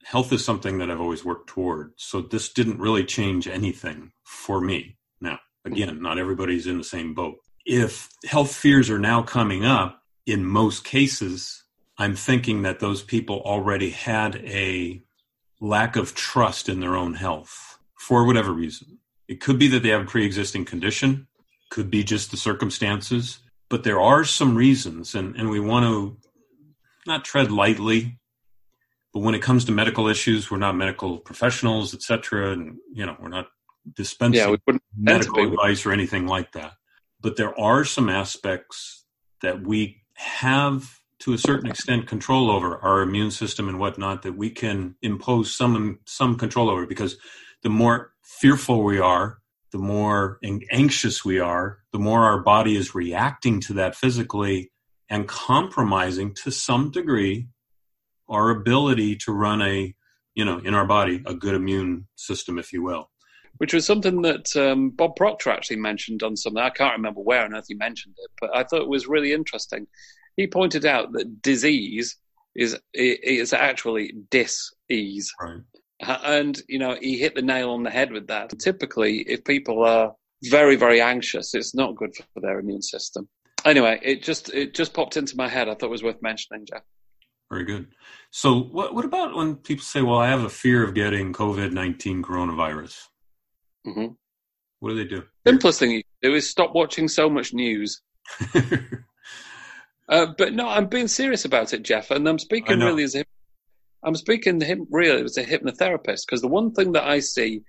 health 0.03 0.33
is 0.33 0.43
something 0.43 0.79
that 0.79 0.91
I've 0.91 0.99
always 0.99 1.23
worked 1.23 1.47
toward. 1.47 1.93
So 1.95 2.19
this 2.19 2.49
didn't 2.49 2.81
really 2.81 3.05
change 3.05 3.47
anything 3.47 4.11
for 4.25 4.59
me. 4.59 4.97
Now, 5.21 5.39
again, 5.63 6.01
not 6.01 6.17
everybody's 6.17 6.67
in 6.67 6.77
the 6.77 6.83
same 6.83 7.13
boat. 7.13 7.37
If 7.65 8.09
health 8.25 8.53
fears 8.53 8.89
are 8.89 8.99
now 8.99 9.21
coming 9.21 9.63
up, 9.63 10.01
in 10.25 10.43
most 10.43 10.83
cases, 10.83 11.63
I'm 11.97 12.17
thinking 12.17 12.63
that 12.63 12.81
those 12.81 13.01
people 13.01 13.39
already 13.45 13.91
had 13.91 14.35
a 14.43 15.01
lack 15.61 15.95
of 15.95 16.13
trust 16.13 16.67
in 16.67 16.81
their 16.81 16.97
own 16.97 17.13
health 17.13 17.79
for 17.97 18.25
whatever 18.25 18.51
reason. 18.51 18.97
It 19.29 19.39
could 19.39 19.57
be 19.57 19.69
that 19.69 19.83
they 19.83 19.89
have 19.91 20.01
a 20.01 20.05
pre 20.05 20.25
existing 20.25 20.65
condition, 20.65 21.27
could 21.69 21.89
be 21.89 22.03
just 22.03 22.29
the 22.31 22.35
circumstances, 22.35 23.39
but 23.69 23.85
there 23.85 24.01
are 24.01 24.25
some 24.25 24.55
reasons, 24.55 25.15
and, 25.15 25.33
and 25.37 25.49
we 25.49 25.61
want 25.61 25.85
to 25.85 26.28
not 27.09 27.25
tread 27.25 27.51
lightly 27.51 28.19
but 29.13 29.21
when 29.21 29.35
it 29.35 29.41
comes 29.41 29.65
to 29.65 29.71
medical 29.71 30.07
issues, 30.07 30.51
we're 30.51 30.57
not 30.57 30.75
medical 30.75 31.17
professionals, 31.17 31.93
etc., 31.93 32.51
and 32.51 32.77
you 32.93 33.05
know 33.05 33.15
we're 33.19 33.29
not 33.29 33.47
dispensing 33.95 34.39
yeah, 34.39 34.55
we 34.67 34.79
medical 34.95 35.47
advice 35.47 35.85
or 35.85 35.91
anything 35.91 36.27
like 36.27 36.51
that. 36.51 36.73
But 37.21 37.35
there 37.35 37.57
are 37.59 37.83
some 37.83 38.09
aspects 38.09 39.05
that 39.41 39.61
we 39.61 40.03
have 40.13 40.99
to 41.19 41.33
a 41.33 41.37
certain 41.37 41.69
extent 41.69 42.07
control 42.07 42.51
over 42.51 42.77
our 42.77 43.01
immune 43.01 43.31
system 43.31 43.67
and 43.67 43.79
whatnot 43.79 44.21
that 44.21 44.37
we 44.37 44.49
can 44.49 44.95
impose 45.01 45.55
some 45.55 45.99
some 46.05 46.37
control 46.37 46.69
over 46.69 46.85
because 46.85 47.17
the 47.63 47.69
more 47.69 48.13
fearful 48.23 48.83
we 48.83 48.99
are 48.99 49.39
the 49.71 49.77
more 49.77 50.39
anxious 50.71 51.25
we 51.25 51.39
are 51.39 51.79
the 51.91 51.99
more 51.99 52.23
our 52.23 52.41
body 52.41 52.75
is 52.75 52.95
reacting 52.95 53.59
to 53.59 53.73
that 53.73 53.95
physically 53.95 54.71
and 55.09 55.27
compromising 55.27 56.33
to 56.35 56.51
some 56.51 56.91
degree 56.91 57.47
our 58.27 58.51
ability 58.51 59.15
to 59.15 59.31
run 59.31 59.61
a, 59.61 59.93
you 60.35 60.45
know, 60.45 60.59
in 60.59 60.73
our 60.73 60.85
body, 60.85 61.23
a 61.25 61.33
good 61.33 61.55
immune 61.55 62.07
system, 62.15 62.59
if 62.59 62.71
you 62.71 62.83
will. 62.83 63.09
Which 63.57 63.73
was 63.73 63.85
something 63.85 64.21
that 64.21 64.55
um, 64.55 64.91
Bob 64.91 65.15
Proctor 65.15 65.49
actually 65.49 65.77
mentioned 65.77 66.23
on 66.23 66.37
something. 66.37 66.61
I 66.61 66.69
can't 66.69 66.95
remember 66.95 67.21
where 67.21 67.43
on 67.43 67.55
earth 67.55 67.65
he 67.67 67.75
mentioned 67.75 68.15
it, 68.17 68.31
but 68.39 68.55
I 68.55 68.63
thought 68.63 68.83
it 68.83 68.87
was 68.87 69.07
really 69.07 69.33
interesting. 69.33 69.87
He 70.37 70.47
pointed 70.47 70.85
out 70.85 71.11
that 71.13 71.41
disease 71.41 72.15
is 72.55 72.79
is 72.93 73.51
actually 73.51 74.13
dis-ease. 74.29 75.33
Right. 75.41 75.61
And, 76.07 76.61
you 76.69 76.79
know, 76.79 76.97
he 77.01 77.17
hit 77.17 77.35
the 77.35 77.41
nail 77.41 77.71
on 77.71 77.83
the 77.83 77.89
head 77.89 78.11
with 78.11 78.27
that. 78.27 78.57
Typically, 78.59 79.21
if 79.21 79.43
people 79.43 79.83
are 79.83 80.13
very, 80.45 80.77
very 80.77 81.01
anxious, 81.01 81.53
it's 81.53 81.75
not 81.75 81.97
good 81.97 82.15
for 82.33 82.39
their 82.39 82.59
immune 82.59 82.81
system. 82.81 83.27
Anyway, 83.65 83.99
it 84.01 84.23
just 84.23 84.53
it 84.53 84.73
just 84.73 84.93
popped 84.93 85.17
into 85.17 85.35
my 85.35 85.47
head. 85.47 85.67
I 85.67 85.75
thought 85.75 85.87
it 85.87 85.91
was 85.91 86.03
worth 86.03 86.21
mentioning, 86.21 86.65
Jeff. 86.65 86.83
Very 87.51 87.65
good. 87.65 87.87
So, 88.31 88.59
what 88.59 88.93
what 88.93 89.05
about 89.05 89.35
when 89.35 89.55
people 89.55 89.83
say, 89.83 90.01
"Well, 90.01 90.19
I 90.19 90.29
have 90.29 90.43
a 90.43 90.49
fear 90.49 90.83
of 90.83 90.93
getting 90.93 91.33
COVID 91.33 91.71
nineteen 91.71 92.23
coronavirus"? 92.23 92.97
Mm-hmm. 93.85 94.13
What 94.79 94.89
do 94.89 94.95
they 94.95 95.05
do? 95.05 95.23
Simplest 95.45 95.79
thing 95.79 95.91
you 95.91 96.03
do 96.21 96.35
is 96.35 96.49
stop 96.49 96.73
watching 96.73 97.07
so 97.07 97.29
much 97.29 97.53
news. 97.53 98.01
Uh, 100.09 100.25
but 100.37 100.53
no, 100.53 100.67
I'm 100.67 100.87
being 100.87 101.07
serious 101.07 101.45
about 101.45 101.71
it, 101.71 101.83
Jeff, 101.83 102.09
and 102.09 102.27
I'm 102.27 102.39
speaking 102.39 102.79
really 102.79 103.03
as 103.03 103.15
a, 103.15 103.23
I'm 104.03 104.15
speaking 104.15 104.59
him 104.59 104.87
really 104.89 105.21
as 105.23 105.37
a 105.37 105.45
hypnotherapist 105.45 106.21
because 106.25 106.41
the 106.41 106.47
one 106.47 106.73
thing 106.73 106.93
that 106.93 107.03
I 107.03 107.19
see 107.19 107.61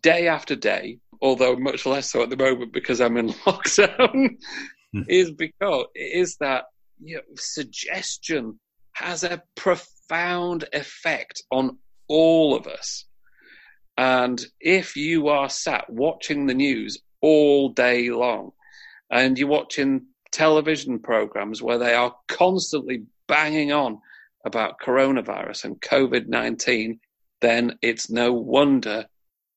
day 0.00 0.28
after 0.28 0.54
day, 0.54 0.98
although 1.20 1.56
much 1.56 1.84
less 1.84 2.10
so 2.10 2.22
at 2.22 2.30
the 2.30 2.36
moment 2.36 2.72
because 2.72 3.00
I'm 3.00 3.16
in 3.16 3.28
lockdown. 3.46 4.36
is 5.08 5.30
because 5.30 5.86
is 5.94 6.36
that 6.36 6.64
you 7.02 7.16
know, 7.16 7.22
suggestion 7.36 8.58
has 8.94 9.24
a 9.24 9.42
profound 9.54 10.64
effect 10.72 11.42
on 11.50 11.78
all 12.08 12.54
of 12.54 12.66
us. 12.66 13.06
And 13.96 14.44
if 14.60 14.96
you 14.96 15.28
are 15.28 15.48
sat 15.48 15.88
watching 15.88 16.46
the 16.46 16.54
news 16.54 16.98
all 17.20 17.70
day 17.70 18.10
long 18.10 18.52
and 19.10 19.38
you're 19.38 19.48
watching 19.48 20.06
television 20.32 20.98
programs 20.98 21.62
where 21.62 21.78
they 21.78 21.94
are 21.94 22.14
constantly 22.28 23.04
banging 23.28 23.72
on 23.72 23.98
about 24.44 24.80
coronavirus 24.80 25.64
and 25.64 25.80
COVID 25.80 26.26
19, 26.28 26.98
then 27.40 27.78
it's 27.82 28.10
no 28.10 28.32
wonder 28.32 29.06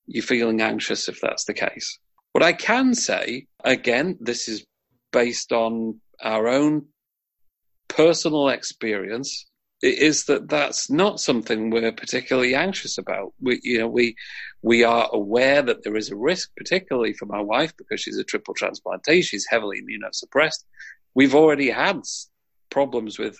you're 0.06 0.22
feeling 0.22 0.60
anxious 0.60 1.08
if 1.08 1.20
that's 1.20 1.44
the 1.44 1.54
case. 1.54 1.98
What 2.32 2.44
I 2.44 2.52
can 2.52 2.94
say, 2.94 3.46
again, 3.64 4.18
this 4.20 4.48
is 4.48 4.64
based 5.12 5.52
on 5.52 6.00
our 6.22 6.48
own 6.48 6.86
personal 7.88 8.48
experience, 8.48 9.46
is 9.82 10.24
that 10.24 10.48
that's 10.48 10.90
not 10.90 11.20
something 11.20 11.70
we're 11.70 11.92
particularly 11.92 12.54
anxious 12.54 12.98
about. 12.98 13.34
We, 13.40 13.60
you 13.62 13.78
know, 13.78 13.88
we 13.88 14.16
we 14.62 14.84
are 14.84 15.08
aware 15.12 15.62
that 15.62 15.84
there 15.84 15.96
is 15.96 16.10
a 16.10 16.16
risk, 16.16 16.50
particularly 16.56 17.12
for 17.12 17.26
my 17.26 17.40
wife 17.40 17.76
because 17.76 18.00
she's 18.00 18.18
a 18.18 18.24
triple 18.24 18.54
transplantee. 18.54 19.22
She's 19.22 19.46
heavily 19.48 19.80
immunosuppressed. 19.82 20.64
We've 21.14 21.34
already 21.34 21.70
had 21.70 22.00
problems 22.70 23.18
with 23.18 23.38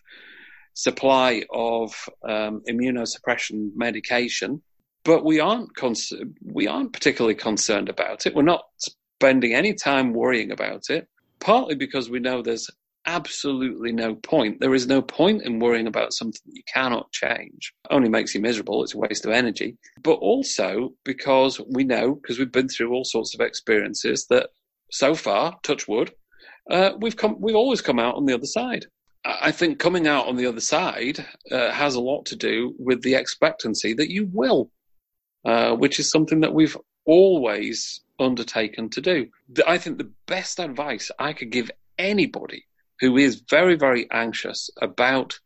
supply 0.75 1.43
of 1.53 1.95
um, 2.29 2.62
immunosuppression 2.69 3.71
medication, 3.75 4.62
but 5.05 5.25
we 5.25 5.41
aren't 5.41 5.75
cons- 5.75 6.12
we 6.45 6.67
aren't 6.69 6.93
particularly 6.93 7.35
concerned 7.35 7.89
about 7.89 8.27
it. 8.27 8.35
We're 8.35 8.43
not 8.43 8.64
spending 9.19 9.55
any 9.55 9.73
time 9.73 10.12
worrying 10.12 10.53
about 10.53 10.91
it. 10.91 11.09
Partly 11.41 11.74
because 11.74 12.11
we 12.11 12.20
know 12.20 12.43
there's 12.43 12.70
absolutely 13.07 13.93
no 13.93 14.14
point. 14.16 14.61
There 14.61 14.74
is 14.74 14.87
no 14.87 15.01
point 15.01 15.43
in 15.43 15.61
worrying 15.61 15.87
about 15.87 16.12
something 16.12 16.41
that 16.47 16.57
you 16.57 16.62
cannot 16.72 17.11
change. 17.12 17.72
It 17.84 17.95
only 17.95 18.09
makes 18.09 18.34
you 18.34 18.41
miserable. 18.41 18.82
It's 18.82 18.95
a 18.95 18.99
waste 18.99 19.24
of 19.24 19.32
energy. 19.32 19.76
But 20.03 20.14
also 20.14 20.93
because 21.05 21.61
we 21.68 21.84
know, 21.84 22.14
because 22.14 22.39
we've 22.39 22.53
been 22.53 22.68
through 22.68 22.93
all 22.93 23.05
sorts 23.05 23.34
of 23.34 23.41
experiences, 23.41 24.26
that 24.30 24.51
so 24.91 25.14
far, 25.14 25.57
touch 25.62 25.87
wood, 25.89 26.12
uh, 26.70 26.93
we've 26.99 27.16
come, 27.16 27.37
we've 27.41 27.57
always 27.57 27.80
come 27.80 27.99
out 27.99 28.16
on 28.16 28.26
the 28.26 28.34
other 28.34 28.47
side. 28.47 28.87
I 29.24 29.51
think 29.51 29.78
coming 29.78 30.07
out 30.07 30.26
on 30.26 30.37
the 30.37 30.47
other 30.47 30.61
side 30.61 31.24
uh, 31.51 31.70
has 31.72 31.97
a 31.97 32.01
lot 32.01 32.26
to 32.26 32.37
do 32.37 32.74
with 32.78 33.03
the 33.03 33.14
expectancy 33.14 33.93
that 33.95 34.11
you 34.11 34.28
will, 34.32 34.70
uh, 35.45 35.74
which 35.74 35.99
is 35.99 36.11
something 36.11 36.41
that 36.41 36.55
we've 36.55 36.76
always 37.07 38.03
undertaken 38.19 38.91
to 38.91 39.01
do. 39.01 39.27
I 39.67 39.79
think 39.79 39.99
the 39.99 40.12
best 40.27 40.59
advice 40.59 41.11
I 41.19 41.33
could 41.33 41.51
give 41.51 41.71
anybody 41.99 42.67
who 43.01 43.17
is 43.17 43.43
very, 43.49 43.77
very 43.77 44.11
anxious 44.11 44.71
about 44.81 45.39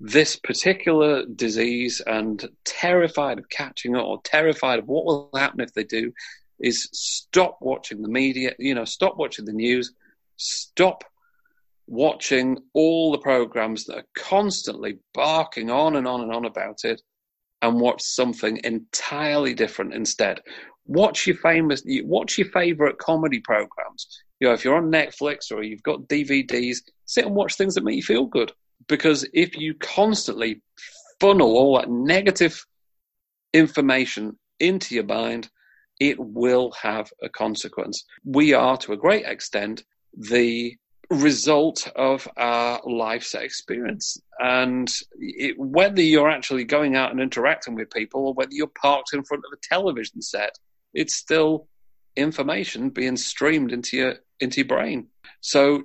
this 0.00 0.36
particular 0.36 1.26
disease 1.26 2.00
and 2.06 2.48
terrified 2.64 3.38
of 3.38 3.48
catching 3.48 3.96
it 3.96 4.00
or 4.00 4.20
terrified 4.22 4.78
of 4.78 4.86
what 4.86 5.04
will 5.04 5.30
happen 5.34 5.60
if 5.60 5.74
they 5.74 5.84
do 5.84 6.12
is 6.60 6.88
stop 6.92 7.58
watching 7.60 8.02
the 8.02 8.08
media, 8.08 8.54
you 8.58 8.74
know, 8.74 8.84
stop 8.84 9.16
watching 9.16 9.44
the 9.44 9.52
news, 9.52 9.92
stop 10.36 11.04
watching 11.86 12.58
all 12.74 13.10
the 13.10 13.18
programs 13.18 13.84
that 13.86 13.96
are 13.96 14.06
constantly 14.16 14.98
barking 15.14 15.70
on 15.70 15.96
and 15.96 16.06
on 16.06 16.20
and 16.20 16.32
on 16.32 16.44
about 16.44 16.84
it 16.84 17.00
and 17.62 17.80
watch 17.80 18.02
something 18.02 18.60
entirely 18.62 19.54
different 19.54 19.94
instead. 19.94 20.40
Watch 20.88 21.26
your 21.26 21.36
famous, 21.36 21.82
watch 21.86 22.38
your 22.38 22.48
favorite 22.48 22.98
comedy 22.98 23.40
programs 23.40 24.22
you 24.40 24.48
know, 24.48 24.54
if 24.54 24.64
you're 24.64 24.76
on 24.76 24.90
Netflix 24.90 25.50
or 25.50 25.62
you've 25.62 25.82
got 25.82 26.02
DVDs, 26.08 26.78
sit 27.06 27.26
and 27.26 27.34
watch 27.34 27.54
things 27.54 27.74
that 27.74 27.84
make 27.84 27.96
you 27.96 28.02
feel 28.02 28.26
good. 28.26 28.52
Because 28.86 29.26
if 29.32 29.56
you 29.56 29.74
constantly 29.74 30.62
funnel 31.20 31.56
all 31.56 31.78
that 31.78 31.90
negative 31.90 32.64
information 33.52 34.38
into 34.60 34.94
your 34.94 35.04
mind, 35.04 35.48
it 35.98 36.16
will 36.18 36.70
have 36.72 37.10
a 37.22 37.28
consequence. 37.28 38.04
We 38.24 38.54
are, 38.54 38.76
to 38.78 38.92
a 38.92 38.96
great 38.96 39.26
extent, 39.26 39.82
the 40.16 40.76
result 41.10 41.90
of 41.96 42.28
our 42.36 42.80
life's 42.84 43.34
experience. 43.34 44.20
And 44.38 44.88
it, 45.18 45.58
whether 45.58 46.02
you're 46.02 46.30
actually 46.30 46.64
going 46.64 46.94
out 46.94 47.10
and 47.10 47.20
interacting 47.20 47.74
with 47.74 47.90
people 47.90 48.28
or 48.28 48.34
whether 48.34 48.52
you're 48.52 48.70
parked 48.80 49.12
in 49.12 49.24
front 49.24 49.42
of 49.44 49.52
a 49.52 49.60
television 49.68 50.22
set, 50.22 50.56
it's 50.94 51.14
still 51.14 51.68
information 52.16 52.90
being 52.90 53.16
streamed 53.16 53.72
into 53.72 53.96
your 53.96 54.14
into 54.40 54.60
your 54.60 54.66
brain. 54.66 55.08
So 55.40 55.84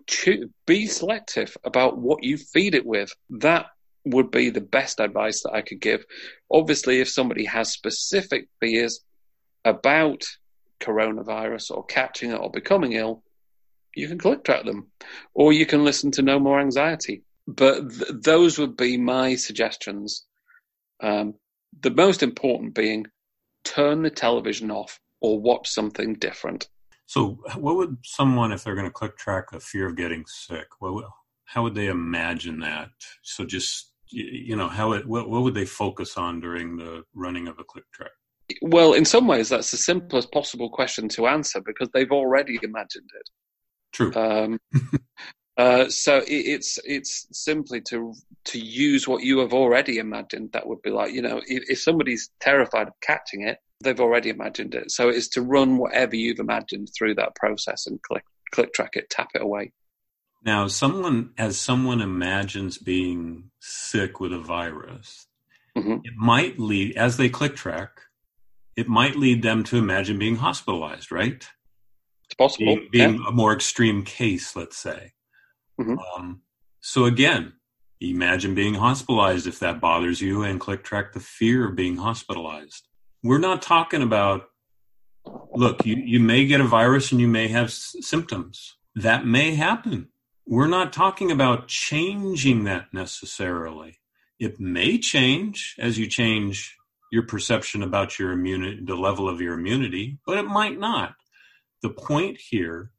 be 0.65 0.87
selective 0.87 1.55
about 1.63 1.97
what 1.97 2.23
you 2.23 2.37
feed 2.37 2.75
it 2.75 2.85
with. 2.85 3.11
That 3.29 3.67
would 4.05 4.31
be 4.31 4.49
the 4.49 4.61
best 4.61 4.99
advice 4.99 5.43
that 5.43 5.53
I 5.53 5.61
could 5.61 5.79
give. 5.79 6.05
Obviously, 6.51 6.99
if 6.99 7.09
somebody 7.09 7.45
has 7.45 7.71
specific 7.71 8.47
fears 8.59 8.99
about 9.63 10.23
coronavirus 10.79 11.71
or 11.71 11.85
catching 11.85 12.31
it 12.31 12.39
or 12.39 12.51
becoming 12.51 12.93
ill, 12.93 13.23
you 13.95 14.07
can 14.07 14.17
click 14.17 14.43
track 14.43 14.65
them 14.65 14.91
or 15.33 15.53
you 15.53 15.65
can 15.65 15.85
listen 15.85 16.11
to 16.11 16.21
No 16.21 16.39
More 16.39 16.59
Anxiety. 16.59 17.23
But 17.47 17.89
th- 17.89 18.11
those 18.23 18.57
would 18.57 18.75
be 18.75 18.97
my 18.97 19.35
suggestions. 19.35 20.25
Um, 21.01 21.35
the 21.81 21.91
most 21.91 22.23
important 22.23 22.73
being 22.73 23.07
turn 23.63 24.01
the 24.01 24.09
television 24.09 24.71
off 24.71 24.99
or 25.21 25.39
watch 25.39 25.69
something 25.69 26.15
different. 26.15 26.67
So, 27.05 27.39
what 27.55 27.75
would 27.75 27.97
someone, 28.03 28.51
if 28.51 28.63
they're 28.63 28.75
going 28.75 28.87
to 28.87 28.91
click 28.91 29.17
track 29.17 29.45
a 29.53 29.59
fear 29.59 29.87
of 29.87 29.95
getting 29.95 30.23
sick, 30.25 30.67
what, 30.79 31.05
how 31.45 31.63
would 31.63 31.75
they 31.75 31.87
imagine 31.87 32.59
that? 32.61 32.89
So, 33.21 33.45
just 33.45 33.93
you 34.13 34.55
know, 34.55 34.67
how 34.67 34.93
it, 34.93 35.07
what, 35.07 35.29
what 35.29 35.41
would 35.41 35.53
they 35.53 35.65
focus 35.65 36.17
on 36.17 36.39
during 36.39 36.77
the 36.77 37.03
running 37.13 37.47
of 37.47 37.57
a 37.59 37.63
click 37.63 37.85
track? 37.91 38.11
Well, 38.61 38.93
in 38.93 39.05
some 39.05 39.27
ways, 39.27 39.49
that's 39.49 39.71
the 39.71 39.77
simplest 39.77 40.31
possible 40.31 40.69
question 40.69 41.07
to 41.09 41.27
answer 41.27 41.61
because 41.65 41.89
they've 41.93 42.11
already 42.11 42.59
imagined 42.61 43.09
it. 43.15 43.29
True. 43.91 44.13
Um, 44.13 44.59
uh, 45.57 45.87
so 45.87 46.17
it, 46.17 46.25
it's 46.27 46.79
it's 46.83 47.27
simply 47.31 47.79
to 47.81 48.13
to 48.45 48.59
use 48.59 49.07
what 49.07 49.23
you 49.23 49.39
have 49.39 49.53
already 49.53 49.99
imagined. 49.99 50.51
That 50.53 50.67
would 50.67 50.81
be 50.81 50.89
like 50.89 51.13
you 51.13 51.21
know, 51.21 51.41
if, 51.47 51.69
if 51.69 51.81
somebody's 51.81 52.31
terrified 52.39 52.87
of 52.87 52.93
catching 53.01 53.47
it, 53.47 53.59
they've 53.83 53.99
already 53.99 54.29
imagined 54.29 54.73
it. 54.73 54.91
So 54.91 55.09
it's 55.09 55.27
to 55.29 55.41
run 55.41 55.77
whatever 55.77 56.15
you've 56.15 56.39
imagined 56.39 56.89
through 56.97 57.15
that 57.15 57.35
process 57.35 57.85
and 57.85 58.01
click 58.01 58.23
click 58.51 58.73
track 58.73 58.95
it, 58.95 59.09
tap 59.09 59.29
it 59.35 59.41
away. 59.41 59.73
Now, 60.43 60.67
someone 60.67 61.31
as 61.37 61.57
someone 61.57 62.01
imagines 62.01 62.77
being 62.77 63.51
sick 63.59 64.19
with 64.19 64.33
a 64.33 64.39
virus, 64.39 65.27
mm-hmm. 65.77 65.97
it 66.03 66.13
might 66.17 66.59
lead 66.59 66.97
as 66.97 67.17
they 67.17 67.29
click 67.29 67.55
track, 67.55 67.91
it 68.75 68.87
might 68.87 69.15
lead 69.15 69.43
them 69.43 69.63
to 69.65 69.77
imagine 69.77 70.17
being 70.17 70.37
hospitalized, 70.37 71.11
right? 71.11 71.47
It's 72.25 72.35
possible. 72.37 72.75
Being, 72.75 72.89
being 72.91 73.13
yeah. 73.15 73.29
a 73.29 73.31
more 73.31 73.53
extreme 73.53 74.03
case, 74.03 74.55
let's 74.55 74.77
say. 74.77 75.13
Mm-hmm. 75.83 76.21
Um, 76.21 76.41
so 76.81 77.05
again, 77.05 77.53
imagine 77.99 78.55
being 78.55 78.75
hospitalized 78.75 79.47
if 79.47 79.59
that 79.59 79.79
bothers 79.79 80.21
you, 80.21 80.43
and 80.43 80.59
click 80.59 80.83
track 80.83 81.13
the 81.13 81.19
fear 81.19 81.69
of 81.69 81.75
being 81.75 81.97
hospitalized. 81.97 82.87
We're 83.23 83.39
not 83.39 83.61
talking 83.61 84.01
about 84.01 84.49
look 85.53 85.85
you, 85.85 85.95
you 85.95 86.19
may 86.19 86.45
get 86.45 86.61
a 86.61 86.65
virus 86.65 87.11
and 87.11 87.21
you 87.21 87.27
may 87.27 87.47
have 87.47 87.67
s- 87.67 87.95
symptoms. 88.01 88.75
That 88.95 89.25
may 89.25 89.55
happen. 89.55 90.09
We're 90.45 90.67
not 90.67 90.91
talking 90.91 91.31
about 91.31 91.67
changing 91.67 92.65
that 92.65 92.93
necessarily. 92.93 93.99
It 94.39 94.59
may 94.59 94.97
change 94.97 95.75
as 95.79 95.97
you 95.97 96.07
change 96.07 96.75
your 97.11 97.23
perception 97.23 97.83
about 97.83 98.17
your 98.19 98.31
immunity 98.31 98.81
the 98.83 98.95
level 98.95 99.29
of 99.29 99.39
your 99.39 99.53
immunity 99.53 100.17
but 100.25 100.37
it 100.37 100.45
might 100.45 100.79
not. 100.79 101.15
The 101.81 101.89
point 101.89 102.39
here 102.39 102.91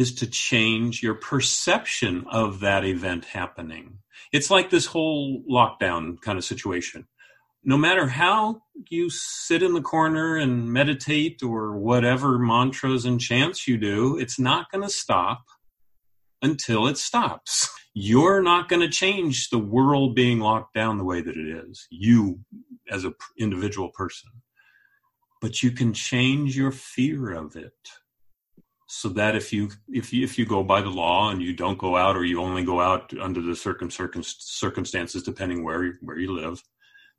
is 0.00 0.14
to 0.14 0.26
change 0.26 1.02
your 1.02 1.14
perception 1.14 2.24
of 2.30 2.60
that 2.60 2.84
event 2.84 3.24
happening 3.26 3.98
it's 4.32 4.50
like 4.50 4.70
this 4.70 4.86
whole 4.86 5.42
lockdown 5.48 6.20
kind 6.20 6.38
of 6.38 6.44
situation 6.44 7.06
no 7.62 7.76
matter 7.76 8.06
how 8.06 8.62
you 8.88 9.10
sit 9.10 9.62
in 9.62 9.74
the 9.74 9.82
corner 9.82 10.36
and 10.36 10.72
meditate 10.72 11.42
or 11.42 11.78
whatever 11.78 12.38
mantras 12.38 13.04
and 13.04 13.20
chants 13.20 13.68
you 13.68 13.76
do, 13.76 14.16
it's 14.16 14.38
not 14.38 14.70
going 14.70 14.82
to 14.82 14.88
stop 14.88 15.42
until 16.42 16.86
it 16.86 16.96
stops. 16.96 17.68
You're 17.92 18.42
not 18.42 18.68
going 18.68 18.80
to 18.80 18.88
change 18.88 19.50
the 19.50 19.58
world 19.58 20.14
being 20.14 20.40
locked 20.40 20.74
down 20.74 20.96
the 20.96 21.04
way 21.04 21.20
that 21.20 21.36
it 21.36 21.48
is, 21.48 21.86
you 21.90 22.40
as 22.90 23.04
an 23.04 23.14
individual 23.38 23.90
person. 23.90 24.30
But 25.40 25.62
you 25.62 25.70
can 25.70 25.92
change 25.92 26.56
your 26.56 26.70
fear 26.70 27.32
of 27.32 27.56
it. 27.56 27.72
So 28.92 29.08
that 29.08 29.36
if 29.36 29.52
you 29.52 29.70
if 29.88 30.12
you 30.12 30.24
if 30.24 30.36
you 30.36 30.44
go 30.44 30.64
by 30.64 30.80
the 30.80 30.90
law 30.90 31.30
and 31.30 31.40
you 31.40 31.54
don't 31.54 31.78
go 31.78 31.96
out 31.96 32.16
or 32.16 32.24
you 32.24 32.40
only 32.40 32.64
go 32.64 32.80
out 32.80 33.12
under 33.20 33.40
the 33.40 33.54
circum, 33.54 33.88
circum 33.88 34.20
circumstances 34.24 35.22
depending 35.22 35.62
where 35.62 35.92
where 36.00 36.18
you 36.18 36.32
live 36.32 36.60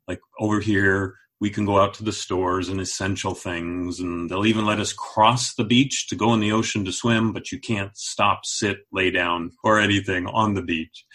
like 0.06 0.20
over 0.38 0.60
here 0.60 1.14
we 1.40 1.48
can 1.48 1.64
go 1.64 1.80
out 1.80 1.94
to 1.94 2.04
the 2.04 2.12
stores 2.12 2.68
and 2.68 2.78
essential 2.78 3.34
things 3.34 4.00
and 4.00 4.28
they'll 4.28 4.44
even 4.44 4.66
let 4.66 4.80
us 4.80 4.92
cross 4.92 5.54
the 5.54 5.64
beach 5.64 6.08
to 6.08 6.14
go 6.14 6.34
in 6.34 6.40
the 6.40 6.52
ocean 6.52 6.84
to 6.84 6.92
swim 6.92 7.32
but 7.32 7.50
you 7.50 7.58
can't 7.58 7.96
stop 7.96 8.44
sit 8.44 8.80
lay 8.92 9.10
down 9.10 9.50
or 9.64 9.80
anything 9.80 10.26
on 10.26 10.52
the 10.52 10.62
beach. 10.62 11.06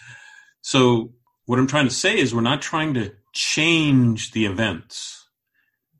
So 0.60 1.12
what 1.46 1.60
i'm 1.60 1.68
trying 1.68 1.88
to 1.88 1.94
say 1.94 2.18
is 2.18 2.34
we're 2.34 2.40
not 2.40 2.62
trying 2.62 2.94
to 2.94 3.12
change 3.32 4.32
the 4.32 4.44
events 4.44 5.24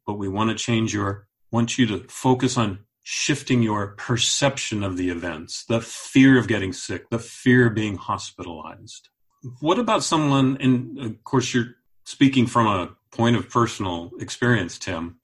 but 0.04 0.14
we 0.14 0.26
want 0.26 0.50
to 0.50 0.56
change 0.56 0.92
your 0.92 1.28
want 1.52 1.78
you 1.78 1.86
to 1.86 2.00
focus 2.08 2.58
on 2.58 2.80
shifting 3.10 3.62
your 3.62 3.94
perception 3.96 4.82
of 4.82 4.96
the 4.98 5.08
events 5.08 5.64
the 5.64 5.80
fear 5.80 6.38
of 6.38 6.46
getting 6.46 6.72
sick 6.72 7.08
the 7.08 7.18
fear 7.18 7.68
of 7.68 7.74
being 7.74 7.96
hospitalized 7.96 9.08
what 9.60 9.78
about 9.78 10.04
someone 10.04 10.58
and 10.60 10.98
of 10.98 11.24
course 11.24 11.54
you're 11.54 11.76
speaking 12.04 12.46
from 12.46 12.66
a 12.66 12.90
point 13.10 13.36
of 13.36 13.50
personal 13.50 14.10
experience, 14.18 14.78
Tim, 14.78 15.18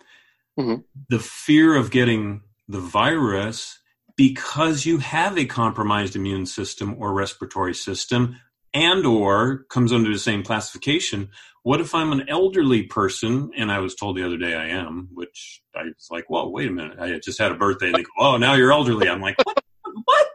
mm-hmm. 0.59 0.83
the 1.09 1.19
fear 1.19 1.77
of 1.77 1.91
getting 1.91 2.43
the 2.69 2.81
virus 2.81 3.79
because 4.17 4.87
you 4.87 4.99
have 4.99 5.39
a 5.39 5.45
compromised 5.47 6.15
immune 6.15 6.47
system 6.47 6.97
or 6.99 7.13
respiratory 7.13 7.75
system 7.75 8.37
and 8.75 9.07
or 9.07 9.65
comes 9.71 9.93
under 9.93 10.13
the 10.13 10.19
same 10.19 10.43
classification 10.43 11.31
what 11.63 11.81
if 11.81 11.95
i'm 11.95 12.13
an 12.13 12.29
elderly 12.29 12.83
person 12.83 13.51
and 13.57 13.73
i 13.73 13.79
was 13.79 13.95
told 13.95 14.17
the 14.17 14.25
other 14.25 14.37
day 14.37 14.55
i 14.55 14.67
am 14.67 15.09
which 15.13 15.63
i 15.75 15.85
was 15.85 16.09
like 16.11 16.29
well 16.29 16.53
wait 16.53 16.69
a 16.69 16.73
minute 16.73 16.99
i 16.99 17.19
just 17.19 17.39
had 17.39 17.53
a 17.53 17.57
birthday 17.57 17.87
and 17.87 17.95
they 17.95 18.03
go 18.03 18.11
oh 18.19 18.37
now 18.37 18.55
you're 18.55 18.73
elderly 18.73 19.09
i'm 19.09 19.21
like 19.21 19.37
what 19.45 19.59
what 20.05 20.27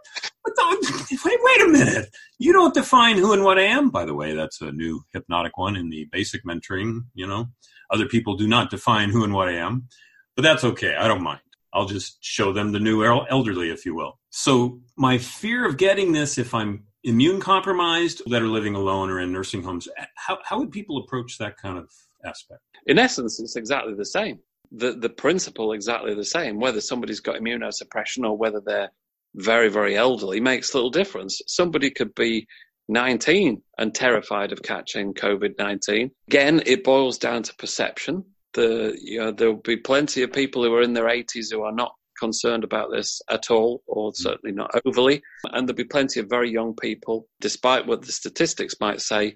what 0.41 0.55
the, 0.55 1.19
wait, 1.25 1.39
wait 1.41 1.61
a 1.61 1.71
minute. 1.71 2.09
You 2.37 2.53
don't 2.53 2.73
define 2.73 3.17
who 3.17 3.33
and 3.33 3.43
what 3.43 3.57
I 3.57 3.63
am. 3.63 3.89
By 3.89 4.05
the 4.05 4.13
way, 4.13 4.35
that's 4.35 4.61
a 4.61 4.71
new 4.71 5.03
hypnotic 5.13 5.57
one 5.57 5.75
in 5.75 5.89
the 5.89 6.07
basic 6.11 6.45
mentoring. 6.45 7.01
You 7.13 7.27
know, 7.27 7.47
other 7.91 8.05
people 8.05 8.35
do 8.35 8.47
not 8.47 8.69
define 8.69 9.09
who 9.09 9.23
and 9.23 9.33
what 9.33 9.49
I 9.49 9.53
am, 9.53 9.87
but 10.35 10.43
that's 10.43 10.63
okay. 10.63 10.95
I 10.95 11.07
don't 11.07 11.23
mind. 11.23 11.41
I'll 11.73 11.85
just 11.85 12.17
show 12.21 12.51
them 12.51 12.71
the 12.71 12.79
new 12.79 13.03
elderly, 13.03 13.69
if 13.69 13.85
you 13.85 13.93
will. 13.93 14.19
So 14.31 14.79
my 14.97 15.17
fear 15.17 15.67
of 15.67 15.77
getting 15.77 16.13
this, 16.13 16.37
if 16.37 16.53
I'm 16.53 16.85
immune 17.03 17.39
compromised, 17.39 18.21
that 18.27 18.41
are 18.41 18.47
living 18.47 18.75
alone 18.75 19.09
or 19.09 19.19
in 19.19 19.31
nursing 19.31 19.63
homes, 19.63 19.87
how, 20.15 20.37
how 20.43 20.59
would 20.59 20.71
people 20.71 20.97
approach 20.97 21.37
that 21.37 21.57
kind 21.57 21.77
of 21.77 21.91
aspect? 22.25 22.61
In 22.85 22.99
essence, 22.99 23.39
it's 23.39 23.55
exactly 23.55 23.93
the 23.93 24.05
same. 24.05 24.39
The, 24.71 24.93
the 24.93 25.09
principle 25.09 25.73
exactly 25.73 26.13
the 26.13 26.25
same, 26.25 26.59
whether 26.59 26.81
somebody's 26.81 27.21
got 27.21 27.41
immunosuppression 27.41 28.23
or 28.23 28.37
whether 28.37 28.61
they're 28.63 28.91
very, 29.35 29.69
very 29.69 29.95
elderly 29.95 30.39
makes 30.39 30.73
little 30.73 30.89
difference. 30.89 31.41
Somebody 31.47 31.89
could 31.89 32.13
be 32.15 32.47
19 32.87 33.61
and 33.77 33.93
terrified 33.93 34.51
of 34.51 34.61
catching 34.61 35.13
COVID 35.13 35.57
19. 35.57 36.11
Again, 36.27 36.61
it 36.65 36.83
boils 36.83 37.17
down 37.17 37.43
to 37.43 37.55
perception. 37.55 38.25
The, 38.53 38.97
you 38.99 39.19
know, 39.19 39.31
there 39.31 39.51
will 39.51 39.61
be 39.61 39.77
plenty 39.77 40.23
of 40.23 40.33
people 40.33 40.63
who 40.63 40.73
are 40.73 40.81
in 40.81 40.93
their 40.93 41.05
80s 41.05 41.51
who 41.51 41.61
are 41.61 41.71
not 41.71 41.93
concerned 42.19 42.63
about 42.63 42.91
this 42.91 43.21
at 43.29 43.49
all, 43.49 43.81
or 43.87 44.11
certainly 44.13 44.55
not 44.55 44.71
overly. 44.85 45.21
And 45.51 45.67
there'll 45.67 45.77
be 45.77 45.83
plenty 45.83 46.19
of 46.19 46.29
very 46.29 46.51
young 46.51 46.75
people, 46.75 47.27
despite 47.41 47.87
what 47.87 48.01
the 48.01 48.11
statistics 48.11 48.75
might 48.79 49.01
say, 49.01 49.35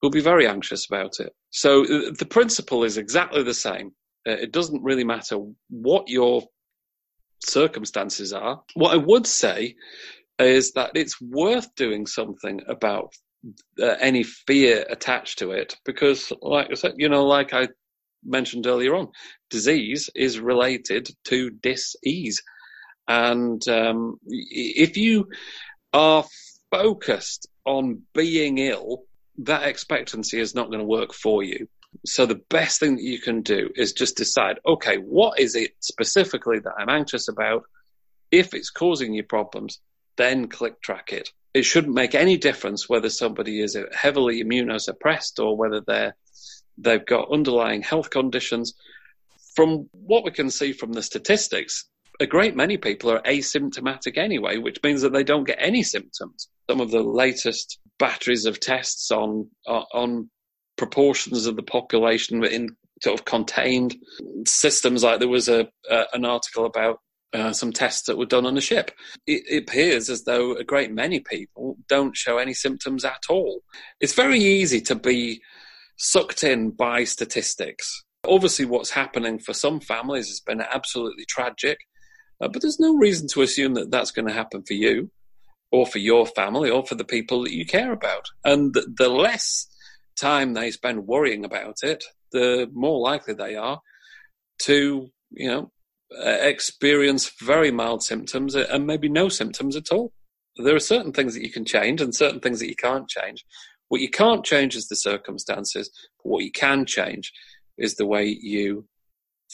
who'll 0.00 0.10
be 0.10 0.20
very 0.20 0.46
anxious 0.46 0.86
about 0.86 1.20
it. 1.20 1.32
So 1.50 1.84
uh, 1.84 2.12
the 2.18 2.26
principle 2.28 2.84
is 2.84 2.98
exactly 2.98 3.42
the 3.42 3.54
same. 3.54 3.92
Uh, 4.28 4.32
it 4.32 4.52
doesn't 4.52 4.82
really 4.82 5.04
matter 5.04 5.38
what 5.70 6.08
your 6.08 6.42
circumstances 7.44 8.32
are. 8.32 8.62
What 8.74 8.92
I 8.92 8.96
would 8.96 9.26
say 9.26 9.76
is 10.38 10.72
that 10.72 10.90
it's 10.94 11.20
worth 11.20 11.74
doing 11.76 12.06
something 12.06 12.60
about 12.68 13.12
uh, 13.80 13.96
any 14.00 14.22
fear 14.22 14.84
attached 14.90 15.38
to 15.38 15.52
it 15.52 15.76
because, 15.84 16.32
like 16.42 16.68
I 16.70 16.74
said, 16.74 16.94
you 16.96 17.08
know, 17.08 17.24
like 17.24 17.52
I 17.52 17.68
mentioned 18.26 18.66
earlier 18.66 18.94
on, 18.94 19.08
disease 19.50 20.10
is 20.14 20.40
related 20.40 21.08
to 21.24 21.50
dis-ease. 21.50 22.42
And 23.08 23.66
um, 23.68 24.18
if 24.26 24.96
you 24.96 25.28
are 25.92 26.24
focused 26.70 27.48
on 27.64 28.02
being 28.14 28.58
ill, 28.58 29.04
that 29.38 29.68
expectancy 29.68 30.40
is 30.40 30.54
not 30.54 30.68
going 30.68 30.80
to 30.80 30.84
work 30.84 31.12
for 31.12 31.42
you. 31.42 31.68
So 32.04 32.26
the 32.26 32.42
best 32.50 32.80
thing 32.80 32.96
that 32.96 33.02
you 33.02 33.20
can 33.20 33.42
do 33.42 33.70
is 33.74 33.92
just 33.92 34.16
decide, 34.16 34.58
okay, 34.66 34.96
what 34.96 35.38
is 35.38 35.54
it 35.54 35.72
specifically 35.80 36.58
that 36.58 36.74
I'm 36.78 36.90
anxious 36.90 37.28
about? 37.28 37.64
If 38.30 38.54
it's 38.54 38.70
causing 38.70 39.14
you 39.14 39.22
problems, 39.22 39.80
then 40.16 40.48
click 40.48 40.80
track 40.80 41.12
it. 41.12 41.30
It 41.54 41.64
shouldn't 41.64 41.94
make 41.94 42.14
any 42.14 42.36
difference 42.36 42.88
whether 42.88 43.08
somebody 43.08 43.60
is 43.62 43.78
heavily 43.94 44.44
immunosuppressed 44.44 45.42
or 45.42 45.56
whether 45.56 45.80
they're 45.80 46.14
they've 46.78 47.04
got 47.04 47.32
underlying 47.32 47.82
health 47.82 48.10
conditions. 48.10 48.74
From 49.54 49.88
what 49.92 50.24
we 50.24 50.30
can 50.30 50.50
see 50.50 50.72
from 50.72 50.92
the 50.92 51.02
statistics, 51.02 51.88
a 52.20 52.26
great 52.26 52.56
many 52.56 52.76
people 52.76 53.10
are 53.10 53.22
asymptomatic 53.22 54.16
anyway, 54.16 54.58
which 54.58 54.78
means 54.82 55.02
that 55.02 55.12
they 55.12 55.24
don't 55.24 55.46
get 55.46 55.58
any 55.60 55.82
symptoms. 55.82 56.48
Some 56.68 56.80
of 56.80 56.90
the 56.90 57.02
latest 57.02 57.78
batteries 57.98 58.46
of 58.46 58.60
tests 58.60 59.10
on 59.10 59.48
on 59.66 60.30
proportions 60.76 61.46
of 61.46 61.56
the 61.56 61.62
population 61.62 62.44
in 62.44 62.76
sort 63.02 63.18
of 63.18 63.24
contained 63.24 63.96
systems. 64.46 65.02
Like 65.02 65.18
there 65.18 65.28
was 65.28 65.48
a, 65.48 65.68
an 66.12 66.24
article 66.24 66.66
about 66.66 67.00
uh, 67.32 67.52
some 67.52 67.72
tests 67.72 68.06
that 68.06 68.16
were 68.16 68.26
done 68.26 68.46
on 68.46 68.56
a 68.56 68.60
ship. 68.60 68.90
It, 69.26 69.42
it, 69.48 69.62
appears 69.64 70.08
as 70.08 70.24
though 70.24 70.54
a 70.54 70.64
great 70.64 70.90
many 70.92 71.20
people 71.20 71.76
don't 71.88 72.16
show 72.16 72.38
any 72.38 72.54
symptoms 72.54 73.04
at 73.04 73.24
all. 73.28 73.62
It's 74.00 74.14
very 74.14 74.38
easy 74.38 74.80
to 74.82 74.94
be 74.94 75.42
sucked 75.96 76.44
in 76.44 76.70
by 76.70 77.04
statistics. 77.04 78.04
Obviously, 78.26 78.64
what's 78.64 78.90
happening 78.90 79.38
for 79.38 79.52
some 79.52 79.80
families 79.80 80.28
has 80.28 80.40
been 80.40 80.60
absolutely 80.60 81.24
tragic, 81.26 81.78
uh, 82.40 82.48
but 82.48 82.62
there's 82.62 82.80
no 82.80 82.96
reason 82.96 83.28
to 83.28 83.42
assume 83.42 83.74
that 83.74 83.90
that's 83.90 84.10
going 84.10 84.26
to 84.26 84.32
happen 84.32 84.62
for 84.62 84.74
you 84.74 85.10
or 85.70 85.86
for 85.86 85.98
your 85.98 86.26
family 86.26 86.70
or 86.70 86.84
for 86.84 86.94
the 86.94 87.04
people 87.04 87.42
that 87.42 87.52
you 87.52 87.64
care 87.66 87.92
about. 87.92 88.26
And 88.44 88.74
the, 88.74 88.86
the 88.96 89.08
less 89.08 89.68
time 90.16 90.54
they 90.54 90.70
spend 90.70 91.06
worrying 91.06 91.44
about 91.44 91.76
it, 91.82 92.04
the 92.32 92.68
more 92.72 93.00
likely 93.00 93.34
they 93.34 93.54
are 93.54 93.80
to, 94.62 95.10
you 95.30 95.48
know, 95.48 95.70
experience 96.10 97.32
very 97.42 97.70
mild 97.70 98.02
symptoms 98.02 98.54
and 98.54 98.86
maybe 98.86 99.08
no 99.08 99.28
symptoms 99.28 99.76
at 99.76 99.90
all. 99.90 100.12
There 100.56 100.74
are 100.74 100.80
certain 100.80 101.12
things 101.12 101.34
that 101.34 101.42
you 101.42 101.52
can 101.52 101.64
change 101.64 102.00
and 102.00 102.14
certain 102.14 102.40
things 102.40 102.60
that 102.60 102.68
you 102.68 102.76
can't 102.76 103.08
change. 103.08 103.44
What 103.88 104.00
you 104.00 104.10
can't 104.10 104.44
change 104.44 104.74
is 104.74 104.88
the 104.88 104.96
circumstances, 104.96 105.90
but 106.22 106.30
what 106.30 106.44
you 106.44 106.50
can 106.50 106.86
change 106.86 107.32
is 107.78 107.94
the 107.94 108.06
way 108.06 108.26
you 108.26 108.86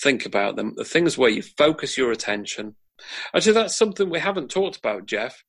think 0.01 0.25
about 0.25 0.57
them, 0.57 0.75
the 0.77 0.85
things 0.85 1.19
where 1.19 1.31
you 1.31 1.43
focus 1.43 1.99
your 1.99 2.13
attention. 2.13 2.77
Actually, 3.35 3.53
that's 3.55 3.77
something 3.77 4.09
we 4.09 4.21
haven't 4.21 4.51
talked 4.51 4.77
about, 4.77 5.07
Jeff. 5.07 5.43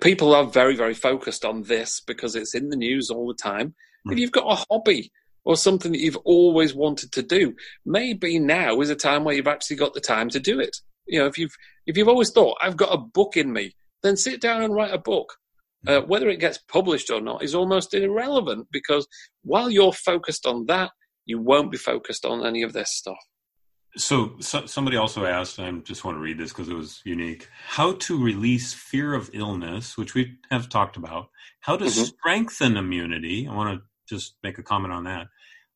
People 0.00 0.34
are 0.34 0.44
very, 0.44 0.76
very 0.76 0.94
focused 0.94 1.44
on 1.44 1.62
this 1.62 2.00
because 2.06 2.36
it's 2.36 2.54
in 2.54 2.68
the 2.68 2.76
news 2.76 3.10
all 3.10 3.28
the 3.28 3.34
time. 3.34 3.74
Hmm. 4.04 4.12
If 4.12 4.18
you've 4.18 4.32
got 4.32 4.50
a 4.50 4.64
hobby 4.70 5.12
or 5.44 5.56
something 5.56 5.92
that 5.92 6.00
you've 6.00 6.16
always 6.18 6.74
wanted 6.74 7.12
to 7.12 7.22
do, 7.22 7.54
maybe 7.84 8.38
now 8.38 8.80
is 8.80 8.90
a 8.90 8.96
time 8.96 9.24
where 9.24 9.34
you've 9.34 9.46
actually 9.46 9.76
got 9.76 9.94
the 9.94 10.00
time 10.00 10.28
to 10.30 10.40
do 10.40 10.58
it. 10.60 10.76
You 11.06 11.20
know, 11.20 11.26
if 11.26 11.38
you've 11.38 11.54
if 11.86 11.96
you've 11.96 12.08
always 12.08 12.30
thought 12.30 12.56
I've 12.62 12.76
got 12.76 12.94
a 12.94 12.98
book 12.98 13.36
in 13.36 13.52
me, 13.52 13.74
then 14.02 14.16
sit 14.16 14.40
down 14.40 14.62
and 14.62 14.74
write 14.74 14.94
a 14.94 14.98
book. 14.98 15.36
Uh, 15.86 16.00
whether 16.02 16.28
it 16.28 16.40
gets 16.40 16.58
published 16.58 17.10
or 17.10 17.20
not 17.20 17.42
is 17.42 17.54
almost 17.54 17.94
irrelevant 17.94 18.66
because 18.72 19.06
while 19.42 19.70
you're 19.70 19.92
focused 19.92 20.46
on 20.46 20.66
that, 20.66 20.90
you 21.26 21.38
won't 21.38 21.70
be 21.70 21.78
focused 21.78 22.24
on 22.24 22.46
any 22.46 22.62
of 22.62 22.72
this 22.72 22.90
stuff. 22.94 23.18
So, 23.96 24.34
so, 24.40 24.66
somebody 24.66 24.96
also 24.96 25.24
asked, 25.24 25.60
I 25.60 25.70
just 25.70 26.04
want 26.04 26.16
to 26.16 26.20
read 26.20 26.36
this 26.36 26.50
because 26.50 26.68
it 26.68 26.74
was 26.74 27.00
unique, 27.04 27.48
how 27.64 27.92
to 27.92 28.22
release 28.22 28.72
fear 28.72 29.14
of 29.14 29.30
illness, 29.32 29.96
which 29.96 30.14
we 30.14 30.36
have 30.50 30.68
talked 30.68 30.96
about, 30.96 31.28
how 31.60 31.76
to 31.76 31.84
mm-hmm. 31.84 32.02
strengthen 32.02 32.76
immunity. 32.76 33.46
I 33.46 33.54
want 33.54 33.78
to 33.78 33.86
just 34.12 34.34
make 34.42 34.58
a 34.58 34.64
comment 34.64 34.92
on 34.92 35.04
that. 35.04 35.28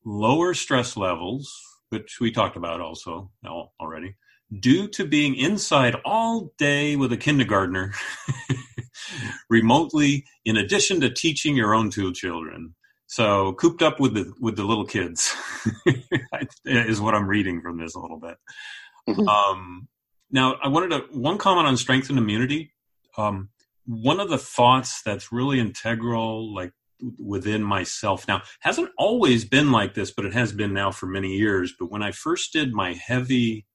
Lower 0.03 0.53
stress 0.53 0.97
levels, 0.97 1.49
which 1.89 2.19
we 2.19 2.31
talked 2.31 2.57
about 2.57 2.81
also 2.81 3.31
already, 3.79 4.15
due 4.59 4.87
to 4.89 5.05
being 5.05 5.35
inside 5.35 5.95
all 6.03 6.51
day 6.57 6.97
with 6.97 7.13
a 7.13 7.17
kindergartner 7.17 7.93
remotely, 9.49 10.25
in 10.45 10.57
addition 10.57 11.01
to 11.01 11.09
teaching 11.09 11.55
your 11.55 11.73
own 11.73 11.89
two 11.89 12.13
children. 12.13 12.75
So 13.07 13.53
cooped 13.53 13.81
up 13.81 13.99
with 13.99 14.13
the 14.13 14.31
with 14.39 14.55
the 14.55 14.63
little 14.63 14.85
kids 14.85 15.35
is 16.65 17.01
what 17.01 17.15
I'm 17.15 17.27
reading 17.27 17.61
from 17.61 17.79
this 17.79 17.95
a 17.95 17.99
little 17.99 18.19
bit. 18.19 18.37
Mm-hmm. 19.07 19.27
Um, 19.27 19.87
now, 20.31 20.57
I 20.63 20.67
wanted 20.67 20.89
to 20.91 21.17
one 21.17 21.39
comment 21.39 21.67
on 21.67 21.75
strength 21.75 22.09
and 22.09 22.19
immunity. 22.19 22.73
Um, 23.17 23.49
one 23.85 24.19
of 24.19 24.29
the 24.29 24.37
thoughts 24.37 25.01
that's 25.01 25.31
really 25.31 25.59
integral, 25.59 26.53
like 26.53 26.71
within 27.17 27.63
myself 27.63 28.27
now 28.27 28.41
hasn't 28.59 28.89
always 28.97 29.45
been 29.45 29.71
like 29.71 29.93
this 29.93 30.11
but 30.11 30.25
it 30.25 30.33
has 30.33 30.51
been 30.51 30.73
now 30.73 30.91
for 30.91 31.05
many 31.05 31.37
years 31.37 31.73
but 31.79 31.89
when 31.89 32.03
i 32.03 32.11
first 32.11 32.51
did 32.51 32.73
my 32.73 32.93
heavy 32.93 33.65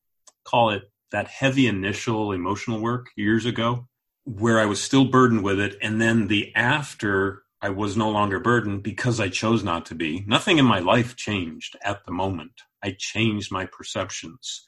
call 0.45 0.71
it 0.71 0.83
that 1.11 1.27
heavy 1.27 1.67
initial 1.67 2.33
emotional 2.33 2.81
work 2.81 3.07
years 3.17 3.47
ago 3.47 3.89
where 4.25 4.59
I 4.59 4.67
was 4.67 4.83
still 4.83 5.05
burdened 5.05 5.45
with 5.45 5.61
it. 5.61 5.77
And 5.83 6.01
then 6.01 6.29
the 6.29 6.55
after 6.55 7.43
I 7.61 7.71
was 7.71 7.97
no 7.97 8.11
longer 8.11 8.41
burdened 8.41 8.83
because 8.83 9.21
I 9.21 9.29
chose 9.29 9.65
not 9.65 9.87
to 9.87 9.95
be. 9.95 10.25
Nothing 10.27 10.59
in 10.59 10.67
my 10.67 10.81
life 10.81 11.17
changed 11.17 11.77
at 11.83 12.05
the 12.05 12.13
moment. 12.13 12.53
I 12.83 12.95
changed 12.99 13.51
my 13.51 13.65
perceptions 13.65 14.67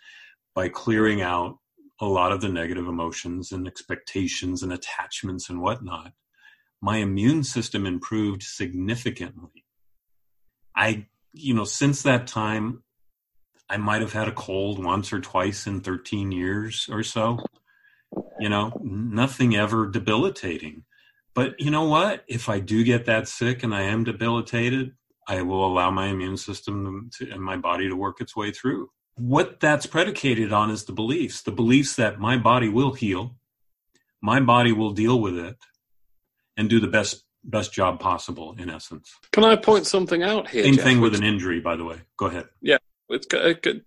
by 0.55 0.71
clearing 0.71 1.21
out 1.21 1.59
a 2.01 2.07
lot 2.07 2.33
of 2.33 2.41
the 2.41 2.49
negative 2.49 2.87
emotions 2.87 3.53
and 3.53 3.67
expectations 3.67 4.63
and 4.63 4.73
attachments 4.73 5.51
and 5.51 5.61
whatnot. 5.61 6.13
My 6.81 6.99
immune 6.99 7.45
system 7.45 7.85
improved 7.85 8.43
significantly. 8.43 9.65
I, 10.75 11.07
you 11.33 11.55
know, 11.55 11.65
since 11.65 12.03
that 12.03 12.27
time, 12.27 12.83
I 13.69 13.79
might 13.79 14.03
have 14.03 14.13
had 14.13 14.29
a 14.29 14.33
cold 14.33 14.83
once 14.83 15.13
or 15.13 15.21
twice 15.21 15.67
in 15.67 15.81
13 15.81 16.33
years 16.33 16.89
or 16.91 17.03
so. 17.03 17.39
You 18.39 18.49
know, 18.49 18.81
nothing 18.83 19.57
ever 19.57 19.87
debilitating. 19.87 20.85
But 21.35 21.61
you 21.61 21.71
know 21.71 21.85
what? 21.85 22.25
If 22.29 22.49
I 22.49 22.61
do 22.61 22.83
get 22.83 23.05
that 23.07 23.29
sick 23.29 23.63
and 23.63 23.75
I 23.75 23.83
am 23.83 24.05
debilitated, 24.05 24.93
I 25.29 25.43
will 25.43 25.67
allow 25.67 25.91
my 25.91 26.07
immune 26.07 26.37
system 26.37 27.11
to, 27.19 27.31
and 27.31 27.43
my 27.43 27.57
body 27.57 27.89
to 27.89 27.97
work 27.97 28.21
its 28.21 28.37
way 28.37 28.53
through. 28.53 28.91
What 29.17 29.61
that's 29.61 29.87
predicated 29.87 30.53
on 30.53 30.71
is 30.71 30.85
the 30.85 30.93
beliefs 30.93 31.43
the 31.43 31.53
beliefs 31.53 31.97
that 31.97 32.19
my 32.19 32.37
body 32.37 32.69
will 32.69 32.93
heal, 32.93 33.37
my 34.23 34.41
body 34.41 34.73
will 34.73 34.93
deal 34.93 35.21
with 35.21 35.39
it, 35.39 35.57
and 36.57 36.71
do 36.71 36.81
the 36.81 36.89
best 36.89 37.25
best 37.43 37.73
job 37.73 38.01
possible 38.01 38.55
in 38.59 38.69
essence. 38.69 39.15
Can 39.33 39.45
I 39.45 39.57
point 39.57 39.87
something 39.87 40.23
out 40.23 40.49
here? 40.49 40.65
Same 40.65 40.75
Jeff, 40.75 40.85
thing 40.85 41.01
with 41.01 41.15
an 41.15 41.23
injury, 41.23 41.61
by 41.61 41.77
the 41.77 41.85
way. 41.85 41.99
Go 42.17 42.27
ahead. 42.27 42.49
Yeah, 42.61 42.79
it, 43.09 43.27
it, 43.33 43.67
it 43.67 43.85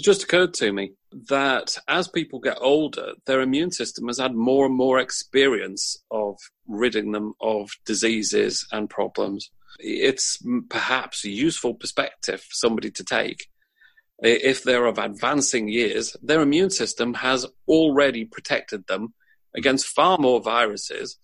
just 0.00 0.24
occurred 0.24 0.54
to 0.54 0.72
me 0.72 0.92
that 1.28 1.76
as 1.88 2.08
people 2.08 2.40
get 2.40 2.58
older, 2.60 3.12
their 3.26 3.40
immune 3.40 3.70
system 3.70 4.06
has 4.08 4.18
had 4.18 4.34
more 4.34 4.66
and 4.66 4.74
more 4.74 4.98
experience 4.98 5.96
of 6.10 6.38
ridding 6.66 7.12
them 7.12 7.34
of 7.40 7.70
diseases 7.84 8.66
and 8.72 8.88
problems. 8.90 9.50
It's 9.78 10.38
perhaps 10.68 11.24
a 11.24 11.30
useful 11.30 11.74
perspective 11.74 12.40
for 12.40 12.54
somebody 12.54 12.90
to 12.92 13.04
take. 13.04 13.48
If 14.18 14.62
they're 14.62 14.86
of 14.86 14.98
advancing 14.98 15.68
years, 15.68 16.16
their 16.22 16.42
immune 16.42 16.70
system 16.70 17.14
has 17.14 17.46
already 17.66 18.24
protected 18.24 18.86
them 18.86 19.14
against 19.56 19.86
far 19.86 20.18
more 20.18 20.40
viruses 20.40 21.18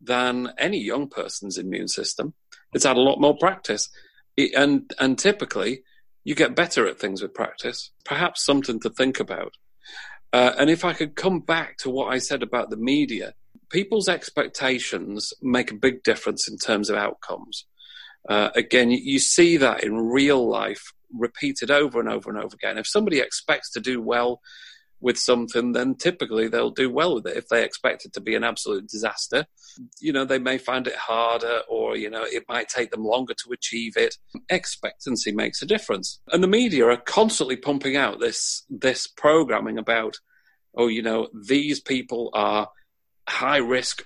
than 0.00 0.52
any 0.58 0.78
young 0.78 1.08
person's 1.08 1.58
immune 1.58 1.88
system. 1.88 2.34
It's 2.72 2.84
had 2.84 2.96
a 2.96 3.00
lot 3.00 3.20
more 3.20 3.36
practice. 3.36 3.88
And, 4.36 4.92
and 4.98 5.18
typically, 5.18 5.82
you 6.24 6.34
get 6.34 6.54
better 6.54 6.86
at 6.86 6.98
things 6.98 7.22
with 7.22 7.34
practice. 7.34 7.90
Perhaps 8.04 8.44
something 8.44 8.80
to 8.80 8.90
think 8.90 9.20
about. 9.20 9.54
Uh, 10.32 10.52
and 10.58 10.70
if 10.70 10.84
I 10.84 10.92
could 10.92 11.14
come 11.14 11.40
back 11.40 11.76
to 11.78 11.90
what 11.90 12.12
I 12.12 12.18
said 12.18 12.42
about 12.42 12.70
the 12.70 12.76
media, 12.76 13.34
people's 13.70 14.08
expectations 14.08 15.32
make 15.42 15.70
a 15.70 15.76
big 15.76 16.02
difference 16.02 16.48
in 16.48 16.56
terms 16.58 16.88
of 16.88 16.96
outcomes. 16.96 17.66
Uh, 18.28 18.50
again, 18.54 18.90
you, 18.90 18.98
you 18.98 19.18
see 19.18 19.56
that 19.56 19.82
in 19.82 19.96
real 19.96 20.48
life 20.48 20.92
repeated 21.12 21.70
over 21.70 22.00
and 22.00 22.08
over 22.08 22.30
and 22.30 22.38
over 22.38 22.54
again. 22.54 22.78
If 22.78 22.86
somebody 22.86 23.18
expects 23.18 23.70
to 23.72 23.80
do 23.80 24.00
well 24.00 24.40
with 25.02 25.18
something, 25.18 25.72
then 25.72 25.96
typically 25.96 26.48
they'll 26.48 26.70
do 26.70 26.88
well 26.88 27.16
with 27.16 27.26
it. 27.26 27.36
If 27.36 27.48
they 27.48 27.64
expect 27.64 28.06
it 28.06 28.12
to 28.14 28.20
be 28.20 28.34
an 28.36 28.44
absolute 28.44 28.88
disaster, 28.88 29.46
you 30.00 30.12
know, 30.12 30.24
they 30.24 30.38
may 30.38 30.58
find 30.58 30.86
it 30.86 30.94
harder 30.94 31.62
or, 31.68 31.96
you 31.96 32.08
know, 32.08 32.22
it 32.22 32.44
might 32.48 32.68
take 32.68 32.92
them 32.92 33.04
longer 33.04 33.34
to 33.34 33.52
achieve 33.52 33.96
it. 33.96 34.16
Expectancy 34.48 35.32
makes 35.32 35.60
a 35.60 35.66
difference. 35.66 36.20
And 36.32 36.42
the 36.42 36.48
media 36.48 36.86
are 36.86 36.96
constantly 36.96 37.56
pumping 37.56 37.96
out 37.96 38.20
this, 38.20 38.64
this 38.70 39.08
programming 39.08 39.76
about, 39.76 40.16
oh, 40.74 40.86
you 40.86 41.02
know, 41.02 41.28
these 41.46 41.80
people 41.80 42.30
are 42.32 42.68
high 43.28 43.58
risk, 43.58 44.04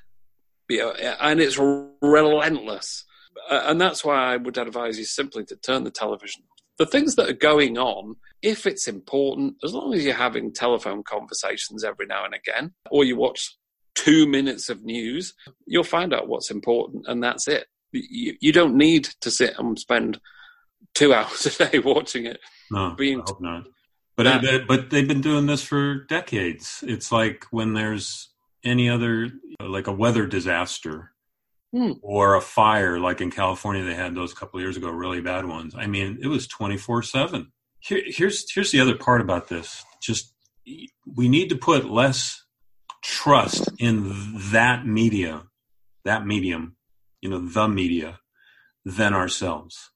you 0.69 0.79
know, 0.79 0.93
and 0.93 1.41
it's 1.41 1.59
relentless. 1.59 3.05
Uh, 3.51 3.65
and 3.67 3.81
that's 3.81 4.03
why 4.03 4.33
I 4.33 4.39
would 4.39 4.57
advise 4.57 4.99
you 4.99 5.05
simply 5.05 5.45
to 5.45 5.57
turn 5.57 5.85
the 5.85 5.91
television 5.91 6.43
the 6.79 6.87
things 6.87 7.15
that 7.17 7.29
are 7.29 7.35
going 7.35 7.79
on, 7.79 8.17
if 8.43 8.67
it's 8.67 8.87
important, 8.87 9.55
as 9.65 9.73
long 9.73 9.95
as 9.95 10.05
you're 10.05 10.15
having 10.15 10.53
telephone 10.53 11.03
conversations 11.03 11.85
every 11.85 12.07
now 12.07 12.25
and 12.25 12.35
again, 12.35 12.73
or 12.91 13.05
you 13.05 13.17
watch 13.17 13.57
two 13.95 14.27
minutes 14.27 14.69
of 14.69 14.85
news, 14.85 15.35
you'll 15.67 15.85
find 15.85 16.13
out 16.13 16.29
what's 16.29 16.51
important, 16.51 17.07
and 17.09 17.23
that's 17.23 17.49
it. 17.49 17.67
You, 17.93 18.35
you 18.41 18.53
don't 18.53 18.77
need 18.77 19.09
to 19.23 19.31
sit 19.31 19.55
and 19.59 19.79
spend 19.79 20.21
two 20.95 21.15
hours 21.15 21.47
a 21.47 21.69
day 21.69 21.79
watching 21.79 22.27
it. 22.27 22.41
No, 22.71 22.95
being 22.97 23.21
I 23.21 23.25
hope 23.27 23.41
not. 23.41 23.67
But 24.17 24.25
that, 24.25 24.65
but 24.67 24.89
they've 24.89 25.07
been 25.07 25.21
doing 25.21 25.45
this 25.47 25.63
for 25.63 26.05
decades. 26.05 26.83
It's 26.87 27.13
like 27.13 27.45
when 27.51 27.75
there's 27.75 28.31
any 28.65 28.89
other 28.89 29.29
like 29.61 29.87
a 29.87 29.93
weather 29.93 30.27
disaster 30.27 31.13
hmm. 31.73 31.93
or 32.03 32.35
a 32.35 32.41
fire 32.41 32.99
like 32.99 33.21
in 33.21 33.31
California 33.31 33.85
they 33.85 33.95
had 33.95 34.15
those 34.15 34.33
a 34.33 34.37
couple 34.37 34.61
years 34.61 34.77
ago, 34.77 34.91
really 34.91 35.21
bad 35.21 35.47
ones. 35.47 35.75
I 35.77 35.87
mean, 35.87 36.19
it 36.23 36.29
was 36.29 36.47
twenty 36.47 36.77
four 36.77 37.03
seven. 37.03 37.53
Here's 37.81 38.51
here's 38.51 38.73
the 38.73 38.81
other 38.81 38.97
part 38.97 39.21
about 39.21 39.49
this. 39.49 39.85
Just 40.03 40.35
we 41.07 41.29
need 41.29 41.49
to 41.51 41.57
put 41.57 41.89
less 41.91 42.45
trust 43.03 43.71
in 43.79 44.35
that 44.51 44.87
media, 44.87 45.45
that 46.05 46.27
medium, 46.27 46.77
you 47.21 47.31
know, 47.31 47.39
the 47.39 47.69
media, 47.69 48.19
than 48.85 49.15
ourselves. 49.15 49.91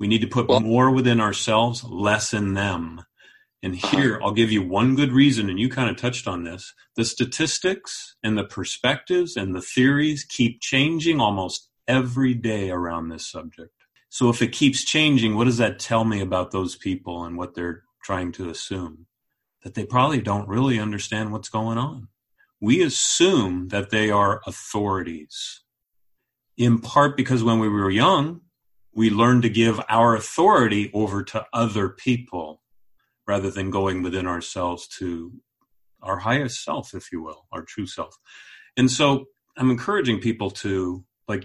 We 0.00 0.08
need 0.08 0.20
to 0.20 0.28
put 0.28 0.48
well, 0.48 0.60
more 0.60 0.90
within 0.90 1.20
ourselves, 1.20 1.84
less 1.84 2.32
in 2.32 2.54
them. 2.54 3.02
And 3.62 3.74
here, 3.74 4.20
I'll 4.22 4.32
give 4.32 4.52
you 4.52 4.62
one 4.62 4.94
good 4.94 5.10
reason, 5.10 5.50
and 5.50 5.58
you 5.58 5.68
kind 5.68 5.90
of 5.90 5.96
touched 5.96 6.28
on 6.28 6.44
this. 6.44 6.72
The 6.94 7.04
statistics 7.04 8.14
and 8.22 8.38
the 8.38 8.44
perspectives 8.44 9.36
and 9.36 9.54
the 9.54 9.60
theories 9.60 10.24
keep 10.24 10.60
changing 10.60 11.20
almost 11.20 11.68
every 11.88 12.34
day 12.34 12.70
around 12.70 13.08
this 13.08 13.26
subject. 13.26 13.72
So 14.10 14.28
if 14.28 14.42
it 14.42 14.52
keeps 14.52 14.84
changing, 14.84 15.34
what 15.34 15.44
does 15.44 15.58
that 15.58 15.80
tell 15.80 16.04
me 16.04 16.20
about 16.20 16.52
those 16.52 16.76
people 16.76 17.24
and 17.24 17.36
what 17.36 17.54
they're 17.54 17.82
trying 18.04 18.30
to 18.32 18.48
assume? 18.48 19.06
That 19.64 19.74
they 19.74 19.84
probably 19.84 20.20
don't 20.20 20.48
really 20.48 20.78
understand 20.78 21.32
what's 21.32 21.48
going 21.48 21.78
on. 21.78 22.08
We 22.60 22.82
assume 22.82 23.68
that 23.68 23.90
they 23.90 24.10
are 24.10 24.40
authorities, 24.46 25.62
in 26.56 26.80
part 26.80 27.16
because 27.16 27.42
when 27.42 27.58
we 27.58 27.68
were 27.68 27.90
young, 27.90 28.42
we 28.92 29.10
learned 29.10 29.42
to 29.42 29.48
give 29.48 29.80
our 29.88 30.14
authority 30.14 30.90
over 30.94 31.22
to 31.24 31.46
other 31.52 31.88
people 31.88 32.62
rather 33.28 33.50
than 33.50 33.70
going 33.70 34.02
within 34.02 34.26
ourselves 34.26 34.88
to 34.88 35.32
our 36.02 36.16
highest 36.16 36.64
self, 36.64 36.94
if 36.94 37.12
you 37.12 37.22
will, 37.22 37.46
our 37.52 37.62
true 37.62 37.86
self. 37.86 38.16
And 38.76 38.90
so 38.90 39.26
I'm 39.56 39.70
encouraging 39.70 40.20
people 40.20 40.50
to 40.50 41.04
like, 41.28 41.44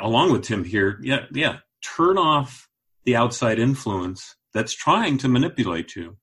along 0.00 0.32
with 0.32 0.42
Tim 0.42 0.64
here, 0.64 0.98
yeah, 1.02 1.26
yeah, 1.32 1.58
turn 1.84 2.16
off 2.16 2.68
the 3.04 3.14
outside 3.14 3.58
influence 3.58 4.36
that's 4.54 4.72
trying 4.72 5.18
to 5.18 5.28
manipulate 5.28 5.94
you. 5.94 6.16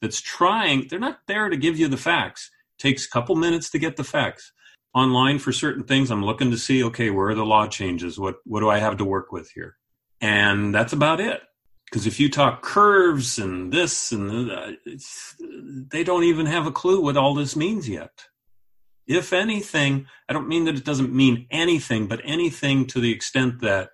That's 0.00 0.20
trying, 0.20 0.86
they're 0.88 0.98
not 0.98 1.18
there 1.26 1.48
to 1.48 1.56
give 1.56 1.78
you 1.78 1.88
the 1.88 1.96
facts. 1.96 2.50
Takes 2.78 3.06
a 3.06 3.10
couple 3.10 3.36
minutes 3.36 3.70
to 3.70 3.78
get 3.78 3.96
the 3.96 4.04
facts. 4.04 4.52
Online 4.94 5.38
for 5.38 5.52
certain 5.52 5.84
things, 5.84 6.10
I'm 6.10 6.24
looking 6.24 6.50
to 6.50 6.56
see, 6.56 6.82
okay, 6.84 7.10
where 7.10 7.28
are 7.28 7.34
the 7.34 7.44
law 7.44 7.66
changes? 7.66 8.18
What 8.18 8.36
what 8.44 8.60
do 8.60 8.70
I 8.70 8.78
have 8.78 8.96
to 8.98 9.04
work 9.04 9.30
with 9.30 9.50
here? 9.54 9.76
And 10.22 10.74
that's 10.74 10.94
about 10.94 11.20
it. 11.20 11.40
Because 11.90 12.06
if 12.06 12.18
you 12.18 12.28
talk 12.28 12.62
curves 12.62 13.38
and 13.38 13.72
this 13.72 14.10
and 14.12 14.50
uh, 14.50 14.72
they 15.90 16.02
don't 16.02 16.24
even 16.24 16.46
have 16.46 16.66
a 16.66 16.72
clue 16.72 17.00
what 17.00 17.16
all 17.16 17.34
this 17.34 17.54
means 17.54 17.88
yet. 17.88 18.26
If 19.06 19.32
anything, 19.32 20.08
I 20.28 20.32
don't 20.32 20.48
mean 20.48 20.64
that 20.64 20.74
it 20.74 20.84
doesn't 20.84 21.14
mean 21.14 21.46
anything, 21.50 22.08
but 22.08 22.20
anything 22.24 22.86
to 22.86 23.00
the 23.00 23.12
extent 23.12 23.60
that 23.60 23.90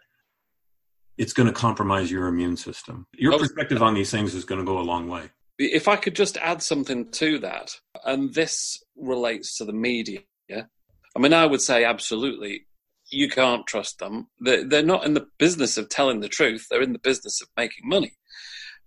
it's 1.18 1.34
going 1.34 1.48
to 1.48 1.52
compromise 1.52 2.10
your 2.10 2.28
immune 2.28 2.56
system. 2.56 3.06
Your 3.12 3.38
perspective 3.38 3.82
on 3.82 3.92
these 3.92 4.10
things 4.10 4.34
is 4.34 4.46
going 4.46 4.60
to 4.60 4.64
go 4.64 4.78
a 4.78 4.80
long 4.80 5.08
way. 5.08 5.30
If 5.58 5.86
I 5.86 5.96
could 5.96 6.16
just 6.16 6.38
add 6.38 6.62
something 6.62 7.10
to 7.12 7.38
that, 7.40 7.76
and 8.06 8.32
this 8.32 8.82
relates 8.96 9.58
to 9.58 9.66
the 9.66 9.74
media. 9.74 10.20
I 10.50 11.18
mean, 11.18 11.34
I 11.34 11.44
would 11.44 11.60
say 11.60 11.84
absolutely 11.84 12.64
you 13.12 13.28
can't 13.28 13.66
trust 13.66 13.98
them. 13.98 14.28
They're, 14.40 14.66
they're 14.66 14.82
not 14.82 15.04
in 15.04 15.14
the 15.14 15.26
business 15.38 15.76
of 15.76 15.88
telling 15.88 16.20
the 16.20 16.28
truth, 16.28 16.66
they're 16.70 16.82
in 16.82 16.92
the 16.92 16.98
business 16.98 17.40
of 17.40 17.48
making 17.56 17.88
money. 17.88 18.16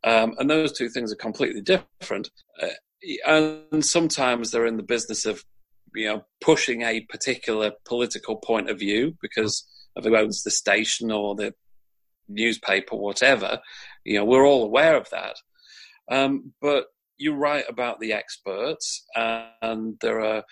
Um, 0.03 0.36
and 0.38 0.49
those 0.49 0.71
two 0.71 0.89
things 0.89 1.11
are 1.11 1.17
completely 1.17 1.61
different. 1.61 2.30
Uh, 2.61 2.67
and 3.26 3.86
sometimes 3.86 4.51
they're 4.51 4.65
in 4.65 4.78
the 4.78 4.84
business 4.84 5.26
of, 5.26 5.43
you 5.93 6.07
know, 6.07 6.26
pushing 6.41 6.82
a 6.82 7.01
particular 7.01 7.71
political 7.86 8.38
point 8.38 8.69
of 8.69 8.80
view 8.80 9.15
because 9.21 9.65
of 9.95 10.03
who 10.03 10.15
owns 10.17 10.43
the 10.43 10.51
station 10.51 11.11
or 11.11 11.36
the 11.36 11.53
newspaper, 12.28 12.95
whatever. 12.95 13.59
You 14.03 14.19
know, 14.19 14.26
we're 14.26 14.47
all 14.47 14.63
aware 14.63 14.97
of 14.97 15.09
that. 15.11 15.36
Um, 16.11 16.53
but 16.61 16.86
you're 17.17 17.38
right 17.38 17.65
about 17.67 17.99
the 17.99 18.13
experts, 18.13 19.05
and 19.15 19.95
there 20.01 20.21
are 20.21 20.43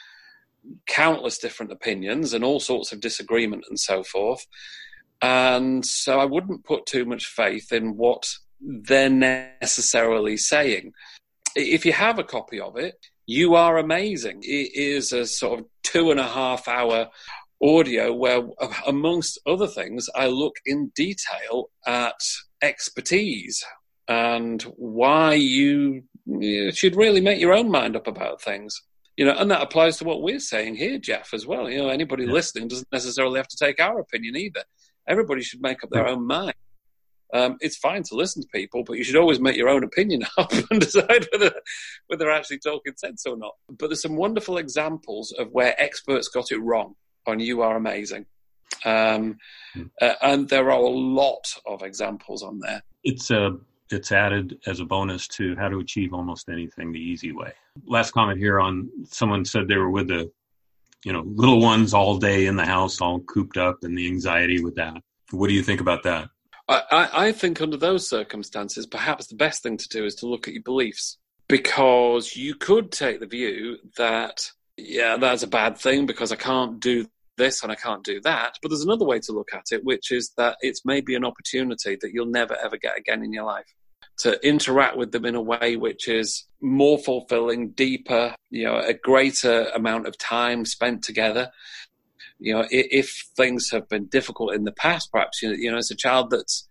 countless 0.87 1.37
different 1.37 1.71
opinions 1.71 2.33
and 2.33 2.43
all 2.43 2.59
sorts 2.59 2.91
of 2.91 3.01
disagreement 3.01 3.65
and 3.69 3.79
so 3.79 4.03
forth. 4.03 4.45
And 5.21 5.85
so 5.85 6.19
I 6.19 6.25
wouldn't 6.25 6.65
put 6.65 6.85
too 6.85 7.05
much 7.05 7.25
faith 7.27 7.71
in 7.71 7.95
what 7.95 8.27
they're 8.59 9.09
necessarily 9.09 10.37
saying. 10.37 10.93
If 11.55 11.85
you 11.85 11.93
have 11.93 12.19
a 12.19 12.23
copy 12.23 12.59
of 12.59 12.77
it, 12.77 12.95
You 13.25 13.55
Are 13.55 13.77
Amazing. 13.77 14.39
It 14.43 14.75
is 14.75 15.11
a 15.11 15.25
sort 15.25 15.59
of 15.59 15.65
two 15.83 16.11
and 16.11 16.19
a 16.19 16.27
half 16.27 16.67
hour 16.67 17.09
audio 17.61 18.13
where, 18.13 18.43
amongst 18.85 19.39
other 19.45 19.67
things, 19.67 20.09
I 20.15 20.27
look 20.27 20.55
in 20.65 20.91
detail 20.95 21.69
at 21.87 22.19
expertise 22.61 23.63
and 24.07 24.61
why 24.75 25.35
you, 25.35 26.03
you 26.25 26.71
should 26.73 26.95
really 26.95 27.21
make 27.21 27.39
your 27.39 27.53
own 27.53 27.71
mind 27.71 27.95
up 27.95 28.07
about 28.07 28.41
things. 28.41 28.81
You 29.17 29.25
know, 29.25 29.35
and 29.37 29.51
that 29.51 29.61
applies 29.61 29.97
to 29.97 30.05
what 30.05 30.23
we're 30.23 30.39
saying 30.39 30.75
here, 30.75 30.97
Jeff, 30.97 31.33
as 31.33 31.45
well. 31.45 31.69
You 31.69 31.79
know, 31.79 31.89
anybody 31.89 32.25
yeah. 32.25 32.31
listening 32.31 32.67
doesn't 32.67 32.91
necessarily 32.91 33.39
have 33.39 33.47
to 33.47 33.57
take 33.57 33.79
our 33.79 33.99
opinion 33.99 34.35
either. 34.35 34.63
Everybody 35.07 35.43
should 35.43 35.61
make 35.61 35.83
up 35.83 35.91
their 35.91 36.07
own 36.07 36.25
mind. 36.25 36.55
Um, 37.33 37.57
it's 37.61 37.77
fine 37.77 38.03
to 38.03 38.15
listen 38.15 38.43
to 38.43 38.47
people, 38.49 38.83
but 38.83 38.97
you 38.97 39.03
should 39.03 39.15
always 39.15 39.39
make 39.39 39.57
your 39.57 39.69
own 39.69 39.83
opinion 39.83 40.23
up 40.37 40.51
and 40.69 40.79
decide 40.79 41.27
whether 41.31 41.51
whether 42.07 42.25
they're 42.25 42.31
actually 42.31 42.59
talking 42.59 42.93
sense 42.95 43.25
or 43.25 43.35
not. 43.35 43.53
But 43.67 43.87
there's 43.87 44.01
some 44.01 44.15
wonderful 44.15 44.57
examples 44.57 45.33
of 45.37 45.51
where 45.51 45.79
experts 45.81 46.27
got 46.27 46.51
it 46.51 46.59
wrong 46.59 46.93
on 47.25 47.39
You 47.39 47.61
Are 47.61 47.75
Amazing. 47.75 48.27
Um, 48.85 49.37
hmm. 49.73 49.83
uh, 50.01 50.13
and 50.21 50.49
there 50.49 50.69
are 50.71 50.79
a 50.79 50.89
lot 50.89 51.45
of 51.65 51.83
examples 51.83 52.43
on 52.43 52.59
there. 52.59 52.83
It's 53.03 53.31
a 53.31 53.45
uh, 53.45 53.51
it's 53.93 54.11
added 54.11 54.59
as 54.65 54.79
a 54.79 54.85
bonus 54.85 55.27
to 55.27 55.55
how 55.55 55.69
to 55.69 55.79
achieve 55.79 56.13
almost 56.13 56.49
anything 56.49 56.91
the 56.91 56.99
easy 56.99 57.31
way. 57.31 57.53
Last 57.85 58.11
comment 58.11 58.39
here 58.39 58.59
on 58.59 58.89
someone 59.05 59.45
said 59.45 59.67
they 59.67 59.77
were 59.77 59.89
with 59.89 60.07
the 60.07 60.31
you 61.05 61.13
know 61.13 61.23
little 61.25 61.61
ones 61.61 61.93
all 61.93 62.17
day 62.17 62.45
in 62.45 62.55
the 62.55 62.65
house, 62.65 62.99
all 63.01 63.19
cooped 63.19 63.57
up, 63.57 63.83
and 63.83 63.97
the 63.97 64.07
anxiety 64.07 64.63
with 64.63 64.75
that. 64.75 64.95
What 65.31 65.47
do 65.47 65.53
you 65.53 65.63
think 65.63 65.81
about 65.81 66.03
that? 66.03 66.29
I, 66.69 67.09
I 67.13 67.31
think 67.33 67.59
under 67.61 67.75
those 67.75 68.07
circumstances, 68.07 68.87
perhaps 68.87 69.27
the 69.27 69.35
best 69.35 69.63
thing 69.63 69.77
to 69.77 69.89
do 69.89 70.05
is 70.05 70.15
to 70.15 70.27
look 70.27 70.47
at 70.47 70.53
your 70.53 70.63
beliefs 70.63 71.17
because 71.49 72.37
you 72.37 72.55
could 72.55 72.91
take 72.91 73.19
the 73.19 73.25
view 73.25 73.77
that 73.97 74.49
yeah, 74.77 75.17
that's 75.17 75.43
a 75.43 75.47
bad 75.47 75.77
thing 75.77 76.05
because 76.05 76.31
I 76.31 76.35
can't 76.35 76.79
do 76.79 77.05
this 77.37 77.63
and 77.63 77.71
I 77.71 77.75
can't 77.75 78.03
do 78.03 78.21
that. 78.21 78.55
But 78.61 78.69
there's 78.69 78.83
another 78.83 79.05
way 79.05 79.19
to 79.19 79.33
look 79.33 79.49
at 79.53 79.65
it, 79.71 79.83
which 79.83 80.11
is 80.11 80.31
that 80.37 80.57
it's 80.61 80.85
maybe 80.85 81.15
an 81.15 81.25
opportunity 81.25 81.97
that 81.99 82.11
you'll 82.13 82.27
never 82.27 82.55
ever 82.55 82.77
get 82.77 82.97
again 82.97 83.23
in 83.23 83.33
your 83.33 83.43
life 83.43 83.73
to 84.19 84.39
interact 84.47 84.97
with 84.97 85.11
them 85.11 85.25
in 85.25 85.35
a 85.35 85.41
way 85.41 85.75
which 85.75 86.07
is 86.07 86.45
more 86.61 86.97
fulfilling, 86.97 87.71
deeper, 87.71 88.35
you 88.49 88.63
know, 88.63 88.77
a 88.77 88.93
greater 88.93 89.63
amount 89.75 90.07
of 90.07 90.17
time 90.17 90.65
spent 90.65 91.03
together. 91.03 91.51
You 92.39 92.53
know, 92.53 92.67
if 92.69 93.25
things 93.35 93.69
have 93.71 93.87
been 93.89 94.05
difficult 94.05 94.53
in 94.53 94.63
the 94.63 94.71
past, 94.71 95.09
perhaps 95.11 95.41
you 95.41 95.71
know, 95.71 95.77
as 95.77 95.91
a 95.91 95.95
child 95.95 96.29
that's 96.29 96.67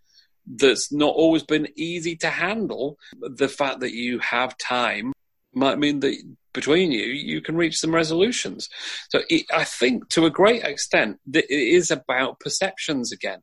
that's 0.47 0.93
not 0.93 1.15
always 1.15 1.45
been 1.45 1.69
easy 1.77 2.17
to 2.17 2.29
handle, 2.29 2.99
the 3.21 3.49
fact 3.49 3.81
that 3.81 3.93
you 3.93 4.19
have 4.19 4.59
time 4.59 5.13
might 5.55 5.79
mean 5.79 6.01
that 6.01 6.17
between 6.53 6.93
you, 6.93 7.05
you 7.05 7.41
can 7.41 7.57
reach 7.57 7.79
some 7.79 7.95
resolutions. 7.95 8.69
So 9.11 9.21
it, 9.29 9.47
I 9.53 9.65
think 9.65 10.09
to 10.11 10.27
a 10.27 10.31
great 10.31 10.65
extent, 10.65 11.19
it 11.33 11.47
is 11.49 11.91
about 11.91 12.41
perceptions 12.41 13.13
again. 13.13 13.41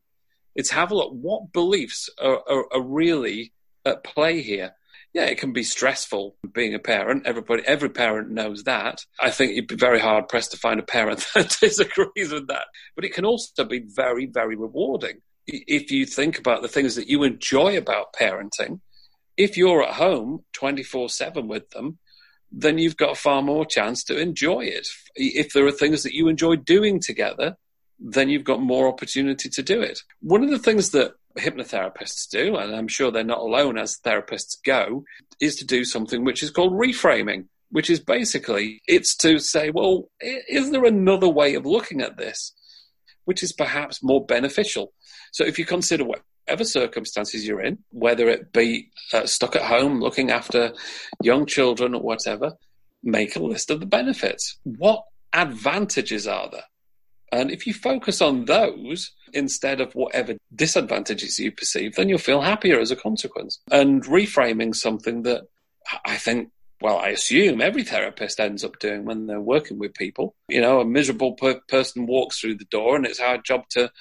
It's 0.56 0.72
have 0.72 0.92
a 0.92 0.96
look 0.96 1.14
what 1.14 1.54
beliefs 1.54 2.10
are, 2.22 2.42
are, 2.48 2.66
are 2.74 2.82
really 2.82 3.54
at 3.86 4.04
play 4.04 4.42
here. 4.42 4.74
Yeah, 5.14 5.26
it 5.26 5.40
can 5.40 5.54
be 5.54 5.64
stressful 5.64 6.36
being 6.54 6.76
a 6.76 6.80
parent. 6.80 7.26
Everybody, 7.26 7.64
every 7.66 7.90
parent 7.90 8.30
knows 8.30 8.64
that. 8.66 9.04
I 9.20 9.32
think 9.32 9.54
you'd 9.54 9.68
be 9.68 9.76
very 9.76 10.00
hard 10.00 10.28
pressed 10.30 10.52
to 10.52 10.58
find 10.58 10.80
a 10.80 10.84
parent 10.84 11.26
that 11.36 11.58
disagrees 11.60 12.32
with 12.32 12.48
that. 12.48 12.66
But 12.96 13.06
it 13.06 13.14
can 13.14 13.26
also 13.26 13.64
be 13.66 13.80
very, 13.80 14.28
very 14.28 14.56
rewarding 14.56 15.22
if 15.52 15.92
you 15.92 16.06
think 16.06 16.38
about 16.38 16.62
the 16.62 16.68
things 16.68 16.96
that 16.96 17.08
you 17.08 17.24
enjoy 17.24 17.78
about 17.78 18.14
parenting. 18.14 18.82
If 19.38 19.58
you're 19.58 19.84
at 19.84 19.96
home 19.96 20.44
24 20.54 21.10
7 21.10 21.48
with 21.48 21.70
them, 21.72 21.98
then 22.52 22.78
you've 22.78 22.98
got 22.98 23.18
far 23.18 23.42
more 23.42 23.66
chance 23.66 24.04
to 24.06 24.20
enjoy 24.20 24.62
it. 24.62 24.88
If 25.16 25.54
there 25.54 25.66
are 25.66 25.72
things 25.72 26.04
that 26.04 26.14
you 26.14 26.28
enjoy 26.28 26.58
doing 26.58 27.00
together, 27.00 27.56
then 28.00 28.30
you've 28.30 28.44
got 28.44 28.62
more 28.62 28.88
opportunity 28.88 29.50
to 29.50 29.64
do 29.64 29.82
it. 29.82 30.00
One 30.22 30.44
of 30.44 30.50
the 30.50 30.60
things 30.60 30.92
that 30.92 31.14
hypnotherapists 31.38 32.30
do, 32.30 32.56
and 32.56 32.76
I'm 32.76 32.88
sure 32.88 33.12
they're 33.12 33.24
not 33.24 33.40
alone 33.40 33.78
as 33.78 33.98
therapists 34.04 34.58
go, 34.66 35.04
is 35.40 35.56
to 35.58 35.66
do 35.66 35.84
something 35.84 36.24
which 36.24 36.44
is 36.44 36.52
called 36.52 36.74
reframing, 36.74 37.46
which 37.72 37.90
is 37.90 38.00
basically 38.00 38.82
it's 38.88 39.16
to 39.18 39.40
say, 39.40 39.70
well, 39.70 40.10
is 40.20 40.72
there 40.72 40.86
another 40.86 41.30
way 41.30 41.56
of 41.56 41.66
looking 41.66 42.02
at 42.02 42.18
this, 42.18 42.54
which 43.26 43.44
is 43.44 43.54
perhaps 43.54 44.04
more 44.04 44.26
beneficial? 44.26 44.94
So 45.32 45.46
if 45.46 45.60
you 45.60 45.66
consider 45.66 46.04
what 46.04 46.22
whatever 46.50 46.64
circumstances 46.64 47.46
you're 47.46 47.62
in, 47.62 47.78
whether 47.92 48.28
it 48.28 48.52
be 48.52 48.90
uh, 49.14 49.28
stuck 49.28 49.56
at 49.56 49.62
home 49.62 50.02
looking 50.02 50.32
after 50.32 50.74
young 51.22 51.46
children 51.46 51.94
or 51.94 52.02
whatever, 52.02 52.54
make 53.04 53.36
a 53.36 53.40
list 53.40 53.70
of 53.70 53.80
the 53.80 53.86
benefits. 53.86 54.58
What 54.64 55.04
advantages 55.32 56.26
are 56.26 56.50
there? 56.50 56.64
And 57.32 57.52
if 57.52 57.68
you 57.68 57.74
focus 57.74 58.22
on 58.22 58.46
those 58.46 59.12
instead 59.34 59.82
of 59.82 59.94
whatever 59.94 60.36
disadvantages 60.56 61.40
you 61.40 61.52
perceive, 61.52 61.96
then 61.96 62.10
you'll 62.10 62.18
feel 62.18 62.42
happier 62.42 62.80
as 62.80 62.92
a 62.92 62.96
consequence. 62.96 63.60
And 63.72 64.04
reframing 64.04 64.76
something 64.76 65.24
that 65.24 65.44
I 66.06 66.18
think 66.18 66.50
well, 66.82 66.98
I 66.98 67.10
assume 67.10 67.60
every 67.60 67.84
therapist 67.84 68.40
ends 68.40 68.64
up 68.64 68.80
doing 68.80 69.04
when 69.04 69.28
they're 69.28 69.42
working 69.42 69.78
with 69.78 69.94
people. 69.94 70.36
You 70.48 70.62
know, 70.62 70.80
a 70.80 70.86
miserable 70.86 71.34
per- 71.34 71.62
person 71.68 72.06
walks 72.06 72.40
through 72.40 72.56
the 72.56 72.66
door, 72.66 72.96
and 72.96 73.06
it's 73.06 73.20
our 73.20 73.38
job 73.38 73.68
to 73.72 73.92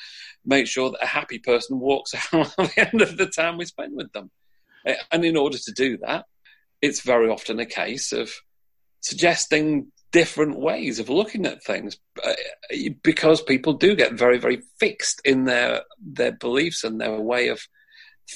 make 0.44 0.68
sure 0.68 0.90
that 0.90 1.02
a 1.02 1.06
happy 1.06 1.40
person 1.40 1.80
walks 1.80 2.14
out 2.32 2.54
at 2.58 2.74
the 2.74 2.88
end 2.88 3.02
of 3.02 3.16
the 3.16 3.26
time 3.26 3.58
we 3.58 3.64
spend 3.64 3.96
with 3.96 4.12
them. 4.12 4.30
Eh, 4.86 4.94
and 5.10 5.24
in 5.24 5.36
order 5.36 5.58
to 5.58 5.72
do 5.72 5.98
that, 5.98 6.26
it's 6.80 7.00
very 7.00 7.28
often 7.28 7.58
a 7.58 7.66
case 7.66 8.12
of 8.12 8.30
suggesting 9.00 9.90
different 10.12 10.58
ways 10.58 10.98
of 10.98 11.08
looking 11.08 11.46
at 11.46 11.62
things 11.62 11.98
eh, 12.24 12.90
because 13.02 13.42
people 13.42 13.74
do 13.74 13.94
get 13.94 14.14
very, 14.14 14.38
very 14.38 14.62
fixed 14.78 15.20
in 15.24 15.44
their 15.44 15.82
their 16.00 16.32
beliefs 16.32 16.84
and 16.84 17.00
their 17.00 17.20
way 17.20 17.48
of 17.48 17.60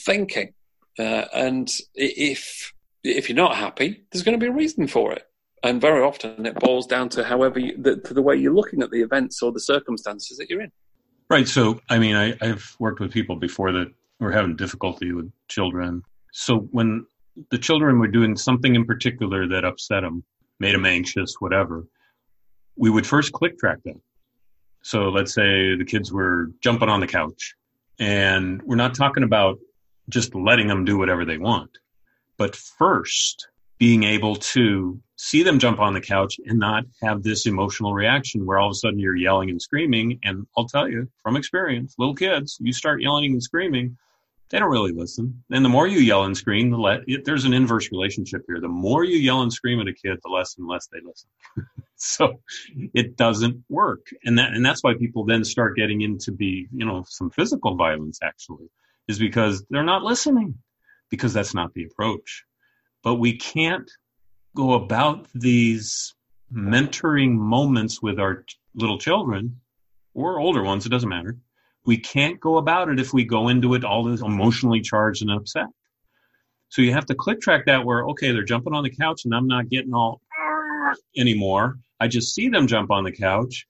thinking. 0.05 0.53
Uh, 0.99 1.25
and 1.35 1.69
if 1.95 2.73
if 3.05 3.29
you're 3.29 3.37
not 3.37 3.57
happy, 3.57 4.05
there's 4.11 4.23
going 4.23 4.39
to 4.39 4.45
be 4.45 4.51
a 4.51 4.55
reason 4.55 4.87
for 4.87 5.13
it. 5.13 5.27
And 5.65 5.81
very 5.81 6.03
often 6.03 6.45
it 6.47 6.57
boils 6.57 6.87
down 6.87 7.09
to 7.11 7.25
however 7.25 7.61
you, 7.61 7.77
the, 7.81 7.97
to 7.97 8.15
the 8.15 8.23
way 8.23 8.37
you're 8.37 8.55
looking 8.55 8.83
at 8.83 8.91
the 8.91 9.01
events 9.01 9.43
or 9.43 9.53
the 9.53 9.61
circumstances 9.61 10.39
that 10.39 10.51
you're 10.51 10.61
in. 10.61 10.73
Right. 11.31 11.47
So, 11.47 11.81
I 11.89 11.99
mean, 11.99 12.17
I, 12.17 12.35
I've 12.41 12.77
worked 12.79 13.01
with 13.01 13.13
people 13.13 13.37
before 13.37 13.73
that 13.73 13.93
were 14.19 14.33
having 14.33 14.57
difficulty 14.57 15.13
with 15.13 15.33
children. 15.49 16.03
So 16.33 16.69
when 16.73 17.07
the 17.51 17.59
children 17.59 17.99
were 17.99 18.09
doing 18.09 18.37
something 18.37 18.75
in 18.75 18.85
particular 18.85 19.49
that 19.49 19.65
upset 19.65 20.03
them, 20.03 20.25
made 20.63 20.75
them 20.75 20.87
anxious, 20.87 21.35
whatever, 21.41 21.85
we 22.77 22.89
would 22.89 23.07
first 23.07 23.33
click 23.33 23.59
track 23.59 23.83
them. 23.85 24.01
So 24.83 25.11
let's 25.11 25.35
say 25.35 25.77
the 25.77 25.85
kids 25.85 26.11
were 26.11 26.51
jumping 26.63 26.89
on 26.89 27.01
the 27.01 27.07
couch 27.07 27.55
and 27.99 28.63
we're 28.63 28.77
not 28.77 28.95
talking 28.95 29.25
about 29.25 29.59
just 30.09 30.35
letting 30.35 30.69
them 30.69 30.85
do 30.85 30.97
whatever 30.97 31.25
they 31.25 31.37
want, 31.37 31.71
but 32.39 32.57
first 32.57 33.49
being 33.79 34.05
able 34.05 34.37
to 34.37 35.01
see 35.17 35.43
them 35.43 35.59
jump 35.59 35.81
on 35.81 35.95
the 35.95 36.01
couch 36.01 36.37
and 36.47 36.59
not 36.59 36.85
have 37.03 37.23
this 37.23 37.47
emotional 37.47 37.93
reaction 37.95 38.47
where 38.47 38.59
all 38.59 38.69
of 38.69 38.73
a 38.73 38.77
sudden 38.77 39.01
you're 39.01 39.17
yelling 39.17 39.51
and 39.51 39.61
screaming. 39.61 40.21
And 40.23 40.47
I'll 40.57 40.69
tell 40.69 40.89
you 40.89 41.09
from 41.23 41.37
experience, 41.37 41.97
little 41.99 42.15
kids, 42.15 42.59
you 42.61 42.73
start 42.73 43.03
yelling 43.03 43.33
and 43.33 43.43
screaming, 43.43 43.97
they 44.53 44.59
don't 44.59 44.71
really 44.71 44.93
listen. 44.93 45.43
And 45.51 45.65
the 45.65 45.71
more 45.71 45.89
you 45.89 45.99
yell 45.99 46.25
and 46.25 46.37
scream, 46.37 46.71
the 46.71 47.23
there's 47.25 47.47
an 47.47 47.55
inverse 47.55 47.91
relationship 47.91 48.43
here. 48.47 48.61
The 48.61 48.69
more 48.69 49.03
you 49.03 49.17
yell 49.17 49.41
and 49.41 49.51
scream 49.51 49.81
at 49.81 49.89
a 49.89 49.95
kid, 49.95 50.19
the 50.23 50.29
less 50.29 50.59
and 50.59 50.69
less 50.69 50.87
they 50.89 50.99
listen. 51.03 51.31
so 51.97 52.39
it 52.93 53.17
doesn't 53.17 53.65
work. 53.71 54.07
And 54.25 54.39
that, 54.39 54.53
and 54.53 54.65
that's 54.65 54.85
why 54.85 54.93
people 54.95 55.25
then 55.25 55.43
start 55.43 55.75
getting 55.75 56.03
into 56.03 56.33
be, 56.33 56.69
you 56.71 56.85
know, 56.85 57.03
some 57.09 57.31
physical 57.31 57.77
violence 57.77 58.19
actually 58.23 58.67
is 59.09 59.19
because 59.19 59.65
they're 59.71 59.83
not 59.83 60.03
listening 60.03 60.55
because 61.09 61.33
that's 61.33 61.55
not 61.55 61.73
the 61.73 61.85
approach. 61.85 62.45
But 63.03 63.15
we 63.15 63.39
can't 63.39 63.91
go 64.55 64.75
about 64.75 65.27
these 65.35 66.15
mentoring 66.53 67.33
moments 67.33 68.03
with 68.03 68.21
our 68.21 68.45
little 68.75 68.99
children 68.99 69.63
or 70.13 70.39
older 70.39 70.63
ones, 70.63 70.85
it 70.85 70.91
doesn't 70.91 71.09
matter. 71.09 71.39
We 71.85 71.99
can't 71.99 72.41
go 72.41 72.59
about 72.59 72.89
it 72.89 73.01
if 73.01 73.13
we 73.13 73.25
go 73.25 73.49
into 73.49 73.75
it 73.75 73.85
all 73.85 74.09
emotionally 74.09 74.81
charged 74.81 75.23
and 75.23 75.31
upset. 75.31 75.67
So 76.69 76.81
you 76.81 76.93
have 76.93 77.07
to 77.07 77.15
click 77.15 77.41
track 77.41 77.67
that 77.67 77.85
where, 77.85 78.05
okay, 78.09 78.33
they're 78.33 78.45
jumping 78.45 78.73
on 78.73 78.85
the 78.85 78.95
couch 78.95 79.23
and 79.25 79.35
I'm 79.35 79.47
not 79.47 79.69
getting 79.69 79.93
all 79.93 80.21
anymore. 81.17 81.79
I 82.01 82.09
just 82.09 82.35
see 82.35 82.49
them 82.49 82.67
jump 82.67 82.91
on 82.91 83.05
the 83.05 83.13
couch 83.13 83.67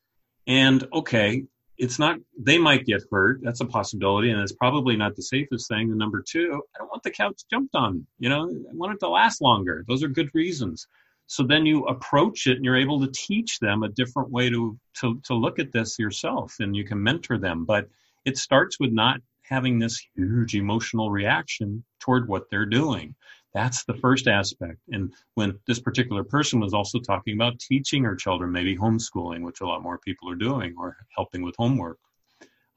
and 0.46 0.86
okay, 0.92 1.44
it's 1.78 1.98
not 1.98 2.18
they 2.38 2.58
might 2.58 2.86
get 2.86 3.02
hurt. 3.10 3.40
That's 3.42 3.60
a 3.60 3.66
possibility 3.66 4.30
and 4.30 4.40
it's 4.40 4.52
probably 4.52 4.96
not 4.96 5.16
the 5.16 5.22
safest 5.22 5.68
thing. 5.68 5.90
And 5.90 5.98
number 5.98 6.22
two 6.26 6.62
i 6.74 6.78
don't 6.78 6.88
want 6.88 7.02
the 7.02 7.10
couch 7.10 7.42
jumped 7.50 7.74
on 7.74 8.06
you 8.18 8.28
know 8.28 8.44
i 8.44 8.74
want 8.74 8.94
it 8.94 9.00
to 9.00 9.08
last 9.08 9.42
longer. 9.42 9.84
Those 9.88 10.02
are 10.02 10.08
good 10.08 10.30
reasons. 10.34 10.86
So 11.26 11.42
then 11.42 11.66
you 11.66 11.84
approach 11.86 12.46
it 12.46 12.56
and 12.56 12.64
you're 12.64 12.76
able 12.76 13.00
to 13.00 13.12
teach 13.12 13.58
them 13.58 13.82
a 13.82 13.88
different 13.88 14.30
way 14.30 14.50
to 14.50 14.78
to, 15.00 15.20
to 15.24 15.34
look 15.34 15.58
at 15.58 15.72
this 15.72 15.98
yourself 15.98 16.56
and 16.60 16.76
you 16.76 16.84
can 16.84 17.02
mentor 17.02 17.38
them. 17.38 17.64
But 17.64 17.88
it 18.24 18.38
starts 18.38 18.78
with 18.78 18.92
not 18.92 19.20
having 19.42 19.78
this 19.78 20.04
huge 20.14 20.54
emotional 20.54 21.10
reaction 21.10 21.84
toward 22.00 22.28
what 22.28 22.48
they're 22.50 22.66
doing. 22.66 23.14
That's 23.54 23.84
the 23.84 23.94
first 23.94 24.28
aspect. 24.28 24.78
And 24.90 25.12
when 25.34 25.58
this 25.66 25.78
particular 25.78 26.24
person 26.24 26.58
was 26.58 26.72
also 26.72 26.98
talking 26.98 27.34
about 27.34 27.58
teaching 27.58 28.04
her 28.04 28.16
children, 28.16 28.50
maybe 28.50 28.76
homeschooling, 28.76 29.42
which 29.42 29.60
a 29.60 29.66
lot 29.66 29.82
more 29.82 29.98
people 29.98 30.30
are 30.30 30.36
doing, 30.36 30.74
or 30.78 30.96
helping 31.14 31.42
with 31.42 31.54
homework, 31.58 31.98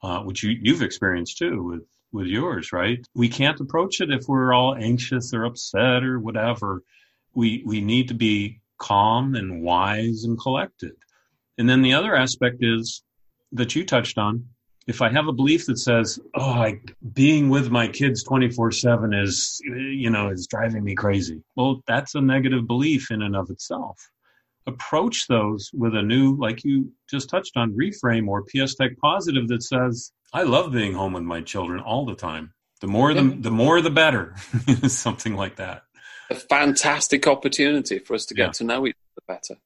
uh, 0.02 0.20
which 0.20 0.42
you, 0.42 0.56
you've 0.60 0.82
experienced 0.82 1.38
too 1.38 1.62
with, 1.62 1.86
with 2.12 2.26
yours, 2.26 2.72
right? 2.72 2.98
We 3.14 3.28
can't 3.28 3.60
approach 3.60 4.00
it 4.00 4.10
if 4.10 4.28
we're 4.28 4.52
all 4.52 4.74
anxious 4.74 5.32
or 5.32 5.44
upset 5.44 6.04
or 6.04 6.20
whatever. 6.20 6.82
We, 7.34 7.62
we 7.64 7.80
need 7.80 8.08
to 8.08 8.14
be 8.14 8.60
calm 8.78 9.34
and 9.34 9.62
wise 9.62 10.24
and 10.24 10.38
collected. 10.38 10.92
And 11.56 11.68
then 11.68 11.80
the 11.80 11.94
other 11.94 12.14
aspect 12.14 12.58
is 12.60 13.02
that 13.52 13.74
you 13.74 13.86
touched 13.86 14.18
on 14.18 14.48
if 14.86 15.02
I 15.02 15.10
have 15.10 15.26
a 15.26 15.32
belief 15.32 15.66
that 15.66 15.78
says, 15.78 16.20
"Oh, 16.34 16.50
I, 16.50 16.80
being 17.12 17.48
with 17.48 17.70
my 17.70 17.88
kids 17.88 18.22
twenty 18.22 18.50
four 18.50 18.70
seven 18.70 19.12
is, 19.12 19.60
you 19.64 20.10
know, 20.10 20.28
is 20.28 20.46
driving 20.46 20.84
me 20.84 20.94
crazy," 20.94 21.42
well, 21.56 21.82
that's 21.86 22.14
a 22.14 22.20
negative 22.20 22.66
belief 22.66 23.10
in 23.10 23.22
and 23.22 23.36
of 23.36 23.50
itself. 23.50 23.98
Approach 24.66 25.26
those 25.28 25.70
with 25.72 25.94
a 25.94 26.02
new, 26.02 26.36
like 26.36 26.64
you 26.64 26.92
just 27.10 27.28
touched 27.28 27.56
on, 27.56 27.72
reframe 27.72 28.28
or 28.28 28.44
PSTEC 28.44 28.96
positive 28.98 29.48
that 29.48 29.62
says, 29.62 30.12
"I 30.32 30.44
love 30.44 30.72
being 30.72 30.92
home 30.92 31.14
with 31.14 31.24
my 31.24 31.40
children 31.40 31.80
all 31.80 32.06
the 32.06 32.14
time. 32.14 32.52
The 32.80 32.88
more 32.88 33.12
the 33.12 33.22
the 33.22 33.50
more 33.50 33.80
the 33.80 33.90
better," 33.90 34.36
something 34.86 35.34
like 35.34 35.56
that. 35.56 35.82
A 36.30 36.34
fantastic 36.34 37.26
opportunity 37.26 37.98
for 37.98 38.14
us 38.14 38.26
to 38.26 38.34
get 38.34 38.46
yeah. 38.46 38.52
to 38.52 38.64
know 38.64 38.86
each 38.86 38.96
other 39.16 39.38
better. 39.38 39.60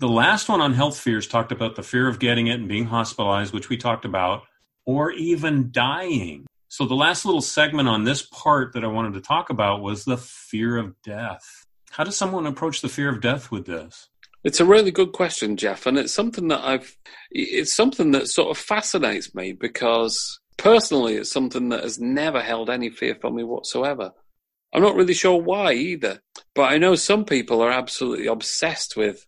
The 0.00 0.08
last 0.08 0.48
one 0.48 0.62
on 0.62 0.72
health 0.72 0.98
fears 0.98 1.26
talked 1.26 1.52
about 1.52 1.76
the 1.76 1.82
fear 1.82 2.08
of 2.08 2.18
getting 2.18 2.46
it 2.46 2.54
and 2.58 2.66
being 2.66 2.86
hospitalized, 2.86 3.52
which 3.52 3.68
we 3.68 3.76
talked 3.76 4.06
about, 4.06 4.44
or 4.86 5.12
even 5.12 5.70
dying. 5.72 6.46
So 6.68 6.86
the 6.86 6.94
last 6.94 7.26
little 7.26 7.42
segment 7.42 7.86
on 7.86 8.04
this 8.04 8.22
part 8.22 8.72
that 8.72 8.82
I 8.82 8.86
wanted 8.86 9.12
to 9.12 9.20
talk 9.20 9.50
about 9.50 9.82
was 9.82 10.06
the 10.06 10.16
fear 10.16 10.78
of 10.78 10.94
death. 11.02 11.66
How 11.90 12.04
does 12.04 12.16
someone 12.16 12.46
approach 12.46 12.80
the 12.80 12.88
fear 12.88 13.10
of 13.10 13.20
death 13.20 13.50
with 13.50 13.66
this? 13.66 14.08
It's 14.42 14.58
a 14.58 14.64
really 14.64 14.90
good 14.90 15.12
question, 15.12 15.58
Jeff, 15.58 15.84
and 15.84 15.98
it's 15.98 16.14
something 16.14 16.48
that 16.48 16.64
I've 16.64 16.96
it's 17.30 17.74
something 17.74 18.12
that 18.12 18.28
sort 18.28 18.48
of 18.48 18.56
fascinates 18.56 19.34
me 19.34 19.52
because 19.52 20.40
personally 20.56 21.16
it's 21.16 21.30
something 21.30 21.68
that 21.68 21.82
has 21.82 22.00
never 22.00 22.40
held 22.40 22.70
any 22.70 22.88
fear 22.88 23.18
for 23.20 23.30
me 23.30 23.44
whatsoever. 23.44 24.12
I'm 24.72 24.80
not 24.80 24.96
really 24.96 25.12
sure 25.12 25.42
why 25.42 25.74
either, 25.74 26.22
but 26.54 26.72
I 26.72 26.78
know 26.78 26.94
some 26.94 27.26
people 27.26 27.60
are 27.60 27.70
absolutely 27.70 28.28
obsessed 28.28 28.96
with 28.96 29.26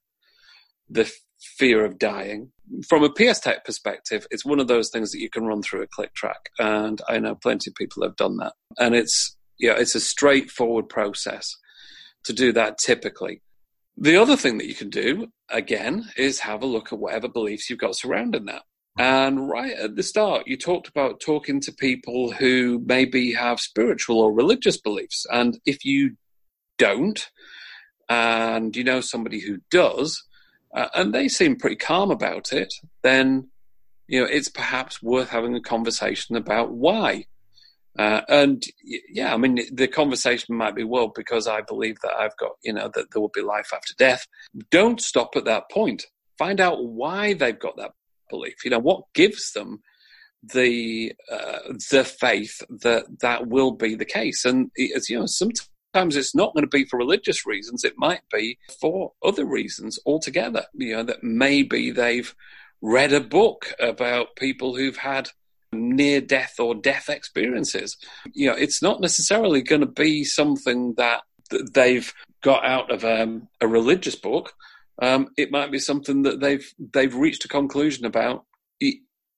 the 0.92 1.10
fear 1.56 1.84
of 1.84 1.98
dying. 1.98 2.52
From 2.88 3.02
a 3.02 3.10
PSTEC 3.10 3.64
perspective, 3.64 4.26
it's 4.30 4.44
one 4.44 4.60
of 4.60 4.68
those 4.68 4.90
things 4.90 5.10
that 5.12 5.20
you 5.20 5.28
can 5.28 5.44
run 5.44 5.62
through 5.62 5.82
a 5.82 5.86
click 5.88 6.14
track, 6.14 6.50
and 6.58 7.00
I 7.08 7.18
know 7.18 7.34
plenty 7.34 7.70
of 7.70 7.74
people 7.74 8.02
have 8.02 8.16
done 8.16 8.36
that. 8.38 8.52
And 8.78 8.94
it's 8.94 9.36
yeah, 9.58 9.74
it's 9.78 9.94
a 9.94 10.00
straightforward 10.00 10.88
process 10.88 11.56
to 12.24 12.32
do 12.32 12.52
that 12.52 12.78
typically. 12.78 13.42
The 13.96 14.16
other 14.16 14.36
thing 14.36 14.58
that 14.58 14.66
you 14.66 14.74
can 14.74 14.90
do, 14.90 15.28
again, 15.50 16.08
is 16.16 16.40
have 16.40 16.62
a 16.62 16.66
look 16.66 16.92
at 16.92 16.98
whatever 16.98 17.28
beliefs 17.28 17.68
you've 17.68 17.78
got 17.78 17.96
surrounding 17.96 18.46
that. 18.46 18.62
And 18.98 19.48
right 19.48 19.72
at 19.72 19.96
the 19.96 20.02
start, 20.02 20.46
you 20.46 20.56
talked 20.56 20.88
about 20.88 21.20
talking 21.20 21.60
to 21.60 21.72
people 21.72 22.32
who 22.32 22.82
maybe 22.84 23.32
have 23.34 23.60
spiritual 23.60 24.20
or 24.20 24.32
religious 24.32 24.78
beliefs. 24.80 25.24
And 25.30 25.58
if 25.64 25.84
you 25.84 26.16
don't, 26.78 27.28
and 28.08 28.74
you 28.76 28.84
know 28.84 29.00
somebody 29.00 29.40
who 29.40 29.58
does, 29.70 30.22
uh, 30.74 30.88
and 30.94 31.14
they 31.14 31.28
seem 31.28 31.56
pretty 31.56 31.76
calm 31.76 32.10
about 32.10 32.52
it, 32.52 32.72
then 33.02 33.48
you 34.08 34.20
know 34.20 34.26
it's 34.26 34.48
perhaps 34.48 35.02
worth 35.02 35.28
having 35.28 35.54
a 35.54 35.60
conversation 35.60 36.36
about 36.36 36.72
why. 36.72 37.26
Uh, 37.98 38.22
and 38.28 38.64
yeah, 38.82 39.34
I 39.34 39.36
mean, 39.36 39.60
the 39.70 39.86
conversation 39.86 40.56
might 40.56 40.74
be, 40.74 40.82
well, 40.82 41.12
because 41.14 41.46
I 41.46 41.60
believe 41.60 41.96
that 42.02 42.14
I've 42.18 42.36
got, 42.38 42.52
you 42.64 42.72
know, 42.72 42.90
that 42.94 43.10
there 43.12 43.20
will 43.20 43.30
be 43.34 43.42
life 43.42 43.70
after 43.74 43.92
death. 43.98 44.26
Don't 44.70 44.98
stop 44.98 45.36
at 45.36 45.44
that 45.44 45.70
point. 45.70 46.06
Find 46.38 46.58
out 46.58 46.86
why 46.86 47.34
they've 47.34 47.58
got 47.58 47.76
that 47.76 47.90
belief. 48.30 48.64
You 48.64 48.70
know, 48.70 48.78
what 48.78 49.12
gives 49.12 49.52
them 49.52 49.82
the 50.42 51.12
uh, 51.30 51.74
the 51.90 52.04
faith 52.04 52.62
that 52.80 53.04
that 53.20 53.46
will 53.46 53.72
be 53.72 53.94
the 53.94 54.04
case. 54.04 54.44
And 54.44 54.70
as 54.96 55.08
you 55.08 55.18
know, 55.18 55.26
sometimes 55.26 55.68
Sometimes 55.94 56.16
it's 56.16 56.34
not 56.34 56.54
going 56.54 56.64
to 56.64 56.68
be 56.68 56.84
for 56.84 56.98
religious 56.98 57.46
reasons. 57.46 57.84
It 57.84 57.94
might 57.96 58.22
be 58.32 58.58
for 58.80 59.12
other 59.22 59.44
reasons 59.44 59.98
altogether. 60.06 60.64
You 60.74 60.96
know, 60.96 61.02
that 61.04 61.22
maybe 61.22 61.90
they've 61.90 62.34
read 62.80 63.12
a 63.12 63.20
book 63.20 63.72
about 63.78 64.36
people 64.36 64.76
who've 64.76 64.96
had 64.96 65.30
near 65.72 66.20
death 66.20 66.56
or 66.58 66.74
death 66.74 67.08
experiences. 67.08 67.96
You 68.32 68.50
know, 68.50 68.56
it's 68.56 68.82
not 68.82 69.00
necessarily 69.00 69.62
going 69.62 69.80
to 69.80 69.86
be 69.86 70.24
something 70.24 70.94
that, 70.96 71.22
they've 71.74 72.14
got 72.42 72.64
out 72.64 72.90
of 72.90 73.04
um, 73.04 73.48
a 73.60 73.68
religious 73.68 74.16
book. 74.16 74.54
Um, 75.00 75.28
it 75.36 75.50
might 75.50 75.70
be 75.70 75.78
something 75.78 76.22
that 76.22 76.40
they've 76.40 76.66
they've 76.94 77.14
reached 77.14 77.44
a 77.44 77.48
conclusion 77.48 78.06
about 78.06 78.46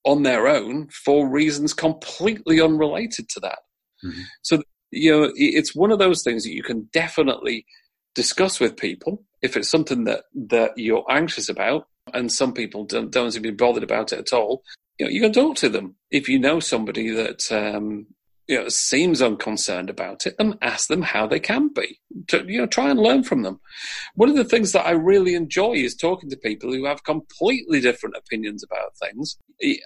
on 0.05 0.22
their 0.22 0.46
own 0.46 0.88
for 0.88 1.28
reasons 1.28 1.72
completely 1.72 2.61
unrelated 2.61 3.28
to 3.30 3.40
that. 3.40 3.59
Mm-hmm. 4.05 4.20
So 4.42 4.62
you 4.95 5.11
know, 5.12 5.32
it's 5.34 5.74
one 5.74 5.90
of 5.90 5.99
those 5.99 6.22
things 6.22 6.45
that 6.45 6.55
you 6.55 6.62
can 6.62 6.88
definitely 6.92 7.66
discuss 8.14 8.61
with 8.61 8.76
people 8.76 9.22
if 9.42 9.57
it's 9.57 9.70
something 9.70 10.05
that, 10.05 10.24
that 10.34 10.72
you're 10.76 11.05
anxious 11.11 11.49
about, 11.49 11.86
and 12.12 12.30
some 12.30 12.53
people 12.53 12.84
don't, 12.84 13.11
don't 13.11 13.32
seem 13.32 13.42
to 13.42 13.51
be 13.51 13.57
bothered 13.57 13.82
about 13.82 14.12
it 14.12 14.18
at 14.18 14.32
all. 14.32 14.62
You 14.99 15.07
know, 15.07 15.11
you 15.11 15.20
can 15.20 15.32
talk 15.32 15.57
to 15.57 15.68
them 15.68 15.97
if 16.11 16.28
you 16.28 16.38
know 16.38 16.61
somebody 16.61 17.11
that 17.11 17.51
um, 17.51 18.07
you 18.47 18.61
know, 18.61 18.68
seems 18.68 19.22
unconcerned 19.22 19.90
about 19.90 20.26
it, 20.26 20.34
and 20.38 20.57
ask 20.62 20.88
them 20.88 21.03
how 21.03 21.26
they 21.26 21.40
can 21.40 21.68
be. 21.68 22.01
To, 22.28 22.45
you 22.47 22.59
know, 22.59 22.66
try 22.66 22.90
and 22.90 23.01
learn 23.01 23.24
from 23.24 23.42
them. 23.42 23.61
One 24.14 24.28
of 24.28 24.36
the 24.36 24.45
things 24.45 24.72
that 24.72 24.86
I 24.86 24.92
really 24.92 25.34
enjoy 25.34 25.74
is 25.74 25.97
talking 25.97 26.30
to 26.30 26.36
people 26.36 26.72
who 26.72 26.84
have 26.84 27.05
completely 27.05 27.80
different 27.80 28.16
opinions 28.16 28.62
about 28.62 28.97
things, 28.97 29.36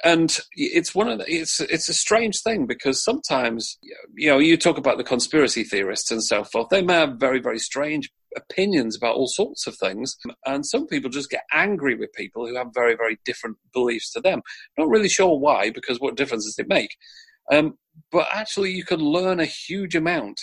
and 0.05 0.39
it's 0.53 0.95
one 0.95 1.09
of 1.09 1.19
the, 1.19 1.33
it's 1.33 1.61
it's 1.61 1.89
a 1.89 1.95
strange 1.95 2.43
thing 2.43 2.67
because 2.67 3.03
sometimes 3.03 3.79
you 4.15 4.29
know 4.29 4.39
you 4.39 4.57
talk 4.57 4.79
about 4.79 4.99
the 4.99 5.05
conspiracy 5.05 5.65
theorists 5.65 6.11
and 6.11 6.23
so 6.23 6.45
forth. 6.45 6.69
They 6.71 6.83
may 6.83 6.95
have 6.95 7.17
very 7.19 7.41
very 7.41 7.59
strange 7.59 8.11
opinions 8.37 8.97
about 8.97 9.17
all 9.17 9.29
sorts 9.29 9.67
of 9.67 9.77
things. 9.77 10.17
And 10.47 10.65
some 10.65 10.87
people 10.87 11.11
just 11.11 11.31
get 11.31 11.45
angry 11.53 11.95
with 11.95 12.13
people 12.13 12.47
who 12.47 12.57
have 12.57 12.69
very, 12.75 12.95
very 12.95 13.19
different 13.25 13.57
beliefs 13.73 14.13
to 14.13 14.21
them. 14.21 14.43
Not 14.77 14.89
really 14.89 15.09
sure 15.09 15.39
why, 15.39 15.71
because 15.71 16.01
what 16.01 16.17
difference 16.17 16.45
does 16.45 16.59
it 16.59 16.69
make? 16.69 16.97
Um, 17.51 17.79
but 18.11 18.29
actually, 18.33 18.73
you 18.73 18.85
can 18.85 19.01
learn 19.01 19.41
a 19.41 19.45
huge 19.45 19.95
amount 19.95 20.41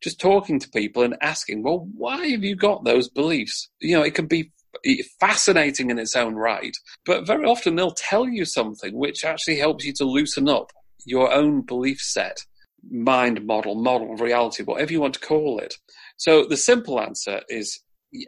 just 0.00 0.20
talking 0.20 0.60
to 0.60 0.70
people 0.70 1.02
and 1.02 1.16
asking, 1.20 1.62
well, 1.62 1.88
why 1.96 2.26
have 2.28 2.44
you 2.44 2.54
got 2.54 2.84
those 2.84 3.08
beliefs? 3.08 3.68
You 3.80 3.96
know, 3.96 4.02
it 4.02 4.14
can 4.14 4.26
be 4.26 4.52
fascinating 5.18 5.90
in 5.90 5.98
its 5.98 6.14
own 6.14 6.34
right, 6.34 6.76
but 7.04 7.26
very 7.26 7.44
often 7.44 7.74
they'll 7.74 7.90
tell 7.90 8.28
you 8.28 8.44
something 8.44 8.96
which 8.96 9.24
actually 9.24 9.58
helps 9.58 9.84
you 9.84 9.92
to 9.94 10.04
loosen 10.04 10.48
up 10.48 10.70
your 11.04 11.32
own 11.32 11.62
belief 11.62 12.00
set, 12.00 12.38
mind 12.90 13.44
model, 13.44 13.74
model 13.74 14.14
reality, 14.14 14.62
whatever 14.62 14.92
you 14.92 15.00
want 15.00 15.14
to 15.14 15.20
call 15.20 15.58
it. 15.58 15.74
So 16.16 16.44
the 16.44 16.56
simple 16.56 17.00
answer 17.00 17.40
is 17.48 17.80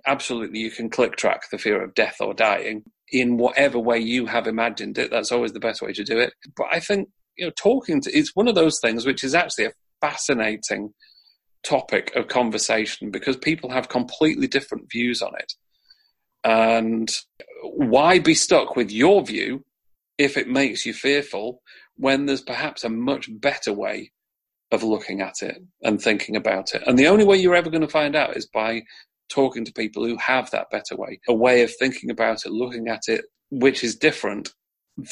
absolutely 0.07 0.61
you 0.61 0.71
can 0.71 0.91
click 0.91 1.16
track 1.16 1.43
the 1.51 1.59
fear 1.59 1.83
of 1.83 1.95
death 1.95 2.16
or 2.21 2.35
dying 2.35 2.83
in 3.12 3.37
whatever 3.37 3.79
way 3.79 3.99
you 3.99 4.27
have 4.27 4.47
imagined 4.47 4.99
it. 4.99 5.11
That's 5.11 5.33
always 5.33 5.53
the 5.53 5.61
best 5.61 5.83
way 5.83 5.93
to 5.93 6.05
do 6.05 6.18
it. 6.18 6.33
But 6.57 6.66
I 6.73 6.81
think 6.81 7.09
you 7.37 7.47
know, 7.47 7.53
talking 7.57 8.01
to 8.03 8.11
it's 8.16 8.35
one 8.35 8.49
of 8.49 8.55
those 8.55 8.81
things 8.81 9.07
which 9.07 9.24
is 9.24 9.35
actually 9.35 9.66
a 9.66 9.72
fascinating 10.01 10.93
topic 11.62 12.14
of 12.16 12.28
conversation 12.28 13.11
because 13.11 13.37
people 13.37 13.70
have 13.70 13.89
completely 13.89 14.47
different 14.47 14.91
views 14.91 15.22
on 15.22 15.33
it. 15.39 15.53
And 16.43 17.11
why 17.62 18.18
be 18.18 18.35
stuck 18.35 18.76
with 18.76 18.91
your 18.91 19.24
view 19.24 19.64
if 20.18 20.37
it 20.37 20.49
makes 20.49 20.87
you 20.87 20.95
fearful 20.95 21.62
when 21.97 22.26
there's 22.26 22.41
perhaps 22.41 22.85
a 22.85 22.89
much 22.89 23.28
better 23.41 23.72
way 23.72 24.12
of 24.72 24.83
looking 24.83 25.20
at 25.20 25.43
it 25.43 25.62
and 25.83 26.01
thinking 26.01 26.37
about 26.37 26.74
it? 26.74 26.83
And 26.87 26.99
the 26.99 27.09
only 27.09 27.24
way 27.24 27.37
you're 27.37 27.55
ever 27.55 27.70
going 27.70 27.83
to 27.83 27.89
find 27.89 28.16
out 28.16 28.37
is 28.37 28.47
by 28.47 28.83
talking 29.28 29.64
to 29.64 29.72
people 29.72 30.05
who 30.05 30.16
have 30.16 30.51
that 30.51 30.70
better 30.70 30.97
way, 30.97 31.20
a 31.28 31.35
way 31.35 31.62
of 31.62 31.70
thinking 31.78 32.11
about 32.11 32.47
it, 32.47 32.53
looking 32.53 32.89
at 32.89 33.03
it, 33.07 33.26
which 33.51 33.85
is 33.85 33.97
different 33.97 34.51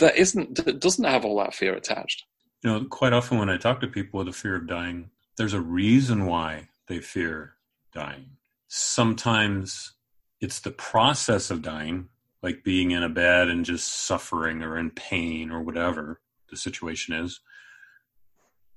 that 0.01 0.16
isn't 0.16 0.64
that 0.64 0.80
doesn't 0.80 1.05
have 1.05 1.24
all 1.24 1.39
that 1.39 1.55
fear 1.55 1.74
attached. 1.74 2.24
You 2.62 2.70
know, 2.70 2.84
quite 2.84 3.12
often 3.12 3.39
when 3.39 3.51
I 3.51 3.57
talk 3.57 3.80
to 3.80 3.86
people 3.86 4.18
with 4.18 4.28
a 4.28 4.32
fear 4.32 4.57
of 4.57 4.66
dying, 4.66 5.11
there's 5.36 5.55
a 5.55 5.61
reason 5.61 6.26
why 6.26 6.68
they 6.89 6.99
fear 6.99 7.55
dying. 7.93 8.30
Sometimes 8.66 9.93
it's 10.41 10.61
the 10.61 10.70
process 10.70 11.51
of 11.51 11.62
dying, 11.62 12.09
like 12.43 12.64
being 12.64 12.91
in 12.91 13.03
a 13.03 13.09
bed 13.09 13.49
and 13.49 13.64
just 13.64 13.89
suffering 13.89 14.62
or 14.62 14.76
in 14.78 14.91
pain 14.91 15.51
or 15.51 15.62
whatever 15.62 16.20
the 16.51 16.57
situation 16.57 17.14
is. 17.14 17.41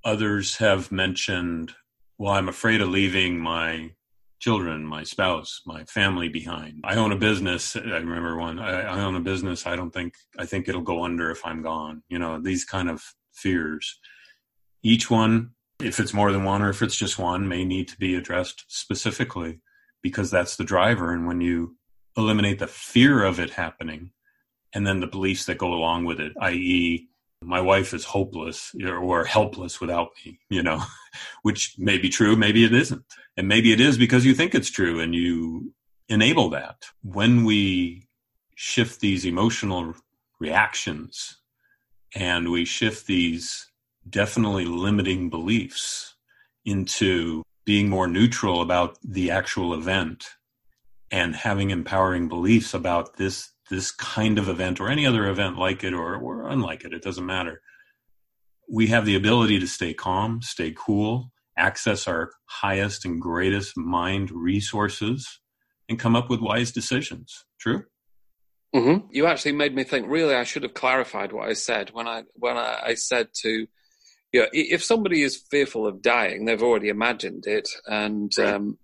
Others 0.04 0.56
have 0.56 0.90
mentioned, 0.90 1.72
well, 2.18 2.32
I'm 2.32 2.48
afraid 2.48 2.80
of 2.80 2.88
leaving 2.88 3.38
my 3.38 3.92
children, 4.42 4.84
my 4.84 5.04
spouse, 5.04 5.62
my 5.64 5.84
family 5.84 6.28
behind. 6.28 6.80
I 6.82 6.96
own 6.96 7.12
a 7.12 7.16
business. 7.16 7.76
I 7.76 7.78
remember 7.78 8.36
one. 8.36 8.58
I, 8.58 8.82
I, 8.82 9.00
own 9.00 9.14
a 9.14 9.20
business. 9.20 9.66
I 9.66 9.76
don't 9.76 9.92
think 9.92 10.14
I 10.36 10.44
think 10.44 10.68
it'll 10.68 10.82
go 10.82 11.04
under 11.04 11.30
if 11.30 11.46
I'm 11.46 11.62
gone. 11.62 12.02
You 12.08 12.18
know 12.18 12.40
these 12.40 12.64
kind 12.64 12.90
of 12.90 13.02
fears. 13.32 14.00
each 14.82 15.08
one, 15.10 15.52
if 15.80 16.00
it's 16.00 16.12
more 16.12 16.32
than 16.32 16.44
one 16.44 16.60
or 16.60 16.70
if 16.70 16.82
it's 16.82 16.96
just 16.96 17.18
one, 17.18 17.48
may 17.48 17.64
need 17.64 17.86
to 17.88 17.98
be 17.98 18.16
addressed 18.16 18.64
specifically 18.66 19.60
because 20.02 20.30
that's 20.30 20.56
the 20.56 20.64
driver. 20.64 21.12
And 21.12 21.26
when 21.26 21.40
you 21.40 21.76
eliminate 22.16 22.58
the 22.58 22.66
fear 22.66 23.22
of 23.22 23.38
it 23.38 23.50
happening 23.50 24.10
and 24.74 24.84
then 24.84 24.98
the 24.98 25.06
beliefs 25.06 25.46
that 25.46 25.58
go 25.58 25.72
along 25.72 26.04
with 26.04 26.18
it, 26.18 26.32
i.e., 26.40 27.08
my 27.42 27.60
wife 27.60 27.94
is 27.94 28.04
hopeless 28.04 28.74
or 28.84 29.24
helpless 29.24 29.80
without 29.80 30.10
me, 30.24 30.38
you 30.48 30.62
know, 30.62 30.82
which 31.42 31.74
may 31.78 31.98
be 31.98 32.08
true, 32.08 32.36
maybe 32.36 32.64
it 32.64 32.74
isn't. 32.74 33.04
And 33.36 33.48
maybe 33.48 33.72
it 33.72 33.80
is 33.80 33.98
because 33.98 34.24
you 34.24 34.34
think 34.34 34.54
it's 34.54 34.70
true 34.70 35.00
and 35.00 35.14
you 35.14 35.72
enable 36.08 36.50
that. 36.50 36.84
When 37.02 37.44
we 37.44 38.08
shift 38.54 39.00
these 39.00 39.24
emotional 39.24 39.94
reactions 40.38 41.38
and 42.14 42.50
we 42.50 42.64
shift 42.64 43.06
these 43.06 43.70
definitely 44.08 44.64
limiting 44.64 45.30
beliefs 45.30 46.14
into 46.64 47.42
being 47.64 47.88
more 47.88 48.06
neutral 48.06 48.60
about 48.60 48.98
the 49.02 49.30
actual 49.30 49.74
event 49.74 50.26
and 51.10 51.34
having 51.36 51.70
empowering 51.70 52.28
beliefs 52.28 52.74
about 52.74 53.16
this 53.16 53.51
this 53.72 53.90
kind 53.90 54.38
of 54.38 54.48
event 54.48 54.80
or 54.80 54.88
any 54.88 55.06
other 55.06 55.26
event 55.28 55.56
like 55.56 55.82
it 55.82 55.94
or, 55.94 56.14
or 56.16 56.46
unlike 56.46 56.84
it, 56.84 56.92
it 56.92 57.02
doesn't 57.02 57.24
matter. 57.24 57.62
We 58.70 58.88
have 58.88 59.06
the 59.06 59.16
ability 59.16 59.58
to 59.60 59.66
stay 59.66 59.94
calm, 59.94 60.42
stay 60.42 60.74
cool, 60.76 61.32
access 61.56 62.06
our 62.06 62.30
highest 62.44 63.06
and 63.06 63.20
greatest 63.20 63.76
mind 63.76 64.30
resources, 64.30 65.40
and 65.88 65.98
come 65.98 66.14
up 66.14 66.28
with 66.28 66.40
wise 66.40 66.70
decisions. 66.70 67.46
True? 67.58 67.84
Mm-hmm. 68.74 69.06
You 69.10 69.26
actually 69.26 69.52
made 69.52 69.74
me 69.74 69.84
think. 69.84 70.06
Really, 70.08 70.34
I 70.34 70.44
should 70.44 70.62
have 70.64 70.74
clarified 70.74 71.32
what 71.32 71.48
I 71.48 71.54
said 71.54 71.90
when 71.92 72.06
I 72.06 72.24
when 72.34 72.56
I, 72.56 72.80
I 72.84 72.94
said 72.94 73.28
to 73.42 73.66
you 74.32 74.40
know, 74.40 74.46
if 74.52 74.82
somebody 74.82 75.22
is 75.22 75.44
fearful 75.50 75.86
of 75.86 76.00
dying, 76.00 76.44
they've 76.44 76.62
already 76.62 76.88
imagined 76.88 77.46
it, 77.46 77.68
and 77.86 78.32
um, 78.38 78.78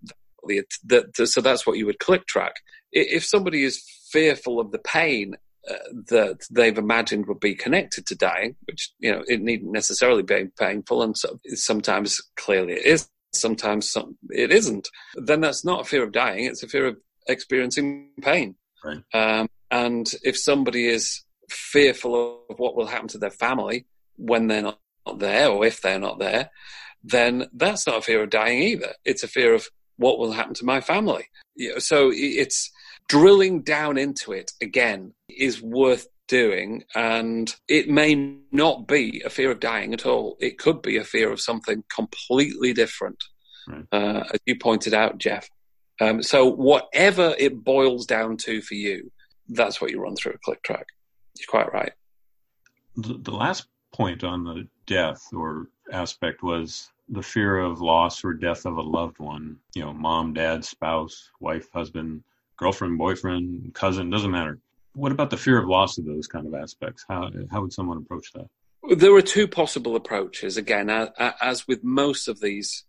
the, 0.45 0.63
the, 0.83 1.11
the, 1.17 1.25
so 1.25 1.41
that's 1.41 1.65
what 1.65 1.77
you 1.77 1.87
would 1.87 1.99
click 1.99 2.27
track. 2.27 2.53
If 2.91 3.25
somebody 3.25 3.63
is 3.63 3.83
fearful 4.11 4.59
of 4.59 4.71
the 4.71 4.79
pain 4.79 5.35
uh, 5.69 5.73
that 6.07 6.47
they've 6.49 6.77
imagined 6.77 7.27
would 7.27 7.39
be 7.39 7.53
connected 7.53 8.05
to 8.07 8.15
dying, 8.15 8.55
which 8.65 8.91
you 8.99 9.11
know 9.11 9.23
it 9.27 9.41
needn't 9.41 9.71
necessarily 9.71 10.23
be 10.23 10.47
painful, 10.57 11.03
and 11.03 11.17
so, 11.17 11.39
sometimes 11.53 12.21
clearly 12.37 12.73
it 12.73 12.85
is, 12.85 13.09
sometimes 13.33 13.89
some, 13.89 14.17
it 14.29 14.51
isn't. 14.51 14.89
Then 15.15 15.41
that's 15.41 15.65
not 15.65 15.81
a 15.81 15.83
fear 15.83 16.03
of 16.03 16.11
dying; 16.11 16.45
it's 16.45 16.63
a 16.63 16.67
fear 16.67 16.87
of 16.87 16.97
experiencing 17.27 18.09
pain. 18.21 18.55
Right. 18.83 19.03
Um, 19.13 19.49
and 19.69 20.11
if 20.23 20.37
somebody 20.37 20.87
is 20.87 21.23
fearful 21.49 22.41
of 22.49 22.57
what 22.57 22.75
will 22.75 22.87
happen 22.87 23.07
to 23.09 23.17
their 23.17 23.29
family 23.29 23.85
when 24.15 24.47
they're 24.47 24.61
not 24.61 24.79
there, 25.17 25.49
or 25.49 25.65
if 25.65 25.81
they're 25.81 25.99
not 25.99 26.19
there, 26.19 26.49
then 27.03 27.47
that's 27.53 27.85
not 27.85 27.97
a 27.97 28.01
fear 28.01 28.23
of 28.23 28.29
dying 28.29 28.61
either. 28.61 28.93
It's 29.05 29.23
a 29.23 29.27
fear 29.27 29.53
of 29.53 29.67
what 29.97 30.17
will 30.17 30.31
happen 30.31 30.53
to 30.55 30.65
my 30.65 30.81
family. 30.81 31.27
You 31.55 31.73
know, 31.73 31.79
so 31.79 32.11
it's 32.13 32.71
drilling 33.09 33.63
down 33.63 33.97
into 33.97 34.31
it 34.31 34.51
again 34.61 35.13
is 35.27 35.61
worth 35.61 36.07
doing. 36.29 36.83
And 36.95 37.53
it 37.67 37.89
may 37.89 38.37
not 38.51 38.87
be 38.87 39.21
a 39.25 39.29
fear 39.29 39.51
of 39.51 39.59
dying 39.59 39.93
at 39.93 40.05
all. 40.05 40.37
It 40.39 40.57
could 40.57 40.81
be 40.81 40.95
a 40.95 41.03
fear 41.03 41.31
of 41.31 41.41
something 41.41 41.83
completely 41.93 42.71
different, 42.71 43.21
right. 43.67 43.85
uh, 43.91 44.23
as 44.33 44.39
you 44.45 44.57
pointed 44.57 44.93
out, 44.93 45.17
Jeff. 45.17 45.49
Um, 45.99 46.23
so 46.23 46.45
whatever 46.45 47.35
it 47.37 47.63
boils 47.63 48.05
down 48.05 48.37
to 48.37 48.61
for 48.61 48.75
you, 48.75 49.11
that's 49.49 49.81
what 49.81 49.91
you 49.91 50.01
run 50.01 50.15
through 50.15 50.33
a 50.33 50.37
click 50.45 50.63
track. 50.63 50.85
You're 51.37 51.47
quite 51.49 51.73
right. 51.73 51.91
The, 52.95 53.17
the 53.21 53.31
last 53.31 53.67
point 53.91 54.23
on 54.23 54.43
the 54.43 54.67
death 54.85 55.21
or 55.33 55.67
aspect 55.91 56.43
was 56.43 56.91
the 57.09 57.23
fear 57.23 57.57
of 57.57 57.81
loss 57.81 58.23
or 58.23 58.33
death 58.33 58.65
of 58.65 58.77
a 58.77 58.81
loved 58.81 59.19
one. 59.19 59.57
You 59.73 59.83
know, 59.83 59.93
mom, 59.93 60.33
dad, 60.33 60.63
spouse, 60.63 61.31
wife, 61.39 61.67
husband, 61.73 62.23
girlfriend, 62.59 62.97
boyfriend, 62.97 63.73
cousin, 63.73 64.09
doesn't 64.09 64.31
matter. 64.31 64.59
What 64.93 65.11
about 65.11 65.29
the 65.29 65.37
fear 65.37 65.57
of 65.57 65.67
loss 65.67 65.97
of 65.97 66.05
those 66.05 66.27
kind 66.27 66.45
of 66.45 66.53
aspects? 66.53 67.05
How, 67.07 67.29
how 67.49 67.61
would 67.61 67.73
someone 67.73 67.97
approach 67.97 68.31
that? 68.33 68.47
There 68.97 69.15
are 69.15 69.21
two 69.21 69.47
possible 69.47 69.95
approaches. 69.95 70.57
Again, 70.57 70.89
as 70.89 71.67
with 71.67 71.83
most 71.83 72.27
of 72.27 72.41
these 72.41 72.83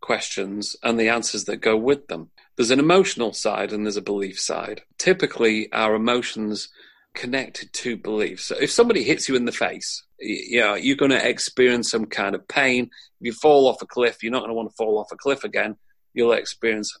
questions 0.00 0.76
and 0.82 0.98
the 0.98 1.08
answers 1.08 1.44
that 1.44 1.58
go 1.58 1.76
with 1.76 2.08
them, 2.08 2.30
there's 2.56 2.70
an 2.70 2.80
emotional 2.80 3.32
side 3.32 3.72
and 3.72 3.84
there's 3.84 3.96
a 3.96 4.02
belief 4.02 4.40
side. 4.40 4.82
Typically, 4.98 5.72
our 5.72 5.94
emotions 5.94 6.68
connected 7.14 7.72
to 7.72 7.96
beliefs. 7.96 8.46
So 8.46 8.56
if 8.60 8.70
somebody 8.70 9.02
hits 9.02 9.28
you 9.28 9.36
in 9.36 9.44
the 9.44 9.52
face, 9.52 10.02
you 10.18 10.60
know, 10.60 10.74
you're 10.74 10.96
going 10.96 11.10
to 11.10 11.28
experience 11.28 11.90
some 11.90 12.06
kind 12.06 12.34
of 12.34 12.46
pain. 12.48 12.84
If 13.20 13.26
you 13.26 13.32
fall 13.32 13.68
off 13.68 13.82
a 13.82 13.86
cliff, 13.86 14.22
you're 14.22 14.32
not 14.32 14.40
going 14.40 14.50
to 14.50 14.54
want 14.54 14.70
to 14.70 14.76
fall 14.76 14.98
off 14.98 15.12
a 15.12 15.16
cliff 15.16 15.44
again. 15.44 15.76
You'll 16.14 16.32
experience 16.32 16.96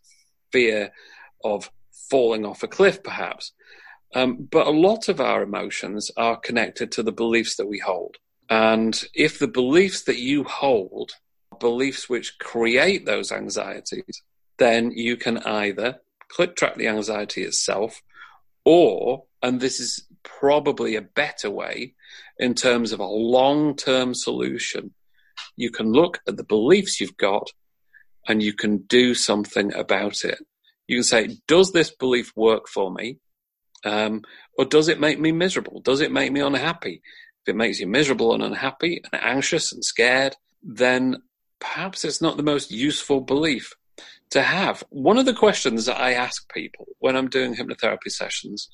fear 0.52 0.90
of 1.44 1.70
falling 2.10 2.44
off 2.44 2.62
a 2.62 2.68
cliff, 2.68 3.02
perhaps. 3.02 3.52
Um, 4.14 4.48
but 4.50 4.66
a 4.66 4.70
lot 4.70 5.08
of 5.08 5.20
our 5.20 5.42
emotions 5.42 6.10
are 6.16 6.36
connected 6.36 6.92
to 6.92 7.02
the 7.02 7.12
beliefs 7.12 7.56
that 7.56 7.66
we 7.66 7.78
hold. 7.78 8.16
And 8.48 9.00
if 9.14 9.38
the 9.38 9.48
beliefs 9.48 10.04
that 10.04 10.18
you 10.18 10.44
hold 10.44 11.12
are 11.52 11.58
beliefs 11.58 12.08
which 12.08 12.38
create 12.38 13.04
those 13.04 13.32
anxieties, 13.32 14.22
then 14.58 14.90
you 14.92 15.16
can 15.16 15.38
either 15.38 15.98
click 16.28 16.56
track 16.56 16.76
the 16.76 16.88
anxiety 16.88 17.42
itself, 17.42 18.00
or, 18.64 19.24
and 19.42 19.60
this 19.60 19.80
is 19.80 20.06
probably 20.22 20.96
a 20.96 21.02
better 21.02 21.50
way 21.50 21.94
in 22.38 22.54
terms 22.54 22.92
of 22.92 23.00
a 23.00 23.06
long 23.06 23.74
term 23.76 24.14
solution, 24.14 24.92
you 25.56 25.70
can 25.70 25.92
look 25.92 26.20
at 26.26 26.36
the 26.36 26.44
beliefs 26.44 27.00
you've 27.00 27.16
got 27.16 27.50
and 28.28 28.42
you 28.42 28.52
can 28.52 28.78
do 28.78 29.14
something 29.14 29.72
about 29.74 30.24
it. 30.24 30.38
You 30.86 30.96
can 30.98 31.04
say, 31.04 31.36
does 31.48 31.72
this 31.72 31.90
belief 31.90 32.32
work 32.36 32.68
for 32.68 32.92
me? 32.92 33.18
Um, 33.84 34.22
or 34.58 34.64
does 34.64 34.88
it 34.88 35.00
make 35.00 35.18
me 35.18 35.32
miserable? 35.32 35.80
Does 35.80 36.00
it 36.00 36.12
make 36.12 36.32
me 36.32 36.40
unhappy? 36.40 37.02
If 37.44 37.50
it 37.50 37.56
makes 37.56 37.78
you 37.78 37.86
miserable 37.86 38.34
and 38.34 38.42
unhappy 38.42 39.02
and 39.12 39.22
anxious 39.22 39.72
and 39.72 39.84
scared, 39.84 40.36
then 40.62 41.22
perhaps 41.60 42.04
it's 42.04 42.20
not 42.20 42.36
the 42.36 42.42
most 42.42 42.70
useful 42.70 43.20
belief 43.20 43.72
to 44.30 44.42
have. 44.42 44.82
One 44.90 45.18
of 45.18 45.26
the 45.26 45.34
questions 45.34 45.86
that 45.86 46.00
I 46.00 46.14
ask 46.14 46.50
people 46.52 46.86
when 46.98 47.16
I'm 47.16 47.28
doing 47.28 47.54
hypnotherapy 47.54 48.10
sessions 48.10 48.68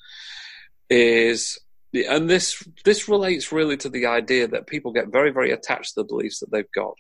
is, 0.89 1.59
and 1.93 2.29
this 2.29 2.63
this 2.85 3.09
relates 3.09 3.53
really 3.53 3.77
to 3.79 3.91
the 3.91 4.07
idea 4.07 4.49
that 4.49 4.67
people 4.67 4.93
get 4.93 5.13
very 5.13 5.31
very 5.31 5.51
attached 5.51 5.95
to 5.95 6.01
the 6.01 6.07
beliefs 6.07 6.41
that 6.41 6.51
they've 6.51 6.73
got. 6.75 6.95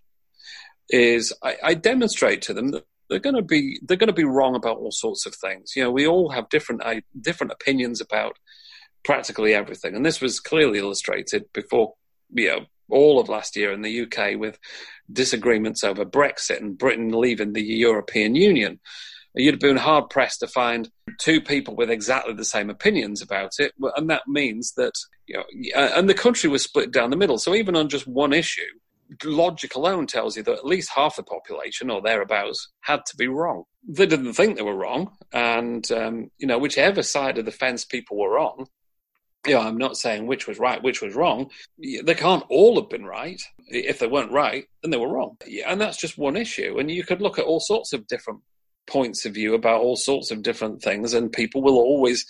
Is 0.90 1.32
I, 1.42 1.56
I 1.62 1.74
demonstrate 1.74 2.42
to 2.42 2.54
them 2.54 2.72
that 2.72 2.84
they're 3.12 3.20
going 3.20 3.36
to 3.36 3.42
be 3.42 3.78
they're 3.82 3.96
going 3.96 4.08
to 4.08 4.12
be 4.12 4.24
wrong 4.24 4.54
about 4.56 4.78
all 4.78 4.90
sorts 4.90 5.26
of 5.26 5.34
things. 5.34 5.74
You 5.76 5.84
know, 5.84 5.90
we 5.90 6.06
all 6.06 6.30
have 6.30 6.48
different 6.48 6.82
uh, 6.84 7.00
different 7.20 7.52
opinions 7.52 8.00
about 8.00 8.38
practically 9.04 9.54
everything, 9.54 9.94
and 9.94 10.04
this 10.04 10.20
was 10.20 10.40
clearly 10.40 10.78
illustrated 10.78 11.44
before 11.52 11.94
you 12.32 12.48
know 12.48 12.60
all 12.88 13.20
of 13.20 13.28
last 13.28 13.54
year 13.56 13.72
in 13.72 13.82
the 13.82 14.02
UK 14.02 14.38
with 14.38 14.58
disagreements 15.12 15.84
over 15.84 16.04
Brexit 16.04 16.60
and 16.60 16.76
Britain 16.76 17.10
leaving 17.10 17.52
the 17.52 17.62
European 17.62 18.34
Union. 18.34 18.80
You'd 19.34 19.54
have 19.54 19.60
been 19.60 19.78
hard 19.78 20.10
pressed 20.10 20.40
to 20.40 20.46
find 20.46 20.90
two 21.18 21.40
people 21.40 21.74
with 21.74 21.90
exactly 21.90 22.34
the 22.34 22.44
same 22.44 22.68
opinions 22.68 23.22
about 23.22 23.52
it, 23.58 23.72
and 23.96 24.10
that 24.10 24.22
means 24.26 24.72
that 24.76 24.92
you 25.26 25.36
know, 25.36 25.44
uh, 25.74 25.92
and 25.94 26.08
the 26.08 26.14
country 26.14 26.50
was 26.50 26.62
split 26.62 26.90
down 26.90 27.10
the 27.10 27.16
middle. 27.16 27.38
So 27.38 27.54
even 27.54 27.76
on 27.76 27.88
just 27.88 28.06
one 28.06 28.32
issue, 28.32 28.62
logic 29.24 29.74
alone 29.74 30.06
tells 30.06 30.36
you 30.36 30.42
that 30.44 30.58
at 30.58 30.66
least 30.66 30.90
half 30.94 31.16
the 31.16 31.22
population 31.22 31.90
or 31.90 32.00
thereabouts 32.00 32.70
had 32.80 33.04
to 33.06 33.16
be 33.16 33.26
wrong. 33.26 33.64
They 33.86 34.06
didn't 34.06 34.34
think 34.34 34.56
they 34.56 34.62
were 34.62 34.76
wrong, 34.76 35.16
and 35.32 35.90
um, 35.90 36.30
you 36.38 36.46
know 36.46 36.58
whichever 36.58 37.02
side 37.02 37.38
of 37.38 37.44
the 37.44 37.50
fence 37.50 37.84
people 37.84 38.16
were 38.18 38.38
on, 38.38 38.66
you 39.46 39.54
know, 39.54 39.60
I'm 39.60 39.78
not 39.78 39.96
saying 39.96 40.26
which 40.26 40.46
was 40.46 40.58
right, 40.58 40.82
which 40.82 41.02
was 41.02 41.14
wrong. 41.14 41.50
They 41.78 42.14
can't 42.14 42.44
all 42.48 42.80
have 42.80 42.88
been 42.88 43.04
right. 43.04 43.40
If 43.66 43.98
they 43.98 44.06
weren't 44.06 44.30
right, 44.30 44.66
then 44.82 44.90
they 44.90 44.98
were 44.98 45.12
wrong. 45.12 45.36
And 45.66 45.80
that's 45.80 45.96
just 45.96 46.16
one 46.16 46.36
issue. 46.36 46.78
And 46.78 46.90
you 46.90 47.02
could 47.02 47.20
look 47.20 47.38
at 47.38 47.44
all 47.44 47.60
sorts 47.60 47.92
of 47.92 48.06
different 48.06 48.40
points 48.86 49.24
of 49.24 49.34
view 49.34 49.54
about 49.54 49.80
all 49.80 49.96
sorts 49.96 50.30
of 50.30 50.42
different 50.42 50.82
things, 50.82 51.12
and 51.12 51.32
people 51.32 51.62
will 51.62 51.76
always 51.76 52.24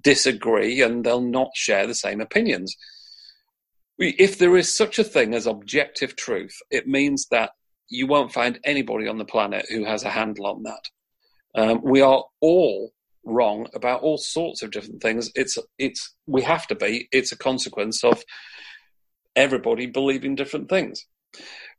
disagree 0.00 0.82
and 0.82 1.04
they'll 1.04 1.20
not 1.20 1.50
share 1.54 1.86
the 1.86 1.94
same 1.94 2.20
opinions. 2.20 2.76
If 3.98 4.38
there 4.38 4.56
is 4.56 4.76
such 4.76 4.98
a 4.98 5.04
thing 5.04 5.34
as 5.34 5.46
objective 5.46 6.16
truth, 6.16 6.56
it 6.70 6.86
means 6.86 7.26
that 7.30 7.52
you 7.88 8.06
won't 8.06 8.32
find 8.32 8.58
anybody 8.64 9.08
on 9.08 9.18
the 9.18 9.24
planet 9.24 9.66
who 9.70 9.84
has 9.84 10.02
a 10.02 10.10
handle 10.10 10.46
on 10.46 10.64
that. 10.64 10.88
Um, 11.54 11.80
we 11.82 12.02
are 12.02 12.24
all 12.40 12.92
wrong 13.24 13.66
about 13.74 14.02
all 14.02 14.18
sorts 14.18 14.62
of 14.62 14.70
different 14.70 15.02
things. 15.02 15.30
It's 15.34 15.58
it's 15.78 16.14
we 16.26 16.42
have 16.42 16.66
to 16.68 16.74
be. 16.74 17.08
It's 17.12 17.32
a 17.32 17.38
consequence 17.38 18.04
of 18.04 18.22
everybody 19.34 19.86
believing 19.86 20.34
different 20.34 20.68
things. 20.68 21.06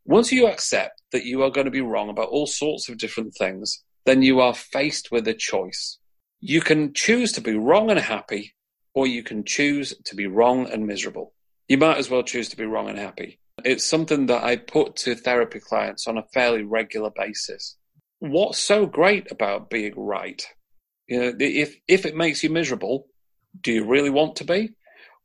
Once 0.06 0.32
you 0.32 0.48
accept 0.48 1.02
that 1.12 1.26
you 1.26 1.44
are 1.44 1.52
going 1.52 1.66
to 1.66 1.72
be 1.72 1.82
wrong 1.82 2.10
about 2.10 2.30
all 2.30 2.48
sorts 2.48 2.90
of 2.90 2.98
different 2.98 3.34
things, 3.38 3.84
then 4.06 4.22
you 4.22 4.40
are 4.40 4.54
faced 4.54 5.12
with 5.12 5.28
a 5.28 5.34
choice. 5.34 6.00
You 6.40 6.62
can 6.62 6.94
choose 6.94 7.32
to 7.34 7.42
be 7.42 7.54
wrong 7.54 7.90
and 7.92 8.00
happy, 8.00 8.56
or 8.94 9.06
you 9.06 9.24
can 9.24 9.44
choose 9.44 9.94
to 10.06 10.16
be 10.16 10.28
wrong 10.28 10.70
and 10.70 10.88
miserable. 10.88 11.34
You 11.68 11.78
might 11.78 11.98
as 11.98 12.10
well 12.10 12.24
choose 12.24 12.50
to 12.50 12.58
be 12.58 12.66
wrong 12.66 12.90
and 12.90 12.98
happy. 12.98 13.40
It's 13.66 13.84
something 13.84 14.28
that 14.28 14.44
I 14.44 14.56
put 14.56 14.96
to 14.98 15.16
therapy 15.16 15.60
clients 15.60 16.08
on 16.08 16.18
a 16.18 16.24
fairly 16.34 16.64
regular 16.64 17.10
basis. 17.10 17.76
What's 18.20 18.60
so 18.60 18.86
great 18.86 19.32
about 19.32 19.70
being 19.70 19.94
right? 19.96 20.46
You 21.08 21.20
know, 21.20 21.34
if 21.40 21.76
if 21.88 22.06
it 22.06 22.16
makes 22.16 22.44
you 22.44 22.50
miserable, 22.50 23.08
do 23.62 23.72
you 23.72 23.86
really 23.86 24.10
want 24.10 24.36
to 24.38 24.44
be? 24.44 24.72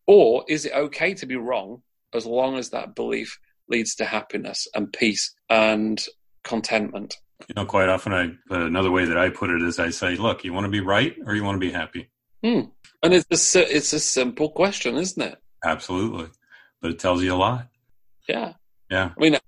Or 0.06 0.44
is 0.48 0.64
it 0.64 0.72
okay 0.72 1.14
to 1.14 1.26
be 1.26 1.36
wrong 1.36 1.82
as 2.14 2.26
long 2.26 2.56
as 2.56 2.70
that 2.70 2.94
belief 2.94 3.38
leads 3.68 3.94
to 3.96 4.04
happiness 4.04 4.66
and 4.74 4.92
peace 4.92 5.34
and 5.48 6.04
contentment? 6.44 7.16
You 7.48 7.54
know, 7.56 7.66
quite 7.66 7.88
often, 7.88 8.12
I 8.12 8.54
another 8.54 8.90
way 8.90 9.04
that 9.04 9.18
I 9.18 9.30
put 9.30 9.50
it 9.50 9.62
is 9.62 9.78
I 9.78 9.90
say, 9.90 10.16
"Look, 10.16 10.44
you 10.44 10.52
want 10.52 10.64
to 10.64 10.70
be 10.70 10.80
right 10.80 11.14
or 11.26 11.34
you 11.34 11.44
want 11.44 11.60
to 11.60 11.66
be 11.66 11.72
happy." 11.72 12.10
Hmm. 12.42 12.62
And 13.02 13.14
it's 13.14 13.56
a, 13.56 13.76
it's 13.76 13.92
a 13.92 14.00
simple 14.00 14.50
question, 14.50 14.96
isn't 14.96 15.22
it? 15.22 15.38
Absolutely, 15.64 16.28
but 16.80 16.90
it 16.90 16.98
tells 16.98 17.22
you 17.22 17.34
a 17.34 17.36
lot. 17.36 17.68
Yeah, 18.28 18.54
yeah. 18.90 19.10
I 19.16 19.20
mean, 19.20 19.38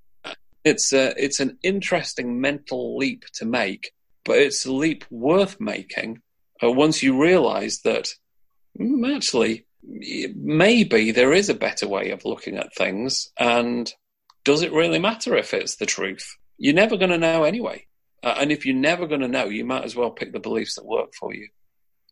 it's 0.64 0.92
a, 0.92 1.14
it's 1.22 1.40
an 1.40 1.58
interesting 1.62 2.40
mental 2.40 2.96
leap 2.96 3.24
to 3.34 3.44
make, 3.44 3.92
but 4.24 4.38
it's 4.38 4.64
a 4.64 4.72
leap 4.72 5.04
worth 5.10 5.60
making 5.60 6.22
uh, 6.62 6.70
once 6.70 7.02
you 7.02 7.20
realise 7.20 7.80
that 7.80 8.14
mm, 8.78 9.14
actually 9.14 9.66
maybe 9.82 11.10
there 11.10 11.32
is 11.32 11.48
a 11.48 11.54
better 11.54 11.86
way 11.86 12.10
of 12.10 12.24
looking 12.24 12.56
at 12.56 12.74
things, 12.74 13.30
and 13.38 13.92
does 14.44 14.62
it 14.62 14.72
really 14.72 14.98
matter 14.98 15.36
if 15.36 15.52
it's 15.52 15.76
the 15.76 15.86
truth? 15.86 16.36
You're 16.56 16.74
never 16.74 16.96
going 16.96 17.10
to 17.10 17.18
know 17.18 17.44
anyway. 17.44 17.86
Uh, 18.22 18.36
and 18.38 18.52
if 18.52 18.64
you're 18.64 18.76
never 18.76 19.06
going 19.06 19.20
to 19.20 19.28
know, 19.28 19.46
you 19.46 19.64
might 19.64 19.84
as 19.84 19.94
well 19.94 20.10
pick 20.10 20.32
the 20.32 20.40
beliefs 20.40 20.76
that 20.76 20.86
work 20.86 21.12
for 21.18 21.34
you. 21.34 21.48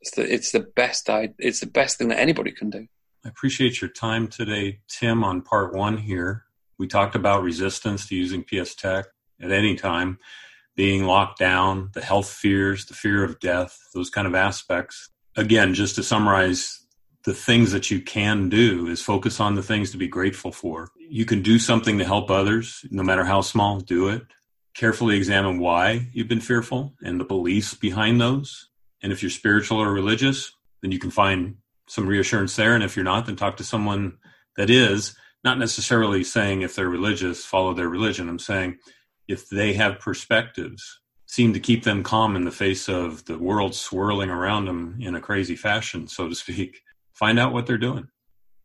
It's 0.02 0.10
the, 0.10 0.34
it's 0.34 0.52
the 0.52 0.60
best 0.60 1.08
I, 1.08 1.30
it's 1.38 1.60
the 1.60 1.66
best 1.66 1.96
thing 1.96 2.08
that 2.08 2.18
anybody 2.18 2.52
can 2.52 2.70
do. 2.70 2.86
I 3.24 3.28
appreciate 3.28 3.80
your 3.80 3.90
time 3.90 4.26
today, 4.26 4.80
Tim, 4.88 5.22
on 5.22 5.42
part 5.42 5.72
one 5.72 5.96
here. 5.96 6.44
We 6.76 6.88
talked 6.88 7.14
about 7.14 7.44
resistance 7.44 8.08
to 8.08 8.16
using 8.16 8.42
PSTEC 8.42 9.04
at 9.40 9.52
any 9.52 9.76
time, 9.76 10.18
being 10.74 11.04
locked 11.04 11.38
down, 11.38 11.90
the 11.94 12.00
health 12.02 12.28
fears, 12.28 12.86
the 12.86 12.94
fear 12.94 13.22
of 13.22 13.38
death, 13.38 13.78
those 13.94 14.10
kind 14.10 14.26
of 14.26 14.34
aspects. 14.34 15.08
Again, 15.36 15.72
just 15.72 15.94
to 15.96 16.02
summarize, 16.02 16.84
the 17.24 17.32
things 17.32 17.70
that 17.70 17.92
you 17.92 18.00
can 18.00 18.48
do 18.48 18.88
is 18.88 19.00
focus 19.00 19.38
on 19.38 19.54
the 19.54 19.62
things 19.62 19.92
to 19.92 19.98
be 19.98 20.08
grateful 20.08 20.50
for. 20.50 20.88
You 20.98 21.24
can 21.24 21.42
do 21.42 21.60
something 21.60 21.98
to 21.98 22.04
help 22.04 22.28
others, 22.28 22.84
no 22.90 23.04
matter 23.04 23.24
how 23.24 23.40
small, 23.42 23.78
do 23.78 24.08
it. 24.08 24.22
Carefully 24.74 25.16
examine 25.16 25.60
why 25.60 26.08
you've 26.12 26.26
been 26.26 26.40
fearful 26.40 26.94
and 27.04 27.20
the 27.20 27.24
beliefs 27.24 27.74
behind 27.74 28.20
those. 28.20 28.68
And 29.00 29.12
if 29.12 29.22
you're 29.22 29.30
spiritual 29.30 29.78
or 29.78 29.92
religious, 29.92 30.52
then 30.80 30.90
you 30.90 30.98
can 30.98 31.12
find 31.12 31.58
some 31.88 32.06
reassurance 32.06 32.56
there. 32.56 32.74
And 32.74 32.84
if 32.84 32.96
you're 32.96 33.04
not, 33.04 33.26
then 33.26 33.36
talk 33.36 33.56
to 33.58 33.64
someone 33.64 34.18
that 34.56 34.70
is, 34.70 35.16
not 35.44 35.58
necessarily 35.58 36.22
saying 36.22 36.62
if 36.62 36.74
they're 36.74 36.88
religious, 36.88 37.44
follow 37.44 37.74
their 37.74 37.88
religion. 37.88 38.28
I'm 38.28 38.38
saying 38.38 38.78
if 39.26 39.48
they 39.48 39.72
have 39.74 39.98
perspectives, 39.98 41.00
seem 41.26 41.52
to 41.54 41.60
keep 41.60 41.82
them 41.82 42.02
calm 42.02 42.36
in 42.36 42.44
the 42.44 42.50
face 42.50 42.88
of 42.88 43.24
the 43.24 43.38
world 43.38 43.74
swirling 43.74 44.30
around 44.30 44.66
them 44.66 44.98
in 45.00 45.14
a 45.14 45.20
crazy 45.20 45.56
fashion, 45.56 46.06
so 46.06 46.28
to 46.28 46.34
speak 46.34 46.82
find 47.14 47.38
out 47.38 47.52
what 47.52 47.66
they're 47.66 47.78
doing. 47.78 48.08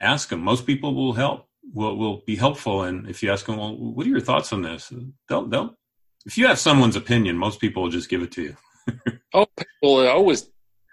Ask 0.01 0.29
them. 0.29 0.41
Most 0.41 0.65
people 0.65 0.93
will 0.93 1.13
help, 1.13 1.47
will, 1.73 1.95
will 1.95 2.23
be 2.25 2.35
helpful. 2.35 2.83
And 2.83 3.09
if 3.09 3.21
you 3.21 3.31
ask 3.31 3.45
them, 3.45 3.57
well, 3.57 3.75
what 3.75 4.05
are 4.05 4.09
your 4.09 4.19
thoughts 4.19 4.53
on 4.53 4.61
this? 4.61 4.91
They'll, 5.29 5.47
they'll, 5.47 5.77
if 6.25 6.37
you 6.37 6.47
have 6.47 6.59
someone's 6.59 6.95
opinion, 6.95 7.37
most 7.37 7.59
people 7.59 7.83
will 7.83 7.89
just 7.89 8.09
give 8.09 8.21
it 8.21 8.31
to 8.33 8.41
you. 8.41 8.55
oh, 9.33 9.45
people 9.57 10.07
always 10.07 10.49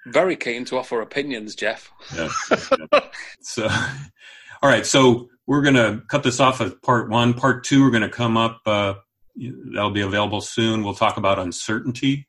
very 0.07 0.37
keen 0.37 0.65
to 0.67 0.79
offer 0.79 1.01
opinions, 1.01 1.55
Jeff. 1.55 1.93
yeah. 2.17 2.29
So, 3.41 3.69
all 4.63 4.71
right. 4.71 4.87
So 4.87 5.29
we're 5.47 5.63
going 5.63 5.75
to 5.75 6.03
cut 6.09 6.23
this 6.23 6.41
off 6.41 6.61
as 6.61 6.73
part 6.83 7.11
one. 7.11 7.35
Part 7.35 7.65
two, 7.65 7.83
we're 7.83 7.91
going 7.91 8.03
to 8.03 8.09
come 8.09 8.37
up. 8.37 8.61
Uh, 8.65 8.95
that'll 9.37 9.91
be 9.91 10.01
available 10.01 10.41
soon. 10.41 10.83
We'll 10.83 10.95
talk 10.95 11.17
about 11.19 11.39
uncertainty, 11.39 12.27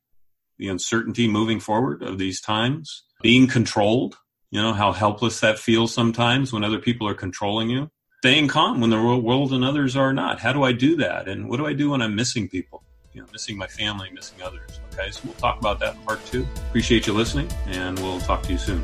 the 0.58 0.68
uncertainty 0.68 1.28
moving 1.28 1.60
forward 1.60 2.04
of 2.04 2.18
these 2.18 2.42
times, 2.42 3.04
being 3.22 3.48
controlled 3.48 4.18
you 4.56 4.62
know, 4.62 4.72
how 4.72 4.94
helpless 4.94 5.42
that 5.42 5.60
feels 5.60 5.94
sometimes 5.94 6.54
when 6.54 6.64
other 6.64 6.80
people 6.80 7.10
are 7.10 7.14
controlling 7.14 7.70
you. 7.70 7.92
Staying 8.20 8.48
calm 8.48 8.80
when 8.80 8.90
the 8.90 9.02
world 9.02 9.52
and 9.52 9.66
others 9.66 9.98
are 9.98 10.14
not. 10.14 10.40
How 10.40 10.54
do 10.54 10.64
I 10.64 10.72
do 10.72 10.96
that? 10.96 11.28
And 11.28 11.50
what 11.50 11.58
do 11.58 11.68
I 11.68 11.74
do 11.74 11.90
when 11.90 12.02
I'm 12.02 12.16
missing 12.16 12.48
people? 12.48 12.82
You 13.16 13.22
know, 13.22 13.28
missing 13.32 13.58
my 13.58 13.68
family, 13.68 14.10
missing 14.12 14.42
others. 14.42 14.82
Okay, 14.94 15.10
so 15.10 15.22
we'll 15.24 15.36
talk 15.36 15.58
about 15.58 15.80
that 15.80 15.96
in 15.96 16.02
part 16.02 16.24
two. 16.26 16.46
Appreciate 16.68 17.08
you 17.08 17.14
listening, 17.14 17.50
and 17.68 17.98
we'll 18.00 18.20
talk 18.20 18.44
to 18.44 18.52
you 18.52 18.58
soon. 18.58 18.84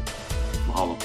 Mahalo. 0.68 0.98